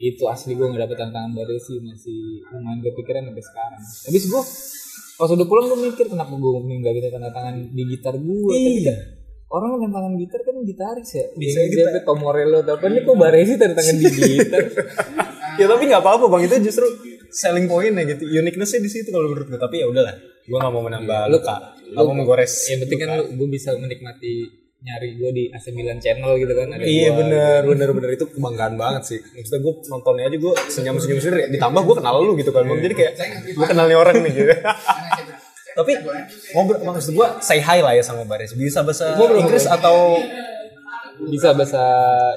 Itu 0.00 0.24
asli 0.26 0.56
gue 0.56 0.64
nggak 0.64 0.82
dapet 0.82 0.96
tanda 0.96 1.12
tangan 1.14 1.32
dari 1.34 1.60
sih 1.60 1.76
masih 1.78 2.18
lumayan 2.48 2.80
kepikiran 2.80 3.22
sampai 3.22 3.44
sekarang. 3.44 3.82
Habis 3.84 4.24
gue 4.26 4.42
pas 5.14 5.28
udah 5.28 5.44
pulang 5.44 5.66
gue 5.68 5.78
mikir 5.84 6.06
kenapa 6.08 6.32
gue 6.32 6.50
bisa 6.90 7.08
tanda 7.10 7.28
tangan 7.28 7.54
di 7.68 7.82
gitar 7.86 8.14
gue. 8.16 8.48
Tapi 8.48 8.72
Iya. 8.80 8.94
orang 9.46 9.76
tanda 9.76 9.92
tangan 9.94 10.12
gitar 10.16 10.40
kan 10.40 10.54
gitaris 10.62 11.10
ya. 11.12 11.24
Bisa 11.34 11.58
Yang 11.58 11.68
gitar. 11.70 11.84
siapa 11.86 12.00
Tom 12.02 12.18
Morello 12.18 12.58
apa 12.62 12.84
ini 12.86 12.98
kok 13.00 13.14
Baresi 13.14 13.54
tanda 13.54 13.74
tangan 13.76 13.94
di 13.94 14.06
gitar. 14.08 14.62
Ya 15.50 15.66
tapi 15.66 15.84
nggak 15.84 16.00
apa-apa 16.00 16.24
bang 16.30 16.42
itu 16.46 16.56
justru 16.64 16.86
selling 17.28 17.68
pointnya 17.68 18.08
gitu, 18.08 18.24
uniquenessnya 18.24 18.80
di 18.80 18.88
situ 18.88 19.12
kalau 19.12 19.28
menurut 19.28 19.44
gue. 19.46 19.60
Tapi 19.60 19.76
ya 19.76 19.86
udahlah, 19.86 20.14
gue 20.40 20.56
nggak 20.56 20.72
mau 20.72 20.80
menambah 20.80 21.20
Lu- 21.28 21.36
luka, 21.36 21.56
nggak 21.84 22.00
mau 22.00 22.16
menggores. 22.16 22.52
Yang 22.66 22.80
penting 22.86 22.98
kan 22.98 23.10
gue 23.28 23.48
bisa 23.50 23.76
menikmati 23.76 24.32
nyari 24.80 25.08
gue 25.12 25.30
di 25.30 25.44
AC 25.48 25.66
Milan 25.70 26.00
Channel 26.00 26.32
gitu 26.36 26.52
kan. 26.52 26.72
Ada 26.72 26.82
Iya 26.82 27.08
gua. 27.08 27.18
bener 27.20 27.60
bener 27.66 27.88
bener 27.92 28.10
itu 28.12 28.24
kebanggaan 28.26 28.74
banget 28.74 29.02
sih. 29.06 29.18
Maksudnya 29.20 29.60
gue 29.60 29.72
nontonnya 29.86 30.24
aja 30.26 30.36
gue 30.36 30.52
senyum 30.68 30.96
senyum 30.96 31.18
sendiri. 31.20 31.52
Ditambah 31.52 31.82
gue 31.82 31.94
kenal 31.96 32.14
lu 32.18 32.32
gitu 32.34 32.50
kan. 32.50 32.64
Bang. 32.64 32.80
Jadi 32.80 32.94
kayak 32.94 33.12
gue 33.50 33.66
kenal 33.66 33.84
nih 33.86 33.94
orang 33.94 34.16
nih 34.18 34.32
gitu. 34.32 34.52
Tapi 35.78 35.92
ngobrol 36.50 36.80
maksud 36.82 37.12
gue 37.12 37.28
say 37.40 37.58
hi 37.58 37.78
lah 37.78 37.92
ya 37.92 38.00
sama 38.00 38.24
Baris. 38.24 38.52
Bisa 38.52 38.80
bahasa 38.80 39.14
Inggris 39.16 39.64
atau 39.64 40.16
Bisa 41.20 41.52
bahasa 41.52 41.84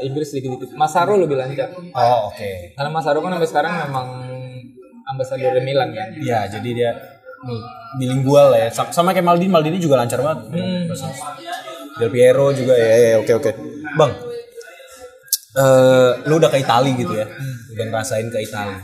Inggris 0.04 0.28
sedikit-sedikit. 0.28 0.76
Mas 0.76 0.92
Saro 0.92 1.16
lebih 1.16 1.40
lancar. 1.40 1.72
Oh 1.72 2.28
oke. 2.28 2.76
Karena 2.76 2.90
Mas 2.92 3.08
Saro 3.08 3.24
kan 3.24 3.32
sampai 3.32 3.48
sekarang 3.48 3.74
memang 3.88 4.08
ambasador 5.06 5.56
Milan 5.64 5.96
kan. 5.96 6.12
Iya 6.14 6.52
jadi 6.52 6.70
dia 6.76 6.92
bilingual 7.96 8.52
lah 8.52 8.68
ya. 8.68 8.70
Sama, 8.72 9.12
kayak 9.12 9.24
Maldini, 9.24 9.48
Maldini 9.48 9.78
juga 9.80 9.96
lancar 9.96 10.20
banget. 10.20 10.52
Bahasa- 10.88 11.12
Del 12.00 12.10
Piero 12.10 12.50
juga 12.54 12.74
ya, 12.74 13.14
ya 13.14 13.18
oke 13.22 13.34
oke. 13.38 13.52
Bang, 13.94 14.12
eh 15.54 16.12
lu 16.26 16.34
udah 16.42 16.50
ke 16.50 16.58
Itali 16.62 16.92
gitu 16.98 17.14
ya, 17.14 17.30
udah 17.74 17.86
ngerasain 17.90 18.28
ke 18.34 18.40
Itali. 18.42 18.78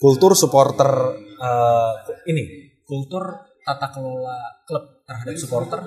Kultur 0.00 0.32
supporter 0.32 0.88
eh, 1.36 1.92
ini, 2.32 2.74
kultur 2.88 3.52
tata 3.60 3.92
kelola 3.92 4.64
klub 4.64 5.04
terhadap 5.04 5.36
supporter 5.36 5.80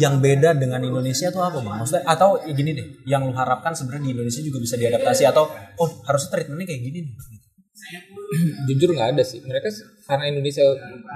yang 0.00 0.18
beda 0.18 0.56
dengan 0.56 0.80
Indonesia 0.80 1.28
tuh 1.28 1.44
apa 1.44 1.60
bang? 1.60 1.76
Maksudnya 1.84 2.04
atau 2.08 2.40
ya 2.42 2.52
gini 2.56 2.72
deh, 2.72 2.86
yang 3.04 3.28
lu 3.28 3.34
harapkan 3.36 3.76
sebenarnya 3.76 4.08
di 4.08 4.12
Indonesia 4.16 4.42
juga 4.42 4.58
bisa 4.62 4.74
diadaptasi 4.80 5.22
atau 5.28 5.44
oh 5.52 5.90
harusnya 6.08 6.30
treatmentnya 6.32 6.66
kayak 6.72 6.82
gini 6.88 6.98
nih. 7.04 7.14
Jujur 8.68 8.92
nggak 8.92 9.16
ada 9.16 9.22
sih. 9.24 9.40
Mereka 9.40 9.68
karena 10.08 10.24
Indonesia 10.28 10.64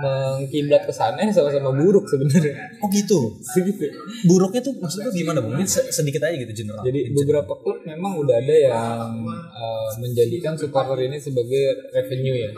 mengkiblat 0.00 0.88
ke 0.88 0.92
sana 0.92 1.24
sama-sama 1.32 1.72
buruk 1.72 2.08
sebenarnya. 2.08 2.80
Oh 2.80 2.88
gitu. 2.92 3.36
Segitu. 3.40 3.88
Buruknya 4.24 4.60
tuh 4.64 4.76
maksudnya 4.80 5.12
gimana 5.12 5.40
se- 5.64 5.92
sedikit 5.92 6.24
aja 6.24 6.36
gitu 6.36 6.64
general. 6.64 6.84
Jadi 6.84 7.12
beberapa 7.12 7.52
klub 7.60 7.84
memang 7.84 8.20
udah 8.20 8.36
ada 8.36 8.56
yang 8.56 9.00
eh, 9.52 9.90
menjadikan 10.00 10.56
supporter 10.56 10.98
ini 11.04 11.20
sebagai 11.20 11.92
revenue 11.92 12.48
ya. 12.48 12.50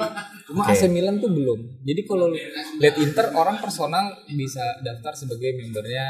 Cuma 0.45 0.67
AC 0.69 0.87
Milan 0.91 1.19
tuh 1.19 1.31
belum. 1.33 1.83
Jadi 1.83 2.01
kalau 2.05 2.31
lihat 2.79 2.95
Inter 3.01 3.33
orang 3.35 3.59
personal 3.59 4.13
bisa 4.29 4.63
daftar 4.85 5.15
sebagai 5.17 5.57
membernya 5.57 6.05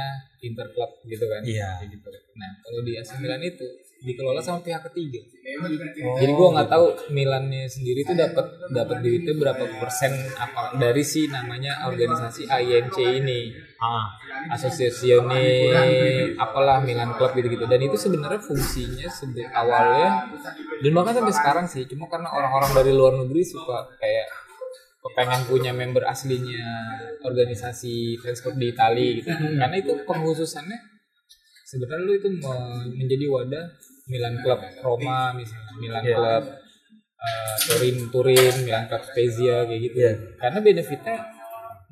Inter 0.45 0.69
Club 0.73 0.91
gitu 1.07 1.25
kan. 1.29 1.41
Iya. 1.45 1.81
Kayak 1.81 1.91
gitu. 1.97 2.09
Nah 2.37 2.51
kalau 2.61 2.81
di 2.85 2.93
AC 2.99 3.11
Milan 3.23 3.41
itu 3.41 3.65
dikelola 4.05 4.39
sama 4.39 4.61
pihak 4.61 4.85
ketiga. 4.89 5.21
Jadi 6.15 6.33
gua 6.33 6.49
nggak 6.53 6.69
tahu 6.69 6.87
Milannya 7.11 7.65
sendiri 7.67 8.05
tuh 8.05 8.13
dapat 8.13 8.47
dapat 8.69 9.01
duitnya 9.01 9.33
berapa 9.35 9.65
persen 9.77 10.13
apa 10.35 10.77
dari 10.77 11.01
si 11.01 11.27
namanya 11.27 11.85
organisasi 11.85 12.45
INC 12.45 12.97
ini. 13.19 13.49
Ah, 13.77 14.09
asosiasione 14.51 15.45
apalah 16.37 16.81
Milan 16.81 17.17
Club 17.17 17.33
gitu-gitu. 17.35 17.65
Dan 17.65 17.81
itu 17.81 17.97
sebenarnya 17.97 18.41
fungsinya 18.41 19.09
sebe- 19.09 19.49
awalnya 19.51 20.29
dan 20.81 20.91
bahkan 20.93 21.15
sampai 21.17 21.35
sekarang 21.35 21.67
sih. 21.67 21.85
Cuma 21.85 22.07
karena 22.07 22.29
orang-orang 22.29 22.71
dari 22.73 22.93
luar 22.93 23.13
negeri 23.17 23.43
suka 23.43 23.89
kayak 23.97 24.29
pengen 25.13 25.45
punya 25.45 25.71
member 25.71 26.01
aslinya 26.03 26.65
organisasi 27.21 28.17
fans 28.19 28.41
club 28.41 28.57
di 28.57 28.73
Italia 28.73 29.11
gitu. 29.15 29.29
Karena 29.31 29.77
itu 29.77 29.93
penghususannya 30.03 30.79
sebenarnya 31.65 32.03
lu 32.03 32.13
itu 32.15 32.29
me- 32.31 32.89
menjadi 32.95 33.27
wadah 33.29 33.65
Milan 34.09 34.35
Club 34.45 34.61
Roma 34.85 35.33
misalnya. 35.33 35.73
Milan 35.81 36.05
Club 36.05 36.45
eh, 37.25 37.55
Turin 37.65 37.97
Turin 38.13 38.55
Milan 38.63 38.85
Club 38.89 39.03
Spezia 39.09 39.65
kayak 39.65 39.81
gitu. 39.81 39.97
Karena 40.37 40.59
benefitnya 40.61 41.17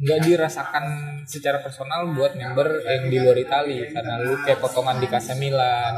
nggak 0.03 0.21
dirasakan 0.27 0.85
secara 1.25 1.63
personal 1.63 2.11
buat 2.13 2.35
member 2.35 2.83
yang 2.85 3.05
di 3.09 3.17
luar 3.23 3.39
Italia. 3.41 3.85
Karena 3.89 4.21
lu 4.21 4.37
kayak 4.45 4.61
potongan 4.61 5.01
di 5.01 5.09
Casa 5.09 5.33
Milan. 5.39 5.95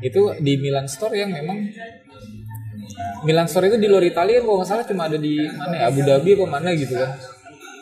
Itu 0.00 0.36
di 0.40 0.56
Milan 0.60 0.88
Store 0.88 1.16
yang 1.16 1.32
memang 1.32 1.58
Milan 3.24 3.48
Store 3.48 3.68
itu 3.68 3.80
di 3.80 3.88
luar 3.88 4.04
Italia 4.04 4.40
kalau 4.40 4.60
nggak 4.60 4.68
salah 4.68 4.84
cuma 4.84 5.08
ada 5.08 5.16
di 5.16 5.40
mana 5.48 5.74
ya? 5.80 5.88
Abu 5.88 6.00
Dhabi 6.04 6.36
apa 6.36 6.44
mana 6.48 6.70
gitu 6.76 6.94
kan. 6.96 7.10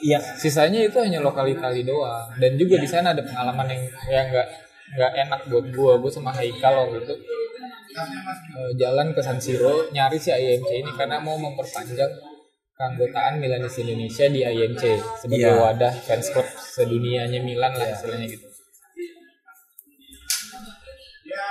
Iya. 0.02 0.18
sisanya 0.34 0.82
itu 0.82 0.98
hanya 0.98 1.22
lokal 1.22 1.46
Italia 1.46 1.82
doang. 1.86 2.26
Dan 2.38 2.58
juga 2.58 2.74
di 2.78 2.90
sana 2.90 3.14
ada 3.14 3.22
pengalaman 3.22 3.66
yang 3.70 3.82
yang 4.10 4.26
nggak 4.34 4.48
nggak 4.98 5.12
enak 5.26 5.40
buat 5.46 5.66
gua. 5.74 5.92
Gua 6.02 6.10
sama 6.10 6.34
Haikal 6.34 6.74
waktu 6.74 7.06
itu 7.06 7.14
eh, 7.92 8.72
jalan 8.74 9.12
ke 9.12 9.20
San 9.20 9.38
Siro 9.38 9.88
nyari 9.90 10.16
si 10.16 10.28
IMC 10.28 10.70
ini 10.72 10.90
karena 10.92 11.18
mau 11.18 11.36
memperpanjang 11.36 12.12
keanggotaan 12.72 13.38
Milanis 13.38 13.76
Indonesia 13.78 14.26
di 14.26 14.40
IMC 14.42 14.82
sebagai 15.20 15.50
Iya. 15.50 15.60
wadah 15.60 15.92
fans 16.02 16.28
club 16.28 16.46
sedunianya 16.48 17.38
Milan 17.38 17.72
lah 17.72 17.88
istilahnya 17.88 18.26
gitu. 18.26 18.46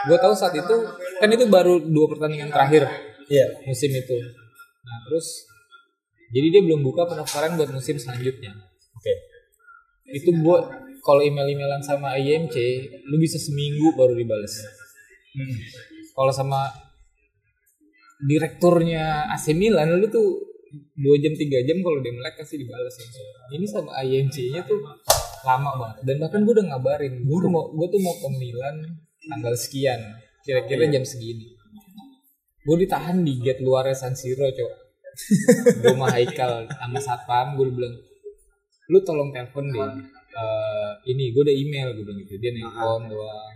Gue 0.02 0.18
tahu 0.18 0.34
saat 0.34 0.54
itu 0.54 0.76
kan 1.22 1.30
itu 1.30 1.46
baru 1.46 1.78
dua 1.80 2.06
pertandingan 2.10 2.50
terakhir 2.50 2.90
Iya. 3.30 3.48
musim 3.64 3.94
itu. 3.94 4.18
Nah 4.82 4.98
terus 5.06 5.46
jadi 6.32 6.48
dia 6.50 6.62
belum 6.64 6.82
buka 6.82 7.06
pendaftaran 7.06 7.54
buat 7.54 7.70
musim 7.70 7.96
selanjutnya. 7.96 8.52
Oke. 8.98 9.14
Itu 10.12 10.34
buat 10.42 10.68
kalau 11.02 11.22
email-emailan 11.22 11.82
sama 11.82 12.14
IMC, 12.14 12.56
lu 13.10 13.18
bisa 13.18 13.38
seminggu 13.38 13.94
baru 13.96 14.14
dibales. 14.14 14.54
Kalau 16.22 16.34
sama 16.34 16.70
direkturnya 18.22 19.34
AC 19.34 19.58
Milan, 19.58 19.98
lu 19.98 20.06
tuh 20.06 20.54
dua 20.94 21.18
jam 21.18 21.34
tiga 21.34 21.66
jam 21.66 21.82
kalau 21.82 21.98
dia 22.00 22.14
melek 22.14 22.38
pasti 22.38 22.62
dibales 22.62 22.94
Ini 23.50 23.66
sama 23.66 23.98
IMC-nya 24.06 24.62
tuh 24.70 24.78
lama 25.42 25.72
banget. 25.82 25.98
Dan 26.06 26.16
bahkan 26.22 26.46
gue 26.46 26.54
udah 26.54 26.66
ngabarin, 26.70 27.26
gue 27.26 27.38
tuh 27.42 27.50
mau 27.50 27.74
gue 27.74 27.88
tuh 27.90 28.02
mau 28.06 28.14
ke 28.14 28.30
Milan 28.38 28.76
tanggal 29.26 29.58
sekian, 29.58 30.00
kira-kira 30.46 30.86
jam 30.94 31.02
segini. 31.02 31.58
Gue 32.62 32.86
ditahan 32.86 33.26
di 33.26 33.42
gate 33.42 33.66
luarnya 33.66 33.98
San 33.98 34.14
Siro, 34.14 34.46
cok. 34.46 34.72
gue 35.82 35.92
sama 35.92 36.08
Haikal 36.14 36.72
sama 36.72 37.00
satpam 37.04 37.60
gue 37.60 37.68
bilang 37.68 38.00
lu 38.88 39.04
tolong 39.04 39.36
telepon 39.36 39.68
deh 39.68 39.92
Eh, 40.32 40.92
ini 41.12 41.36
gue 41.36 41.44
udah 41.44 41.52
email 41.52 41.92
gue 41.92 42.08
bilang 42.08 42.24
gitu 42.24 42.40
dia 42.40 42.56
nelpon 42.56 43.12
doang 43.12 43.56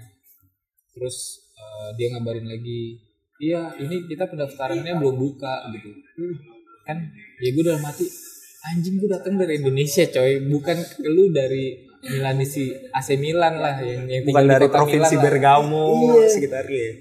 terus 0.91 1.44
eh, 1.76 1.91
dia 1.93 2.07
ngabarin 2.11 2.47
lagi 2.47 2.95
iya 3.36 3.67
ini 3.76 4.07
kita 4.07 4.26
pendaftarannya 4.26 4.95
belum 4.95 5.15
buka 5.15 5.67
gitu. 5.76 5.91
Kan 6.88 6.97
ya 7.38 7.49
gue 7.51 7.63
udah 7.63 7.80
mati 7.80 8.07
anjing 8.65 8.95
gue 8.95 9.09
datang 9.11 9.36
dari 9.36 9.59
Indonesia 9.59 10.07
coy. 10.07 10.39
Bukan 10.45 10.78
lu 11.05 11.30
dari 11.30 11.84
Milanisi 12.05 12.69
AC 12.93 13.17
Milan 13.17 13.57
lah 13.57 13.82
yang, 13.82 14.05
yang 14.05 14.23
bukan 14.23 14.45
dari 14.45 14.67
provinsi 14.69 15.15
Milan. 15.17 15.26
Bergamo 15.26 15.84
Iya. 16.15 16.30
sekitarnya 16.30 16.80
ya. 16.80 16.93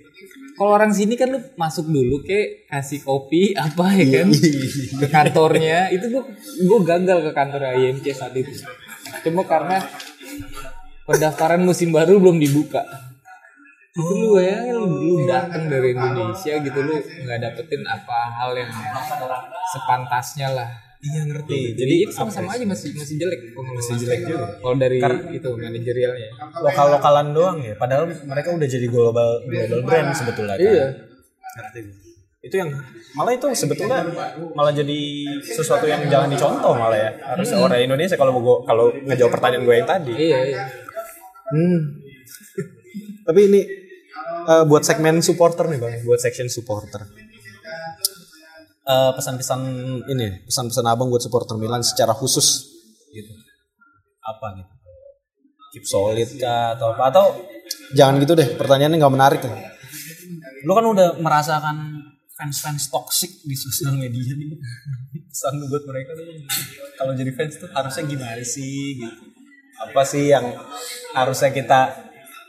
Kalau 0.54 0.70
orang 0.70 0.94
sini 0.94 1.14
kan 1.14 1.28
lu 1.34 1.42
masuk 1.54 1.86
dulu 1.86 2.22
ke 2.22 2.66
kasih 2.66 3.02
kopi 3.02 3.52
apa 3.54 3.90
ya 3.94 4.22
kan? 4.22 4.28
Ke 5.02 5.06
kantornya. 5.06 5.92
Itu 5.92 6.08
gua 6.08 6.24
gua 6.66 6.78
gagal 6.82 7.18
ke 7.20 7.30
kantor 7.30 7.62
IMC 7.74 8.06
saat 8.10 8.32
itu. 8.32 8.54
Cuma 9.22 9.44
karena 9.44 9.82
pendaftaran 11.04 11.60
musim 11.60 11.92
baru 11.92 12.16
belum 12.16 12.40
dibuka 12.40 12.80
itu 13.94 14.10
lu 14.10 14.42
ya 14.42 14.74
lu, 14.74 14.90
lu 14.90 15.16
datang 15.22 15.70
dari 15.70 15.94
Indonesia 15.94 16.58
gitu 16.58 16.78
lu 16.82 16.98
nggak 16.98 17.38
dapetin 17.38 17.86
apa 17.86 18.18
hal 18.42 18.50
yang 18.58 18.70
sepantasnya 19.70 20.50
lah. 20.50 20.66
Iya 21.04 21.22
ngerti. 21.30 21.78
Jadi 21.78 21.94
itu 22.02 22.10
sama-sama 22.10 22.58
aja 22.58 22.66
masih 22.66 22.90
masih 22.90 23.22
jelek. 23.22 23.54
Masih 23.54 23.94
jelek 24.02 24.20
juga. 24.26 24.58
Kalau 24.58 24.76
dari 24.82 24.98
itu 25.30 25.46
manajerialnya. 25.54 26.28
Lokal 26.58 26.86
lokalan 26.98 27.26
doang 27.30 27.58
ya 27.62 27.78
padahal 27.78 28.10
mereka 28.10 28.50
udah 28.50 28.66
jadi 28.66 28.86
global 28.90 29.46
global 29.46 29.80
brand 29.86 30.10
sebetulnya 30.10 30.58
kan. 30.58 30.66
iya. 30.66 30.86
Ngerti 31.54 31.80
itu 32.44 32.60
yang 32.60 32.76
malah 33.16 33.32
itu 33.32 33.46
sebetulnya 33.56 34.04
malah 34.52 34.68
jadi 34.68 35.00
sesuatu 35.40 35.88
yang 35.88 36.02
jangan 36.10 36.34
dicontoh 36.34 36.74
malah 36.74 36.98
ya. 36.98 37.10
Harus 37.30 37.46
orang 37.54 37.78
Indonesia 37.78 38.18
kalau 38.18 38.34
gua 38.42 38.66
kalau 38.66 38.90
ngejawab 38.90 39.38
pertanyaan 39.38 39.62
gue 39.62 39.74
yang 39.78 39.86
tadi. 39.88 40.12
Iya 40.18 40.38
iya. 40.50 40.62
Hmm. 41.54 41.78
Tapi 43.30 43.40
ini 43.48 43.83
eh, 44.44 44.64
buat 44.68 44.82
segmen 44.84 45.20
supporter 45.24 45.66
nih 45.68 45.78
bang, 45.80 45.94
buat 46.04 46.20
section 46.20 46.48
supporter. 46.48 47.04
Eh, 48.84 49.10
pesan-pesan 49.16 49.60
ini, 50.12 50.44
pesan-pesan 50.44 50.84
abang 50.84 51.08
buat 51.08 51.24
supporter 51.24 51.56
Milan 51.56 51.80
secara 51.80 52.12
khusus 52.12 52.68
gitu. 53.10 53.32
Apa 54.20 54.60
gitu? 54.60 54.72
Keep 55.74 55.84
solid 55.88 56.30
kah 56.38 56.76
atau 56.78 56.94
apa? 56.94 57.02
Atau 57.10 57.24
jangan 57.96 58.20
gitu 58.20 58.36
deh, 58.36 58.54
pertanyaannya 58.54 58.98
nggak 59.00 59.14
menarik 59.14 59.38
tuh. 59.40 59.52
Lu 60.68 60.72
kan 60.76 60.84
udah 60.84 61.18
merasakan 61.18 61.76
fans-fans 62.34 62.92
toxic 62.92 63.30
di 63.42 63.56
sosial 63.56 63.96
media 63.96 64.36
nih. 64.36 64.58
Pesan 65.32 65.58
buat 65.66 65.82
mereka 65.88 66.14
nih, 66.14 66.46
kalau 66.94 67.12
jadi 67.16 67.30
fans 67.34 67.58
tuh 67.58 67.68
harusnya 67.74 68.04
gimana 68.06 68.44
sih 68.44 69.02
gitu 69.02 69.34
apa 69.74 70.02
sih 70.06 70.30
yang 70.30 70.54
harusnya 71.12 71.50
kita 71.50 71.80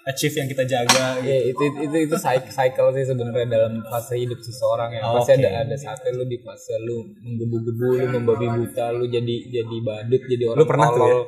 achieve 0.05 0.35
yang 0.35 0.47
kita 0.47 0.63
jaga 0.63 1.17
gitu. 1.17 1.25
Iya 1.25 1.39
itu 1.49 1.63
itu 1.81 1.97
itu 2.03 2.15
cycle, 2.15 2.47
cycle 2.47 2.89
sih 2.91 3.03
sebenarnya 3.03 3.45
dalam 3.47 3.81
fase 3.83 4.15
hidup 4.15 4.37
seseorang 4.37 4.93
ya. 4.93 5.01
Oh, 5.03 5.17
Pasti 5.17 5.33
oke. 5.33 5.41
ada 5.41 5.49
ada 5.63 5.75
saatnya 5.75 6.13
lu 6.13 6.23
di 6.23 6.37
fase 6.37 6.77
lu 6.79 6.97
menggebu-gebu, 7.19 7.89
lu 7.95 8.07
membabi 8.11 8.45
buta, 8.47 8.93
lu 8.93 9.05
jadi 9.05 9.35
jadi 9.51 9.77
badut, 9.81 10.21
jadi 10.23 10.43
orang 10.47 10.59
Lu 10.59 10.65
pernah 10.65 10.87
tuh 10.87 10.99
tolol. 10.99 11.09
ya? 11.09 11.21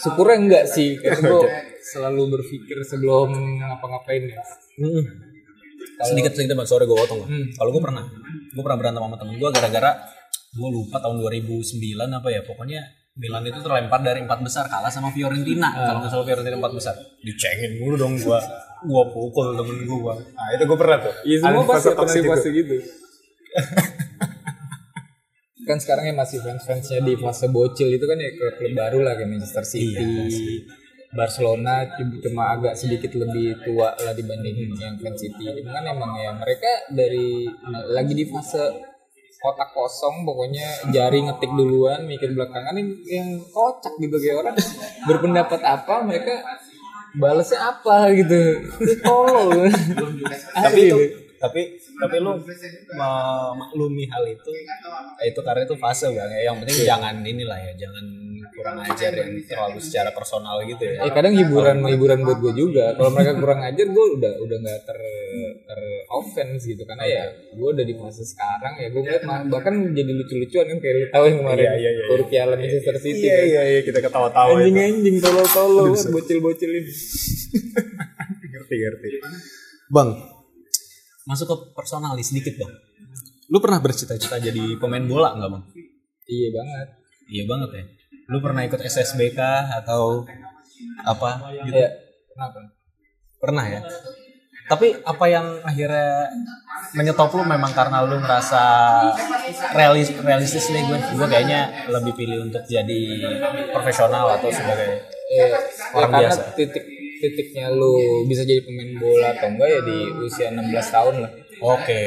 Syukurnya 0.00 0.36
enggak 0.40 0.64
sih, 0.66 0.88
karena 1.00 1.28
gue 1.30 1.42
selalu 1.84 2.22
berpikir 2.32 2.76
sebelum 2.82 3.28
ngapa-ngapain 3.58 4.22
ya. 4.26 4.42
Hmm. 4.76 5.04
sedikit 6.00 6.32
sedikit 6.32 6.56
bang 6.56 6.64
sore 6.64 6.84
gue 6.84 6.96
potong 6.96 7.24
Hmm. 7.24 7.52
kalau 7.52 7.70
gue 7.70 7.82
pernah 7.82 8.04
gue 8.50 8.62
pernah 8.62 8.78
berantem 8.78 9.02
sama 9.04 9.16
temen 9.16 9.36
gue 9.36 9.48
gara-gara 9.50 9.90
gue 10.50 10.68
lupa 10.70 10.96
tahun 10.96 11.20
2009 11.20 11.60
apa 12.00 12.28
ya 12.30 12.40
pokoknya 12.42 12.80
Milan 13.20 13.44
itu 13.44 13.60
terlempar 13.60 14.00
dari 14.00 14.20
empat 14.20 14.40
besar 14.40 14.64
kalah 14.64 14.88
sama 14.88 15.08
Fiorentina 15.10 15.68
Ah. 15.68 15.86
kalau 15.86 15.98
nggak 16.00 16.10
salah 16.10 16.24
Fiorentina 16.24 16.56
empat 16.56 16.72
besar 16.72 16.94
dicengin 17.20 17.76
mulu 17.76 17.94
dong 17.94 18.16
gue 18.16 18.38
gue 18.82 19.04
pukul 19.10 19.52
temen 19.54 19.78
gue 19.82 20.14
nah 20.30 20.46
itu 20.50 20.62
gue 20.64 20.78
pernah 20.78 20.98
tuh 20.98 21.14
Iya 21.22 21.36
semua 21.38 21.62
Ada 21.62 21.92
pasti 21.94 22.18
itu. 22.18 22.26
fase 22.26 22.48
gitu. 22.50 22.74
kan 25.60 25.78
sekarang 25.78 26.04
ya 26.04 26.14
masih 26.16 26.38
fans-fansnya 26.40 26.98
di 27.00 27.14
fase 27.14 27.46
bocil 27.46 27.86
itu 27.88 28.02
kan 28.02 28.16
ya 28.16 28.30
klub-klub 28.32 28.72
baru 28.74 28.98
lah 29.00 29.14
kayak 29.14 29.28
Manchester 29.28 29.62
City, 29.62 30.66
Barcelona 31.12 31.86
cuma- 32.22 32.50
agak 32.50 32.74
sedikit 32.74 33.14
lebih 33.14 33.54
tua 33.60 33.94
lah 33.94 34.10
dibanding 34.10 34.54
yang 34.72 34.96
fans 34.96 35.14
City. 35.16 35.46
Cuma 35.52 35.70
kan 35.72 35.84
emang 35.84 36.10
ya 36.16 36.30
mereka 36.32 36.66
dari 36.90 37.46
lagi 37.88 38.12
di 38.12 38.24
fase 38.24 38.62
kotak 39.40 39.72
kosong 39.72 40.28
pokoknya 40.28 40.92
jari 40.92 41.24
ngetik 41.24 41.48
duluan 41.56 42.04
mikir 42.04 42.36
belakangan 42.36 42.76
yang, 42.76 42.90
yang 43.08 43.28
kocak 43.48 43.96
gitu 43.96 44.16
kayak 44.20 44.36
orang 44.44 44.56
berpendapat 45.08 45.60
apa 45.64 45.94
mereka 46.04 46.44
balasnya 47.16 47.58
apa 47.74 48.12
gitu. 48.14 48.68
Itu 48.78 48.94
tolol. 49.02 49.66
Tapi 50.54 50.80
itu 50.92 50.98
tapi 51.40 51.80
tapi 51.96 52.20
lu 52.20 52.36
memaklumi 52.92 54.04
hal 54.12 54.28
itu 54.28 54.52
itu 55.24 55.40
karena 55.40 55.64
itu 55.64 55.76
fase 55.80 56.12
bang. 56.12 56.28
Ya 56.36 56.52
yang 56.52 56.60
penting 56.60 56.84
jangan 56.84 57.14
inilah 57.24 57.56
ya 57.56 57.72
jangan 57.88 58.04
kurang 58.60 58.78
ajar 58.82 59.12
yang 59.14 59.30
terlalu 59.42 59.78
secara 59.80 60.10
personal 60.10 60.60
gitu 60.62 60.84
ya. 60.84 61.00
Eh 61.00 61.10
kadang 61.10 61.32
hiburan 61.32 61.80
hiburan 61.82 62.20
buat 62.20 62.38
gue 62.38 62.52
juga. 62.54 62.92
Kalau 62.92 63.10
mereka 63.10 63.32
kurang 63.34 63.60
ajar, 63.62 63.86
gue 63.86 64.06
udah 64.14 64.32
udah 64.38 64.56
nggak 64.60 64.80
ter 64.84 64.98
ter 65.62 65.80
offense 66.10 66.62
gitu 66.62 66.82
karena 66.82 67.04
ya 67.04 67.24
gue 67.50 67.68
udah 67.70 67.80
di 67.80 67.94
fase 67.94 68.22
sekarang 68.22 68.74
ya 68.76 68.88
gue 68.88 69.00
ngeliat 69.00 69.22
mah- 69.22 69.46
bahkan 69.46 69.72
jadi 69.88 70.10
lucu-lucuan 70.10 70.66
kan 70.68 70.78
kayak 70.78 70.94
lu 70.94 71.06
tahu 71.08 71.24
yang 71.24 71.38
kemarin 71.40 71.62
Iya, 71.62 71.72
iya, 71.72 71.90
iya, 71.92 72.02
Tur 72.04 72.20
Piala 72.26 72.54
Manchester 72.54 72.96
City 72.98 73.22
iya 73.22 73.32
kan. 73.32 73.46
iya 73.46 73.62
iya 73.64 73.80
kita 73.80 73.98
ketawa-tawa 74.00 74.50
itu. 74.52 74.58
Anjing-anjing 74.60 75.16
tolol-tolol 75.18 75.86
bocil-bocil 75.94 76.70
ini. 76.72 76.92
ngerti 78.52 78.74
ngerti. 78.76 79.08
Bang 79.88 80.10
masuk 81.22 81.46
ke 81.46 81.56
personal 81.72 82.12
nih 82.12 82.26
sedikit 82.26 82.58
bang 82.58 82.72
lu 83.46 83.58
pernah 83.58 83.78
bercita-cita 83.78 84.38
jadi 84.40 84.74
pemain 84.76 85.02
bola 85.02 85.30
nggak 85.32 85.46
bang? 85.48 85.62
Iya 86.24 86.48
banget. 86.50 86.88
iya 87.28 87.44
banget 87.44 87.70
ya 87.72 87.84
lu 88.30 88.38
pernah 88.38 88.62
ikut 88.62 88.78
SSBK 88.78 89.40
atau 89.82 90.24
apa 91.04 91.30
gitu. 91.66 91.82
Kenapa? 92.30 92.58
pernah 93.40 93.64
ya 93.66 93.80
tapi 94.70 94.94
apa 95.02 95.24
yang 95.26 95.58
akhirnya 95.66 96.30
menyetop 96.94 97.34
lu 97.34 97.42
memang 97.42 97.74
karena 97.74 98.06
lu 98.06 98.22
ngerasa 98.22 98.62
realis 99.74 100.14
realistis 100.22 100.70
nih 100.70 100.86
gue 100.86 100.98
gue 101.18 101.26
kayaknya 101.26 101.90
lebih 101.90 102.14
pilih 102.14 102.46
untuk 102.46 102.62
jadi 102.70 103.02
profesional 103.74 104.38
atau 104.38 104.46
sebagai 104.52 105.10
Eh, 105.30 105.46
Orang 105.94 106.10
ya 106.10 106.26
karena 106.26 106.34
biasa. 106.34 106.42
titik 106.58 106.84
titiknya 107.22 107.70
lu 107.70 108.26
bisa 108.26 108.42
jadi 108.42 108.66
pemain 108.66 108.90
bola 108.98 109.30
atau 109.30 109.46
enggak 109.46 109.68
ya 109.70 109.80
di 109.86 109.98
usia 110.26 110.50
16 110.50 110.74
tahun 110.90 111.14
lah. 111.22 111.32
oke 111.62 112.00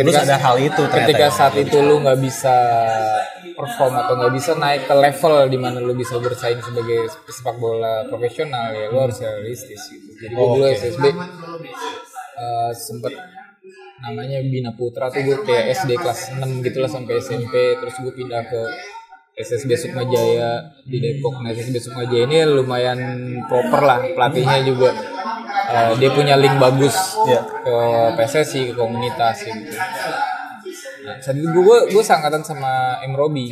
lu 0.00 0.08
sadar 0.08 0.40
hal 0.40 0.56
itu 0.56 0.82
ternyata 0.88 0.96
ketika 1.04 1.26
ya? 1.28 1.34
saat 1.34 1.54
itu 1.60 1.76
lu 1.76 2.00
nggak 2.00 2.16
bisa 2.24 2.56
perform 3.60 3.92
atau 3.94 4.14
nggak 4.16 4.32
bisa 4.32 4.52
naik 4.54 4.82
ke 4.84 4.94
level 4.94 5.34
di 5.46 5.58
mana 5.58 5.78
lu 5.78 5.92
bisa 5.92 6.16
bersaing 6.16 6.58
sebagai 6.58 7.00
sepak 7.28 7.56
bola 7.56 8.08
profesional 8.08 8.72
ya 8.72 8.88
lu 8.88 8.98
harus 8.98 9.20
realistis 9.20 9.80
gitu. 9.86 10.08
Jadi 10.18 10.32
gue 10.32 10.46
dulu 10.48 10.64
Oke. 10.64 10.74
SSB 10.74 11.04
eh, 12.36 12.70
sempet 12.72 13.12
namanya 14.00 14.40
Bina 14.40 14.72
Putra 14.72 15.12
tuh 15.12 15.20
gue 15.20 15.36
kayak 15.44 15.76
SD 15.76 15.90
kelas 15.94 16.20
6 16.40 16.64
gitu 16.64 16.78
lah 16.80 16.88
sampai 16.88 17.20
SMP 17.20 17.52
terus 17.76 17.94
gue 18.00 18.12
pindah 18.16 18.42
ke 18.42 18.60
SSB 19.36 19.70
Sukma 19.76 20.04
Jaya 20.04 20.60
di 20.84 20.98
Depok. 20.98 21.40
Nah 21.40 21.52
SSB 21.52 21.76
Sukma 21.78 22.04
Jaya 22.04 22.24
ini 22.24 22.44
lumayan 22.44 22.98
proper 23.44 23.80
lah 23.80 23.98
pelatihnya 24.02 24.64
juga. 24.64 24.90
Eh, 25.70 25.92
dia 26.02 26.10
punya 26.10 26.34
link 26.34 26.58
bagus 26.58 26.96
Iya. 27.30 27.46
ke 27.46 27.76
PSSI 28.18 28.72
ke 28.72 28.74
komunitas 28.74 29.46
gitu 29.46 29.70
saat 31.18 31.34
itu 31.34 31.48
gue 31.50 31.78
gue 31.90 32.02
sangkatan 32.06 32.46
sama 32.46 33.02
M 33.02 33.18
Robi. 33.18 33.50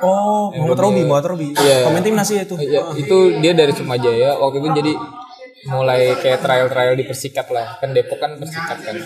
Oh 0.00 0.48
Muhammad 0.56 0.80
Robi 0.80 1.02
Muhammad 1.04 1.26
Robi. 1.36 1.48
Iya. 1.52 1.84
pemain 1.84 2.04
timnas 2.04 2.28
ya 2.32 2.42
itu? 2.48 2.56
Ya, 2.64 2.82
itu 2.96 3.16
dia 3.44 3.52
dari 3.52 3.76
Sukmajaya 3.76 4.40
waktu 4.40 4.64
itu 4.64 4.70
jadi 4.72 4.92
mulai 5.66 6.14
kayak 6.22 6.46
trial-trial 6.46 6.94
di 6.94 7.04
Persikat 7.04 7.50
lah. 7.50 7.76
Kan 7.82 7.92
Depok 7.92 8.22
kan 8.22 8.38
Persikat 8.40 8.78
kan. 8.80 8.96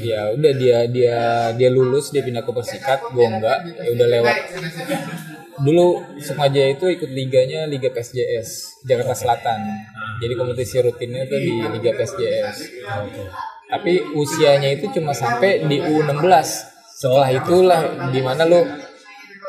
Ya 0.00 0.32
udah 0.32 0.52
dia 0.56 0.78
dia 0.88 1.18
dia 1.52 1.68
lulus 1.68 2.08
dia 2.08 2.24
pindah 2.24 2.40
ke 2.46 2.52
Persikat. 2.56 3.12
Gue 3.12 3.26
enggak. 3.28 3.68
Ya 3.82 3.90
udah 3.92 4.06
lewat. 4.08 4.36
Dulu 5.60 5.86
Sukmajaya 6.22 6.76
itu 6.76 6.88
ikut 6.88 7.10
liganya 7.12 7.68
Liga 7.68 7.92
PSJS 7.92 8.80
Jakarta 8.88 9.12
Selatan. 9.12 9.60
Jadi 10.22 10.32
kompetisi 10.32 10.80
rutinnya 10.80 11.28
itu 11.28 11.36
di 11.36 11.52
Liga 11.76 11.92
PSJS 11.92 12.56
tapi 13.66 13.98
usianya 14.14 14.78
itu 14.78 14.86
cuma 14.94 15.10
sampai 15.10 15.66
di 15.66 15.82
U16 15.82 16.75
setelah 16.96 17.28
itulah 17.28 18.08
di 18.08 18.20
mana 18.24 18.48
lu 18.48 18.64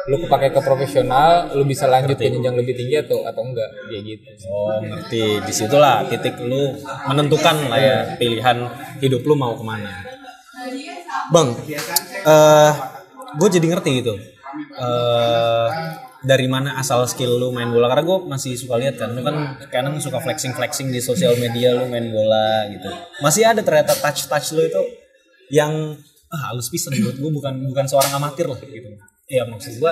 lu 0.07 0.23
pakai 0.27 0.51
ke 0.55 0.59
profesional 0.63 1.51
lu 1.51 1.67
bisa 1.67 1.83
lanjut 1.87 2.15
ke 2.15 2.31
jenjang 2.31 2.55
lebih 2.55 2.75
tinggi 2.75 2.95
atau 2.99 3.23
atau 3.27 3.43
enggak? 3.43 3.67
Kayak 3.87 4.03
gitu. 4.07 4.27
Oh 4.51 4.79
ngerti, 4.79 5.23
di 5.43 5.53
situlah 5.55 6.07
titik 6.07 6.39
lu 6.43 6.75
menentukan 7.07 7.71
lah 7.71 7.79
ya 7.79 7.97
pilihan 8.19 8.67
hidup 9.03 9.23
lu 9.23 9.35
mau 9.35 9.55
ke 9.55 9.63
mana. 9.63 9.91
Bang, 11.31 11.55
eh 12.27 12.71
gue 13.35 13.49
jadi 13.51 13.67
ngerti 13.71 13.91
gitu. 14.03 14.15
eh 14.79 15.69
dari 16.17 16.49
mana 16.49 16.79
asal 16.79 17.03
skill 17.07 17.35
lu 17.35 17.51
main 17.51 17.67
bola? 17.67 17.91
Karena 17.91 18.03
gue 18.07 18.17
masih 18.31 18.55
suka 18.55 18.79
lihat 18.79 18.95
kan 18.95 19.11
lu 19.11 19.21
kan 19.27 19.59
kadang 19.67 19.99
suka 19.99 20.23
flexing 20.23 20.55
flexing 20.55 20.87
di 20.87 21.03
sosial 21.03 21.35
media 21.35 21.75
lu 21.75 21.87
main 21.91 22.07
bola 22.11 22.63
gitu. 22.71 22.89
Masih 23.19 23.43
ada 23.43 23.59
ternyata 23.59 23.91
touch 23.91 24.27
touch 24.31 24.55
lu 24.55 24.63
itu 24.63 24.81
yang 25.51 25.99
ah, 26.31 26.41
halus 26.51 26.67
pisan 26.71 26.95
buat 26.99 27.17
gue 27.17 27.31
bukan 27.31 27.53
bukan 27.71 27.85
seorang 27.87 28.11
amatir 28.19 28.45
lah 28.47 28.59
gitu 28.59 28.89
ya 29.27 29.43
maksud 29.47 29.79
gue 29.79 29.91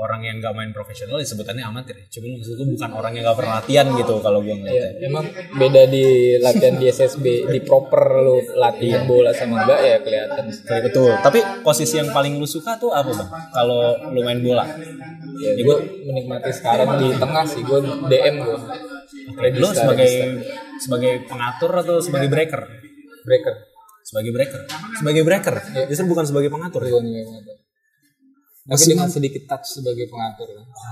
orang 0.00 0.20
yang 0.24 0.36
nggak 0.40 0.54
main 0.56 0.72
profesional 0.72 1.20
disebutannya 1.20 1.60
amatir 1.60 1.92
ya. 1.92 2.06
Cuma 2.08 2.40
maksud 2.40 2.56
gue 2.56 2.68
bukan 2.72 2.90
orang 2.96 3.12
yang 3.12 3.28
nggak 3.28 3.36
pernah 3.36 3.54
latihan 3.60 3.86
gitu 3.92 4.14
kalau 4.24 4.40
gue 4.40 4.56
ngeliatnya. 4.56 4.96
Ya, 4.96 5.06
emang 5.12 5.28
beda 5.60 5.82
di 5.92 6.06
latihan 6.40 6.74
di 6.80 6.86
SSB 6.88 7.24
di 7.52 7.60
proper 7.60 8.02
lu 8.24 8.40
latihan 8.56 9.04
bola 9.04 9.30
sama 9.36 9.68
enggak 9.68 9.80
ya 9.84 9.96
kelihatan. 10.00 10.44
Kayak 10.64 10.82
betul. 10.88 11.12
Tapi 11.20 11.38
posisi 11.60 12.00
yang 12.00 12.08
paling 12.16 12.40
lu 12.40 12.48
suka 12.48 12.80
tuh 12.80 12.96
apa 12.96 13.12
bang? 13.12 13.30
Kalau 13.52 13.80
lu 14.16 14.20
main 14.24 14.40
bola? 14.40 14.64
Ya, 15.40 15.52
gue 15.52 15.76
menikmati 16.08 16.48
sekarang 16.48 16.96
di 16.96 17.08
tengah 17.20 17.44
sih 17.44 17.60
gue 17.60 17.78
DM 18.08 18.34
gue. 18.40 18.58
Lu 19.60 19.68
sebagai 19.76 20.10
sebagai 20.80 21.28
pengatur 21.28 21.76
atau 21.76 22.00
sebagai 22.00 22.32
breaker? 22.32 22.80
breaker. 23.24 23.69
Sebagai 24.10 24.30
breaker. 24.34 24.60
Sebagai 24.98 25.22
breaker. 25.22 25.54
Justru 25.86 26.04
bukan 26.10 26.24
sebagai 26.26 26.50
pengatur. 26.50 26.82
ya? 26.82 26.90
Bukan 26.90 27.06
sebagai 27.06 27.26
pengatur. 27.30 27.56
Tapi 28.60 28.84
dengan 28.86 29.08
sedikit 29.10 29.42
touch 29.46 29.66
sebagai 29.80 30.06
pengatur. 30.10 30.48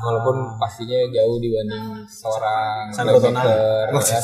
Walaupun 0.06 0.36
pastinya 0.58 0.98
jauh 1.10 1.36
dibanding 1.42 2.06
seorang 2.06 2.90
playmaker, 2.94 3.86
ya. 3.92 4.20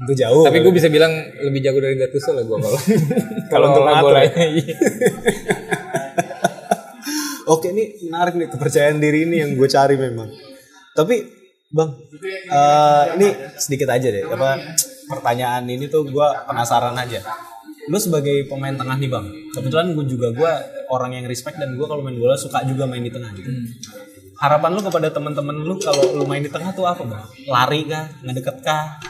Itu 0.00 0.12
jauh. 0.16 0.42
Tapi 0.46 0.58
gue 0.64 0.72
bisa 0.74 0.88
bilang 0.90 1.12
lebih 1.42 1.60
jago 1.62 1.78
dari 1.78 1.94
Gattuso 1.94 2.32
lah 2.32 2.42
gue 2.42 2.56
kalau 2.60 2.78
Kalau 3.50 3.66
untuk 3.70 3.82
ya? 3.86 4.00
bolanya. 4.02 4.44
iya. 4.56 4.74
Oke 7.50 7.74
ini 7.74 7.98
menarik 8.06 8.34
nih 8.38 8.48
kepercayaan 8.50 9.02
diri 9.02 9.26
ini 9.26 9.42
yang 9.42 9.50
gue 9.58 9.68
cari 9.68 9.98
memang. 9.98 10.30
Tapi 10.94 11.18
bang, 11.70 11.90
eh, 12.46 13.04
ini 13.18 13.26
sedikit 13.58 13.90
aja 13.90 14.06
deh. 14.06 14.22
Apa 14.24 14.58
pertanyaan 15.10 15.66
ini 15.66 15.90
tuh 15.90 16.06
gue 16.06 16.26
penasaran 16.46 16.94
aja. 16.94 17.20
Lu 17.88 17.96
sebagai 17.96 18.44
pemain 18.50 18.76
tengah 18.76 18.96
nih 19.00 19.08
bang. 19.08 19.26
Kebetulan 19.56 19.96
gue 19.96 20.04
juga 20.04 20.28
gue 20.34 20.52
orang 20.92 21.16
yang 21.16 21.24
respect 21.24 21.56
dan 21.56 21.78
gue 21.78 21.86
kalau 21.88 22.04
main 22.04 22.18
bola 22.18 22.36
suka 22.36 22.60
juga 22.68 22.84
main 22.84 23.00
di 23.00 23.08
tengah 23.08 23.30
gitu. 23.32 23.48
Harapan 24.40 24.72
lu 24.72 24.80
kepada 24.80 25.08
teman-teman 25.12 25.52
lu 25.52 25.76
kalau 25.80 26.16
lu 26.16 26.24
main 26.24 26.40
di 26.40 26.48
tengah 26.52 26.72
tuh 26.72 26.84
apa 26.84 27.02
bang? 27.04 27.24
Lari 27.48 27.80
kah? 27.88 28.04
Ngedeket 28.24 28.56
kah? 28.60 29.00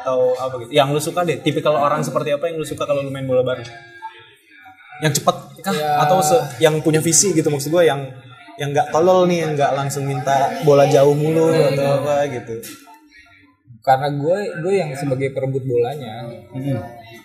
Atau 0.00 0.34
apa 0.34 0.54
gitu? 0.66 0.70
Yang 0.74 0.88
lu 0.90 1.00
suka 1.02 1.20
deh 1.22 1.38
tipikal 1.38 1.74
orang 1.78 2.02
seperti 2.02 2.34
apa 2.34 2.50
yang 2.50 2.58
lu 2.58 2.66
suka 2.66 2.82
kalau 2.86 3.02
lu 3.02 3.10
main 3.14 3.26
bola 3.26 3.46
bareng? 3.46 3.66
Yang 5.00 5.22
cepat 5.22 5.36
kah? 5.62 5.74
Atau 6.06 6.18
se- 6.22 6.44
yang 6.62 6.78
punya 6.82 6.98
visi 6.98 7.30
gitu 7.32 7.46
maksud 7.50 7.70
gue 7.70 7.84
yang 7.86 8.10
yang 8.60 8.76
nggak 8.76 8.92
tolol 8.92 9.24
nih 9.24 9.48
yang 9.48 9.56
nggak 9.56 9.72
langsung 9.72 10.04
minta 10.04 10.60
bola 10.68 10.84
jauh 10.84 11.16
mulu 11.16 11.48
atau 11.48 12.04
apa 12.04 12.28
gitu. 12.28 12.60
Karena 13.80 14.12
gue 14.12 14.38
gue 14.60 14.74
yang 14.76 14.92
sebagai 14.92 15.32
perebut 15.32 15.64
bolanya, 15.64 16.28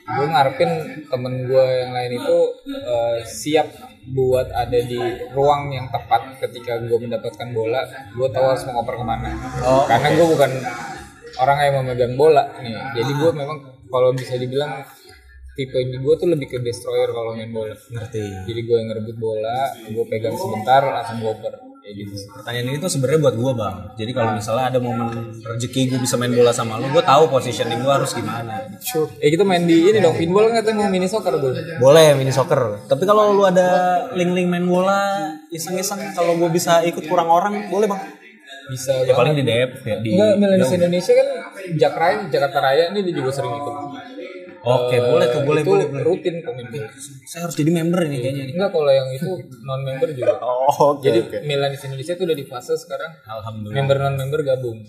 gue 0.06 0.26
ngarepin 0.30 0.72
temen 1.10 1.34
gue 1.50 1.66
yang 1.82 1.92
lain 1.98 2.12
itu 2.22 2.38
eh, 2.70 3.18
siap 3.26 3.68
buat 4.06 4.54
ada 4.54 4.80
di 4.86 5.02
ruang 5.34 5.74
yang 5.74 5.90
tepat 5.90 6.38
ketika 6.46 6.78
gue 6.78 6.98
mendapatkan 7.02 7.50
bola, 7.50 7.82
gue 8.14 8.28
tahu 8.30 8.46
harus 8.46 8.64
mengoper 8.70 9.02
ke 9.02 9.06
mana. 9.06 9.34
Karena 9.90 10.08
gue 10.14 10.26
bukan 10.30 10.52
orang 11.42 11.58
yang 11.66 11.74
memegang 11.82 12.14
bola 12.14 12.54
nih, 12.62 13.02
jadi 13.02 13.12
gue 13.18 13.32
memang 13.34 13.58
kalau 13.90 14.14
bisa 14.14 14.38
dibilang 14.38 14.86
tipe 15.58 15.74
ini 15.74 15.98
gue 15.98 16.14
tuh 16.22 16.30
lebih 16.30 16.54
ke 16.54 16.58
destroyer 16.62 17.10
kalau 17.10 17.34
main 17.34 17.50
bola. 17.50 17.74
ngerti. 17.74 18.46
Jadi 18.46 18.60
gue 18.62 18.76
yang 18.78 18.88
ngerebut 18.94 19.18
bola, 19.18 19.74
gue 19.90 20.06
pegang 20.06 20.38
sebentar 20.38 20.86
langsung 20.86 21.26
ngoper 21.26 21.75
kayak 21.86 22.02
gitu. 22.02 22.14
sih. 22.18 22.26
pertanyaan 22.34 22.68
ini 22.74 22.78
tuh 22.82 22.90
sebenarnya 22.90 23.20
buat 23.22 23.36
gue 23.38 23.52
bang 23.62 23.76
jadi 23.94 24.12
kalau 24.18 24.32
misalnya 24.34 24.66
ada 24.74 24.80
momen 24.82 25.08
rezeki 25.38 25.82
gue 25.94 26.00
bisa 26.02 26.18
main 26.18 26.34
bola 26.34 26.50
sama 26.50 26.82
lu 26.82 26.90
gue 26.90 27.04
tahu 27.06 27.30
positioning 27.30 27.78
gue 27.86 27.94
harus 27.94 28.10
gimana 28.18 28.66
Eh 29.22 29.30
kita 29.30 29.46
main 29.46 29.70
di 29.70 29.94
ini 29.94 30.02
dong 30.02 30.18
pinball 30.18 30.50
katanya 30.50 30.86
mau 30.86 30.90
mini 30.90 31.06
soccer 31.06 31.38
dulu. 31.38 31.54
boleh 31.78 32.18
mini 32.18 32.34
soccer 32.34 32.90
tapi 32.90 33.06
kalau 33.06 33.38
lu 33.38 33.46
ada 33.46 34.02
link-link 34.18 34.50
main 34.50 34.66
bola 34.66 35.30
iseng-iseng 35.54 36.02
kalau 36.18 36.34
gue 36.42 36.50
bisa 36.50 36.82
ikut 36.82 37.06
kurang 37.06 37.30
orang 37.30 37.70
boleh 37.70 37.86
bang 37.86 38.02
Bisa 38.66 39.06
ya 39.06 39.14
paling 39.14 39.38
di 39.38 39.46
DF 39.46 39.86
ya 39.86 39.96
di 40.02 40.18
Enggak, 40.18 40.74
Indonesia 40.74 41.14
kan 41.14 41.28
Jakraya, 41.78 42.16
Jakarta 42.34 42.58
Raya 42.62 42.84
ini 42.94 43.06
dia 43.06 43.14
juga 43.14 43.30
sering 43.30 43.54
ikut. 43.54 43.74
Oke 44.66 44.96
boleh 44.98 45.28
tuh 45.30 45.42
boleh 45.46 45.62
itu 45.62 45.70
boleh 45.70 45.86
boleh 45.88 46.04
rutin 46.04 46.36
kok 46.42 46.54
member. 46.54 46.90
saya 47.24 47.46
harus 47.46 47.56
jadi 47.56 47.70
member 47.70 48.00
ini 48.04 48.18
kayaknya 48.20 48.44
nih 48.50 48.54
Enggak 48.58 48.70
kalau 48.74 48.90
yang 48.90 49.10
itu 49.10 49.30
non 49.62 49.82
member 49.82 50.10
juga. 50.10 50.34
oh 50.46 50.98
oke 50.98 51.06
Jadi 51.06 51.20
oke 51.22 51.38
Milanis 51.46 51.82
Indonesia 51.86 52.14
itu 52.14 52.24
udah 52.26 52.38
di 52.38 52.46
fase 52.46 52.74
sekarang 52.74 53.12
alhamdulillah 53.24 53.78
member 53.78 53.98
non 54.02 54.16
member 54.16 54.40
gabung. 54.42 54.80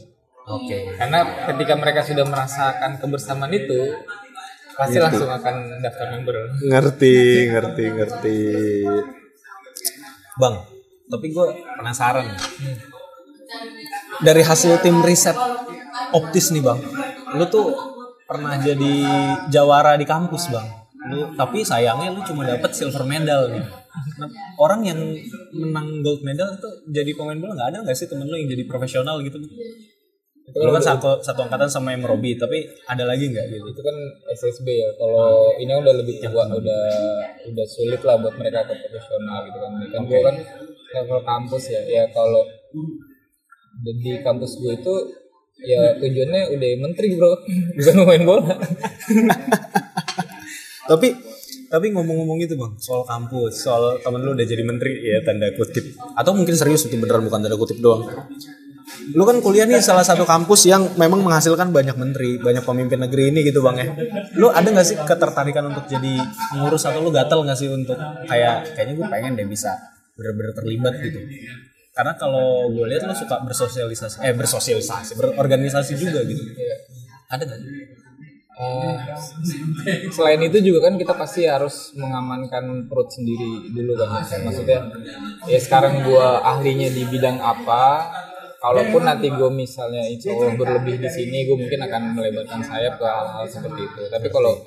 oke 0.47 0.77
Karena 0.97 1.19
ketika 1.53 1.75
mereka 1.77 2.01
sudah 2.03 2.25
merasakan 2.25 2.91
kebersamaan 2.97 3.53
itu 3.53 3.81
pasti 4.73 4.97
langsung 4.97 5.29
akan 5.29 5.81
daftar 5.81 6.07
member. 6.11 6.37
ngerti 6.63 7.17
ngerti 7.49 7.85
ngerti 7.93 8.39
bang 10.35 10.55
tapi 11.07 11.27
gue 11.31 11.47
penasaran 11.75 12.27
nih. 12.27 12.41
dari 14.21 14.43
hasil 14.43 14.81
tim 14.81 15.01
riset 15.01 15.37
optis 16.13 16.51
nih 16.51 16.61
bang 16.61 16.77
lu 17.33 17.45
tuh 17.47 17.96
pernah 18.27 18.59
jadi 18.59 18.95
jawara 19.49 19.95
di 19.95 20.07
kampus 20.07 20.51
bang. 20.51 20.67
Lu 21.07 21.33
tapi 21.39 21.63
sayangnya 21.63 22.11
lu 22.11 22.21
cuma 22.27 22.43
dapet 22.43 22.75
silver 22.75 23.07
medal 23.07 23.47
nih 23.51 23.63
Nah, 23.97 24.29
orang 24.61 24.81
yang 24.85 25.01
menang 25.57 26.05
gold 26.05 26.21
medal 26.21 26.53
itu 26.53 26.69
jadi 26.93 27.11
pemain 27.17 27.37
bola 27.37 27.53
nggak 27.57 27.69
ada 27.73 27.79
nggak 27.85 27.97
sih 27.97 28.09
temen 28.09 28.29
lu 28.29 28.37
yang 28.37 28.49
jadi 28.49 28.65
profesional 28.69 29.21
gitu? 29.25 29.41
Lu 30.57 30.71
kan 30.73 30.85
satu 30.85 31.21
satu 31.21 31.49
angkatan 31.49 31.69
sama 31.69 31.97
yang 31.97 32.05
Robi 32.05 32.37
tapi 32.37 32.65
ada 32.87 33.09
lagi 33.09 33.33
nggak 33.33 33.47
gitu? 33.51 33.67
Itu 33.73 33.83
kan 33.83 33.97
SSB 34.37 34.69
ya. 34.69 34.91
Kalau 35.01 35.57
ini 35.57 35.73
udah 35.73 35.95
lebih 35.97 36.21
tua, 36.21 36.45
udah 36.45 36.85
udah 37.51 37.67
sulit 37.67 38.01
lah 38.05 38.21
buat 38.21 38.37
mereka 38.37 38.69
ke 38.69 38.75
profesional 38.85 39.49
gitu 39.49 39.59
kan. 39.59 39.73
Kan 39.91 40.03
gue 40.05 40.21
kan 40.21 40.37
level 40.97 41.21
kampus 41.25 41.65
ya. 41.73 41.83
Ya 41.89 42.05
kalau 42.13 42.45
di 43.81 44.13
kampus 44.21 44.61
gue 44.61 44.73
itu 44.77 44.95
ya 45.61 45.97
tujuannya 45.97 46.43
udah 46.53 46.71
menteri 46.81 47.07
bro, 47.17 47.33
bukan 47.77 47.97
main 48.05 48.23
bola. 48.29 48.55
tapi 50.91 51.09
tapi 51.67 51.87
ngomong-ngomong 51.91 52.39
itu 52.47 52.55
bang 52.55 52.73
soal 52.79 53.03
kampus 53.03 53.67
soal 53.67 53.99
temen 53.99 54.23
lu 54.23 54.39
udah 54.39 54.47
jadi 54.47 54.63
menteri 54.63 55.03
ya 55.03 55.19
tanda 55.25 55.51
kutip. 55.57 55.97
Atau 56.15 56.37
mungkin 56.37 56.55
serius 56.55 56.87
itu 56.87 56.97
beneran 57.01 57.27
bukan 57.27 57.43
tanda 57.43 57.57
kutip 57.59 57.81
doang. 57.83 58.07
Lu 59.15 59.27
kan 59.27 59.43
kuliah 59.43 59.67
nih 59.67 59.83
salah 59.83 60.07
satu 60.07 60.23
kampus 60.23 60.67
yang 60.71 60.95
memang 60.95 61.23
menghasilkan 61.23 61.75
banyak 61.75 61.99
menteri 61.99 62.39
banyak 62.39 62.63
pemimpin 62.63 63.03
negeri 63.03 63.35
ini 63.35 63.43
gitu 63.43 63.63
bang 63.63 63.77
ya. 63.83 63.89
Lu 64.39 64.51
ada 64.51 64.67
nggak 64.67 64.87
sih 64.87 64.97
ketertarikan 64.99 65.75
untuk 65.75 65.91
jadi 65.91 66.23
pengurus 66.55 66.87
atau 66.87 67.03
lu 67.03 67.11
gatel 67.11 67.43
nggak 67.43 67.59
sih 67.59 67.69
untuk 67.71 67.99
kayak 68.31 68.79
kayaknya 68.79 68.95
gue 69.03 69.07
pengen 69.11 69.33
deh 69.35 69.47
bisa 69.47 69.75
bener-bener 70.17 70.53
terlibat 70.57 70.95
gitu 71.05 71.21
karena 71.97 72.13
kalau 72.21 72.69
gue 72.69 72.87
lihat 72.93 73.09
lu 73.09 73.17
suka 73.17 73.41
bersosialisasi 73.41 74.21
eh 74.21 74.37
bersosialisasi 74.37 75.17
berorganisasi 75.17 75.97
juga 75.97 76.21
gitu. 76.29 76.45
Ada 77.33 77.43
nggak? 77.49 77.61
Eh, 78.57 78.97
selain 80.13 80.41
itu 80.41 80.61
juga 80.65 80.89
kan 80.89 80.97
kita 80.97 81.13
pasti 81.13 81.45
harus 81.45 81.93
mengamankan 81.93 82.89
perut 82.89 83.13
sendiri 83.13 83.69
dulu 83.69 84.01
kan 84.01 84.25
maksudnya 84.49 84.81
ya 85.45 85.61
sekarang 85.61 86.01
gua 86.09 86.41
ahlinya 86.41 86.89
di 86.89 87.05
bidang 87.05 87.37
apa 87.37 88.09
kalaupun 88.61 89.03
nanti 89.05 89.29
gue 89.29 89.51
misalnya 89.53 90.09
itu 90.09 90.33
berlebih 90.57 90.99
di 90.99 91.09
sini 91.13 91.47
gue 91.47 91.55
mungkin 91.55 91.81
akan 91.87 92.03
melebarkan 92.17 92.61
sayap 92.65 92.99
ke 92.99 93.07
hal-hal 93.07 93.45
seperti 93.47 93.81
itu. 93.87 94.03
Tapi 94.11 94.27
kalau 94.33 94.65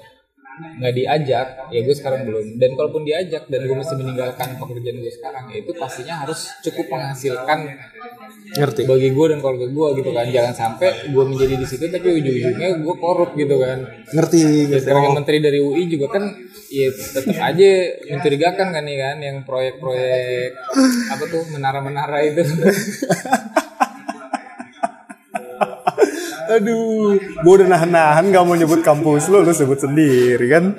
nggak 0.59 0.93
diajak 0.93 1.47
ya 1.69 1.79
gue 1.79 1.95
sekarang 1.95 2.21
belum. 2.23 2.45
Dan 2.55 2.69
kalaupun 2.73 3.03
diajak 3.03 3.47
dan 3.47 3.61
gue 3.61 3.75
mesti 3.75 3.95
meninggalkan 3.95 4.47
pekerjaan 4.55 4.97
gue 4.97 5.11
sekarang 5.11 5.43
ya 5.49 5.57
itu 5.59 5.71
pastinya 5.73 6.15
harus 6.23 6.39
cukup 6.61 6.85
menghasilkan 6.89 7.59
ngerti. 8.49 8.81
bagi 8.83 9.09
gue 9.09 9.25
dan 9.27 9.37
keluarga 9.39 9.67
gue 9.67 9.87
gitu 9.97 10.09
kan. 10.09 10.25
Jangan 10.25 10.53
sampai 10.53 10.89
gue 11.07 11.23
menjadi 11.25 11.55
di 11.55 11.65
situ 11.65 11.85
tapi 11.85 12.07
ujung-ujungnya 12.11 12.69
gue 12.77 12.95
korup 12.95 13.31
gitu 13.33 13.55
kan. 13.57 13.79
Ngerti 14.09 14.37
Ya, 14.39 14.47
ngerti. 14.67 14.83
sekarang 14.83 15.03
yang 15.05 15.17
menteri 15.17 15.37
dari 15.39 15.59
UI 15.59 15.83
juga 15.85 16.07
kan 16.09 16.23
ya 16.69 16.87
tetap 16.89 17.33
aja 17.35 17.69
mencurigakan 18.07 18.67
kan 18.69 18.83
nih 18.83 18.97
kan 18.97 19.17
yang 19.19 19.37
proyek-proyek 19.41 20.53
apa 21.09 21.23
tuh 21.25 21.41
menara-menara 21.49 22.19
itu 22.21 22.41
Aduh, 26.49 27.21
gue 27.21 27.53
udah 27.61 27.67
nahan-nahan 27.69 28.25
gak 28.33 28.41
mau 28.41 28.57
nyebut 28.57 28.81
kampus 28.81 29.29
lu, 29.29 29.45
lu 29.45 29.53
sebut 29.53 29.77
sendiri 29.77 30.45
kan. 30.49 30.73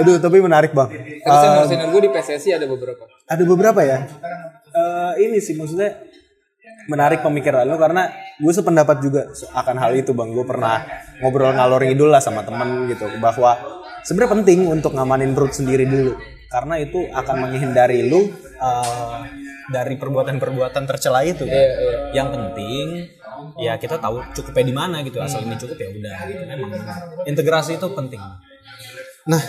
Aduh, 0.00 0.16
tapi 0.16 0.40
menarik 0.40 0.72
bang. 0.72 0.88
tapi 1.20 1.68
senior 1.68 1.88
gue 1.92 2.02
di 2.08 2.10
PSSI 2.10 2.56
ada 2.56 2.64
beberapa 2.64 3.04
Ada 3.28 3.44
beberapa 3.44 3.80
ya. 3.84 4.08
Eh, 4.72 5.12
ini 5.28 5.36
sih 5.36 5.52
maksudnya 5.52 6.00
menarik 6.88 7.20
pemikiran 7.22 7.68
lu 7.68 7.76
karena 7.76 8.10
gue 8.40 8.52
sependapat 8.56 8.96
juga 9.04 9.28
akan 9.52 9.76
hal 9.76 9.92
itu 10.00 10.16
bang. 10.16 10.32
Gue 10.32 10.48
pernah 10.48 10.80
ngobrol 11.20 11.52
ngalor 11.52 11.84
ngidul 11.84 12.08
lah 12.08 12.24
sama 12.24 12.40
temen 12.40 12.88
gitu 12.88 13.04
bahwa 13.20 13.84
sebenarnya 14.08 14.32
penting 14.40 14.64
untuk 14.64 14.96
ngamanin 14.96 15.36
perut 15.36 15.52
sendiri 15.52 15.84
dulu 15.84 16.16
karena 16.48 16.80
itu 16.80 17.04
akan 17.12 17.36
menghindari 17.48 18.08
lu 18.08 18.32
eh, 18.56 19.18
dari 19.68 19.94
perbuatan-perbuatan 20.00 20.82
tercela 20.88 21.20
itu 21.20 21.44
kan. 21.44 21.52
Iya, 21.52 21.72
iya. 21.76 21.96
Yang 22.16 22.28
penting 22.32 22.86
ya 23.58 23.76
kita 23.78 23.96
tahu 23.98 24.22
cukupnya 24.34 24.64
di 24.64 24.74
mana 24.74 24.96
gitu. 25.06 25.18
Asal 25.22 25.44
ini 25.46 25.56
cukup 25.58 25.76
ya 25.78 25.88
udah 25.90 26.18
gitu. 26.28 26.42
Memang 26.46 26.70
integrasi 27.26 27.76
itu 27.76 27.86
penting. 27.92 28.22
Nah, 29.22 29.42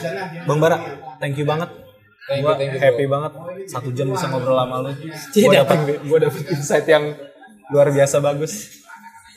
Bang 0.46 0.62
Bara, 0.62 0.78
thank 1.18 1.34
you 1.34 1.50
banget 1.50 1.84
Thank 2.24 2.40
you, 2.40 2.48
Gua 2.48 2.56
thank 2.56 2.72
you, 2.72 2.80
happy 2.80 3.04
bro. 3.04 3.14
banget 3.20 3.32
satu 3.68 3.90
jam 3.92 4.08
bisa 4.08 4.32
ngobrol 4.32 4.56
sama 4.56 4.80
lu. 4.80 4.92
Gue 5.36 5.52
dapet, 5.52 5.78
gua 6.08 6.18
dapet 6.24 6.44
insight 6.56 6.88
yang 6.88 7.12
luar 7.68 7.92
biasa 7.92 8.24
bagus. 8.24 8.80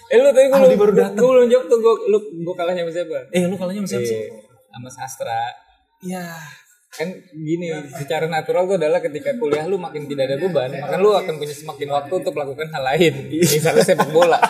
Eh 0.07 0.22
lu 0.22 0.30
tadi 0.30 0.46
gue 0.46 0.78
baru 0.78 0.94
datang. 0.94 1.18
Gue 1.18 1.30
belum 1.34 1.48
jawab 1.50 1.66
tuh 1.66 1.78
gue 1.82 1.94
lu 2.14 2.18
gue 2.46 2.54
kalahnya 2.54 2.86
sama 2.86 2.92
siapa? 2.94 3.26
Eh 3.34 3.42
lu 3.50 3.59
kalahnya 3.59 3.82
sama 3.82 3.90
siapa 3.90 4.07
sih? 4.07 4.18
Eh, 4.22 4.26
sama 4.70 4.88
sastra. 4.94 5.42
Iya. 5.98 6.30
Kan 6.97 7.09
gini, 7.30 7.68
secara 7.92 8.24
natural 8.24 8.64
tuh 8.64 8.76
adalah 8.80 8.99
ketika 8.99 9.36
kuliah 9.36 9.68
lu 9.68 9.76
makin 9.76 10.09
tidak 10.09 10.32
ada 10.32 10.36
beban, 10.40 10.70
maka 10.80 10.97
lu 10.97 11.12
akan 11.12 11.36
punya 11.36 11.53
semakin 11.53 11.88
waktu 11.92 12.12
untuk 12.16 12.32
melakukan 12.32 12.68
hal 12.72 12.82
lain. 12.82 13.12
Misalnya 13.28 13.84
sepak 13.84 14.09
bola. 14.11 14.40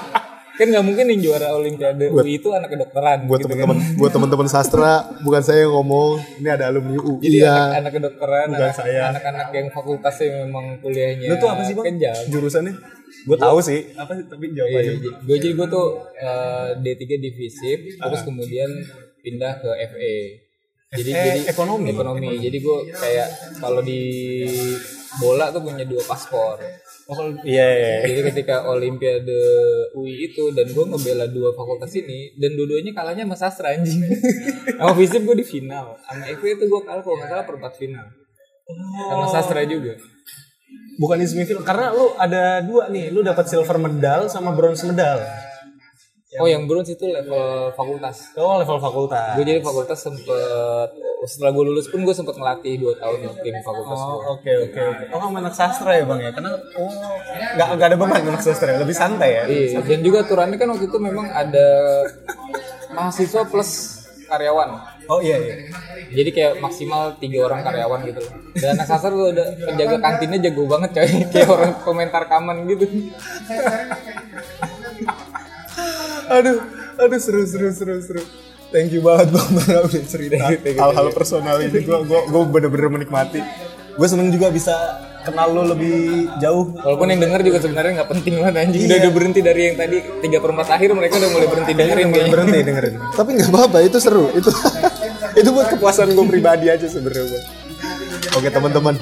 Kan 0.56 0.72
nggak 0.72 0.84
mungkin 0.88 1.04
yang 1.12 1.20
juara 1.20 1.52
olimpiade 1.52 2.08
UI 2.08 2.40
itu 2.40 2.48
anak 2.48 2.72
kedokteran 2.72 3.28
buat 3.28 3.44
gitu 3.44 3.52
teman-teman 3.52 3.76
kan. 3.76 3.92
buat 4.00 4.08
teman-teman 4.08 4.48
sastra 4.48 5.04
bukan 5.20 5.44
saya 5.44 5.68
yang 5.68 5.76
ngomong 5.76 6.16
ini 6.40 6.48
ada 6.48 6.72
alumni 6.72 6.96
UI 6.96 7.20
Jadi 7.20 7.44
ya 7.44 7.52
anak, 7.52 7.76
anak 7.76 7.92
kedokteran, 8.00 8.46
Bukan 8.48 8.64
anak, 8.64 8.72
saya. 8.72 9.00
anak-anak 9.12 9.48
yang 9.52 9.66
fakultasnya 9.68 10.48
memang 10.48 10.80
kuliahnya 10.80 11.28
Lu 11.28 11.36
tuh 11.36 11.48
apa 11.52 11.60
sih 11.60 11.76
bang? 11.76 11.84
Kenjam. 11.92 12.16
Jurusannya? 12.32 12.72
Gue 13.28 13.36
tahu 13.36 13.58
sih. 13.60 13.80
Apa 14.00 14.12
sih? 14.16 14.24
Tapi 14.32 14.44
jawab 14.56 14.80
aja. 14.80 14.92
gue 14.96 15.36
jadi 15.36 15.48
gue 15.52 15.66
tuh 15.68 15.86
eh, 16.16 16.68
D3 16.80 17.02
di 17.20 17.30
FISIP, 17.36 17.80
terus 18.00 18.20
kemudian 18.24 18.70
pindah 19.20 19.60
ke 19.60 19.70
FE. 19.92 20.16
Jadi 20.86 21.10
FE 21.10 21.18
jadi 21.18 21.40
ekonomi? 21.50 21.90
Ekonomi. 21.90 22.28
Jadi 22.38 22.58
gue 22.62 22.78
kayak 22.94 23.28
kalau 23.58 23.82
di 23.82 24.00
bola 25.18 25.50
tuh 25.50 25.62
punya 25.64 25.82
dua 25.82 26.02
paspor. 26.04 26.62
Oh, 27.06 27.14
kalau- 27.14 27.38
iya, 27.42 27.66
iya, 27.66 27.88
iya. 28.02 28.06
Jadi 28.06 28.20
ketika 28.30 28.66
Olimpiade 28.66 29.40
UI 29.94 30.26
itu 30.26 30.50
dan 30.50 30.66
gue 30.66 30.84
ngebela 30.84 31.26
dua 31.26 31.54
fakultas 31.54 31.90
ini 31.94 32.34
dan 32.34 32.54
dua-duanya 32.54 32.94
kalahnya 32.94 33.22
sama 33.26 33.36
sastra 33.38 33.74
anjing. 33.74 34.02
sama 34.78 34.92
FISIP 34.94 35.22
gue 35.22 35.36
di 35.38 35.46
final. 35.46 35.98
Sama 36.02 36.22
FE 36.28 36.48
itu 36.52 36.64
gue 36.66 36.80
kalah 36.82 37.02
kalau 37.02 37.16
nggak 37.18 37.30
salah 37.30 37.46
perempat 37.46 37.72
final. 37.74 38.06
Sama 39.06 39.26
sastra 39.30 39.62
juga. 39.62 39.94
Bukan 40.96 41.16
di 41.18 41.26
semifinal 41.28 41.62
karena 41.62 41.92
lu 41.92 42.14
ada 42.16 42.58
dua 42.64 42.88
nih, 42.88 43.12
lu 43.12 43.20
dapat 43.20 43.46
silver 43.46 43.76
medal 43.76 44.26
sama 44.26 44.50
bronze 44.50 44.82
medal. 44.82 45.18
Oh 46.34 46.46
yang 46.50 46.66
bronze 46.66 46.90
itu 46.90 47.06
level 47.06 47.70
fakultas. 47.78 48.34
Oh, 48.34 48.58
level 48.58 48.82
fakultas. 48.82 49.38
gue 49.38 49.46
jadi 49.46 49.62
fakultas 49.62 50.02
sempet 50.02 50.90
setelah 51.22 51.54
gue 51.54 51.64
lulus 51.70 51.86
pun 51.86 52.02
gue 52.02 52.10
sempet 52.10 52.34
ngelatih 52.34 52.82
dua 52.82 52.98
tahun 52.98 53.30
di 53.30 53.46
tim 53.46 53.56
fakultas. 53.62 53.94
Oh, 53.94 54.34
oke 54.34 54.52
oke 54.66 54.80
oke. 54.90 55.04
Oh, 55.14 55.18
kamu 55.22 55.38
anak 55.46 55.54
sastra 55.54 55.94
ya, 55.94 56.02
Bang 56.02 56.18
ya? 56.18 56.34
Karena 56.34 56.58
oh, 56.58 56.90
nggak 57.30 57.68
nggak 57.78 57.88
ada 57.94 57.96
beban 57.96 58.22
anak 58.26 58.42
sastra, 58.42 58.74
ya? 58.74 58.82
lebih 58.82 58.96
santai 58.98 59.30
ya. 59.38 59.42
Iya, 59.46 59.86
dan 59.86 60.00
juga 60.02 60.26
aturannya 60.26 60.58
kan 60.58 60.68
waktu 60.74 60.90
itu 60.90 60.98
memang 60.98 61.30
ada 61.30 61.68
mahasiswa 62.90 63.46
plus 63.46 63.70
karyawan. 64.26 64.68
Oh 65.06 65.22
iya 65.22 65.38
iya. 65.38 65.54
Jadi 66.10 66.30
kayak 66.34 66.58
maksimal 66.58 67.14
tiga 67.22 67.46
orang 67.46 67.62
karyawan 67.62 68.02
gitu. 68.02 68.22
Dan 68.58 68.74
anak 68.74 68.86
sastra 68.90 69.14
tuh 69.14 69.30
udah 69.30 69.46
penjaga 69.62 69.96
kantinnya 70.02 70.38
jago 70.50 70.66
banget 70.66 70.90
coy. 70.90 71.10
Kayak 71.32 71.48
orang 71.54 71.72
komentar 71.86 72.22
kaman 72.26 72.66
gitu. 72.66 73.14
Aduh 76.30 76.58
aduh 76.96 77.20
seru 77.20 77.42
seru 77.46 77.68
seru 77.72 77.96
seru. 78.02 78.22
Thank 78.74 78.90
you 78.92 79.00
banget 79.00 79.30
bang 79.30 79.50
Bara 79.54 79.80
udah 79.86 80.02
cerita. 80.10 80.36
Hal-hal 80.50 81.06
personal 81.14 81.62
ini 81.62 81.86
gue 81.86 81.98
gue 82.02 82.20
gue 82.26 82.42
bener-bener 82.50 82.88
menikmati. 82.90 83.40
Gue 83.96 84.06
seneng 84.10 84.28
juga 84.28 84.50
bisa 84.52 84.74
kenal 85.22 85.54
lo 85.54 85.62
lebih 85.70 86.28
jauh. 86.42 86.74
Walaupun 86.74 87.14
yang 87.14 87.20
denger 87.22 87.40
juga 87.46 87.58
sebenarnya 87.62 88.02
nggak 88.02 88.10
penting 88.10 88.34
banget 88.42 88.54
anjing. 88.66 88.82
Udah, 88.90 88.98
udah 89.06 89.12
berhenti 89.14 89.40
dari 89.40 89.62
yang 89.70 89.76
tadi 89.78 89.96
tiga 90.22 90.38
perempat 90.42 90.66
akhir 90.70 90.88
mereka 90.92 91.14
udah 91.18 91.30
mulai 91.30 91.48
berhenti 91.48 91.72
dengerin 91.72 92.06
kayaknya. 92.10 92.32
berhenti 92.34 92.58
dengerin. 92.62 92.94
Tapi 93.14 93.28
nggak 93.38 93.50
apa-apa 93.54 93.78
itu 93.86 93.98
seru. 94.02 94.26
Itu 94.34 94.50
itu 95.40 95.48
buat 95.54 95.68
kepuasan 95.72 96.12
gue 96.16 96.26
pribadi 96.26 96.66
aja 96.72 96.86
sebenarnya 96.88 97.44
oke 98.36 98.48
teman-teman 98.52 98.94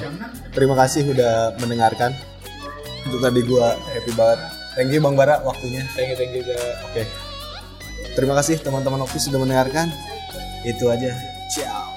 terima 0.55 0.75
kasih 0.79 1.11
udah 1.11 1.57
mendengarkan. 1.59 2.11
Itu 3.05 3.17
tadi 3.21 3.39
gue 3.45 3.67
happy 3.93 4.11
banget 4.17 4.39
thank 4.75 4.91
you 4.91 5.01
bang 5.01 5.15
Bara 5.15 5.41
waktunya. 5.41 5.83
Thank 5.95 6.13
you, 6.13 6.17
thank 6.19 6.31
you 6.35 6.43
juga. 6.43 6.55
oke. 6.91 7.03
Terima 8.15 8.33
kasih 8.39 8.63
teman-teman 8.63 9.03
Oki 9.03 9.19
sudah 9.19 9.43
mendengarkan. 9.43 9.91
Itu 10.63 10.87
aja. 10.87 11.11
Ciao 11.51 11.94